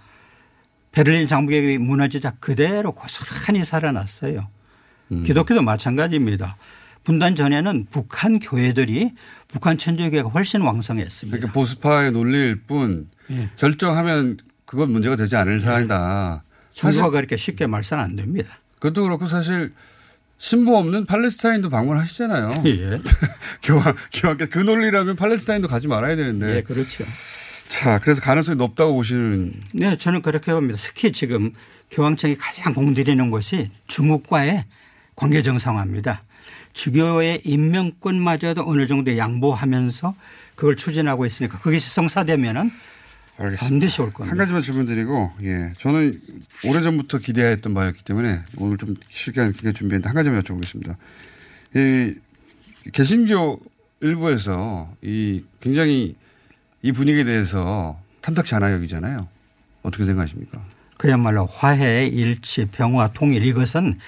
베를린 0.93 1.27
장벽이 1.27 1.79
무너지자 1.79 2.33
그대로 2.41 2.93
고스란히 2.93 3.64
살아났어요. 3.64 4.49
음. 5.19 5.23
기독교도 5.25 5.62
마찬가지입니다. 5.62 6.57
분단 7.05 7.37
전에는 7.37 7.87
북한 7.91 8.39
교회들이 8.39 9.12
북한 9.49 9.79
천주교가 9.79 10.31
훨씬 10.31 10.62
왕성했습니다. 10.62 11.37
그러니까 11.37 11.53
보수파의 11.53 12.12
논리일 12.12 12.62
뿐 12.62 13.09
예. 13.31 13.51
결정하면 13.57 14.39
그건 14.65 14.91
문제가 14.91 15.15
되지 15.17 15.37
않을 15.37 15.61
사안이다. 15.61 16.43
종교가 16.73 17.11
그렇게 17.11 17.37
쉽게 17.37 17.67
말살 17.67 18.01
안 18.01 18.17
됩니다. 18.17 18.59
그것도 18.81 19.03
그렇고 19.03 19.27
사실 19.27 19.73
신부 20.39 20.77
없는 20.77 21.07
팔레스타인도 21.07 21.71
방문하시잖아요. 21.71 22.65
예. 22.67 22.99
교황, 23.62 23.95
교황께 24.12 24.47
그 24.47 24.59
논리라면 24.59 25.17
팔레스타인도 25.17 25.69
가지 25.69 25.89
말아야 25.89 26.17
되는데. 26.17 26.57
예, 26.57 26.62
그렇죠. 26.62 27.05
자, 27.69 27.99
그래서 27.99 28.21
가능성이 28.21 28.57
높다고 28.57 28.95
보시는. 28.95 29.55
네, 29.73 29.97
저는 29.97 30.23
그렇게 30.23 30.53
봅니다. 30.53 30.79
특히 30.83 31.12
지금 31.12 31.53
교황청이 31.91 32.37
가장 32.37 32.75
공들이는 32.75 33.31
것이 33.31 33.71
중국과의 33.87 34.65
관계 35.15 35.43
정상화입니다. 35.43 36.23
주교의 36.73 37.43
임명권마저도 37.45 38.69
어느 38.69 38.87
정도 38.87 39.17
양보하면서 39.17 40.15
그걸 40.57 40.77
추진하고 40.77 41.25
있으니까 41.25 41.59
그것이 41.59 41.89
성사되면은 41.91 42.71
알겠습니다. 43.37 43.69
반드시 43.69 44.03
올 44.03 44.12
겁니다. 44.12 44.31
한 44.31 44.39
가지만 44.39 44.62
질문 44.62 44.87
드리고, 44.87 45.33
예. 45.43 45.73
저는 45.79 46.21
오래 46.65 46.81
전부터 46.81 47.19
기대했던 47.19 47.75
바였기 47.75 48.05
때문에 48.05 48.43
오늘 48.59 48.77
좀 48.77 48.95
시간 49.09 49.53
길게 49.53 49.73
준비했는데 49.73 50.09
한 50.09 50.15
가지만 50.15 50.43
여쭤보겠습니다. 50.43 50.97
이 51.75 52.15
개신교 52.93 53.59
일부에서 54.01 54.93
이 55.03 55.43
굉장히 55.61 56.17
이 56.83 56.93
분위기에 56.93 57.25
대해서 57.25 57.99
탐탁치 58.21 58.55
않아 58.55 58.73
여기잖아요. 58.73 59.27
어떻게 59.83 60.05
생각하십니까? 60.05 60.62
그야말로 60.97 61.47
화해, 61.47 62.07
일치, 62.07 62.67
평화, 62.67 63.09
통일 63.09 63.45
이것은 63.45 63.99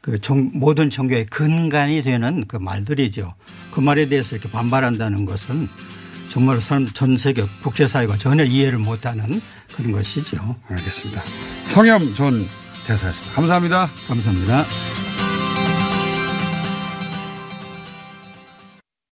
그 0.00 0.18
종, 0.18 0.50
모든 0.54 0.90
종교의 0.90 1.26
근간이 1.26 2.02
되는 2.02 2.46
그 2.46 2.56
말들이죠. 2.56 3.34
그 3.70 3.80
말에 3.80 4.08
대해서 4.08 4.36
이렇게 4.36 4.50
반발한다는 4.50 5.24
것은 5.24 5.68
정말 6.28 6.60
전 6.60 7.16
세계 7.16 7.44
국제사회가 7.62 8.16
전혀 8.16 8.44
이해를 8.44 8.78
못하는 8.78 9.42
그런 9.76 9.92
것이죠. 9.92 10.56
알겠습니다. 10.68 11.22
성염 11.66 12.14
전 12.14 12.46
대사였습니다. 12.86 13.34
감사합니다. 13.34 13.90
감사합니다. 14.08 15.09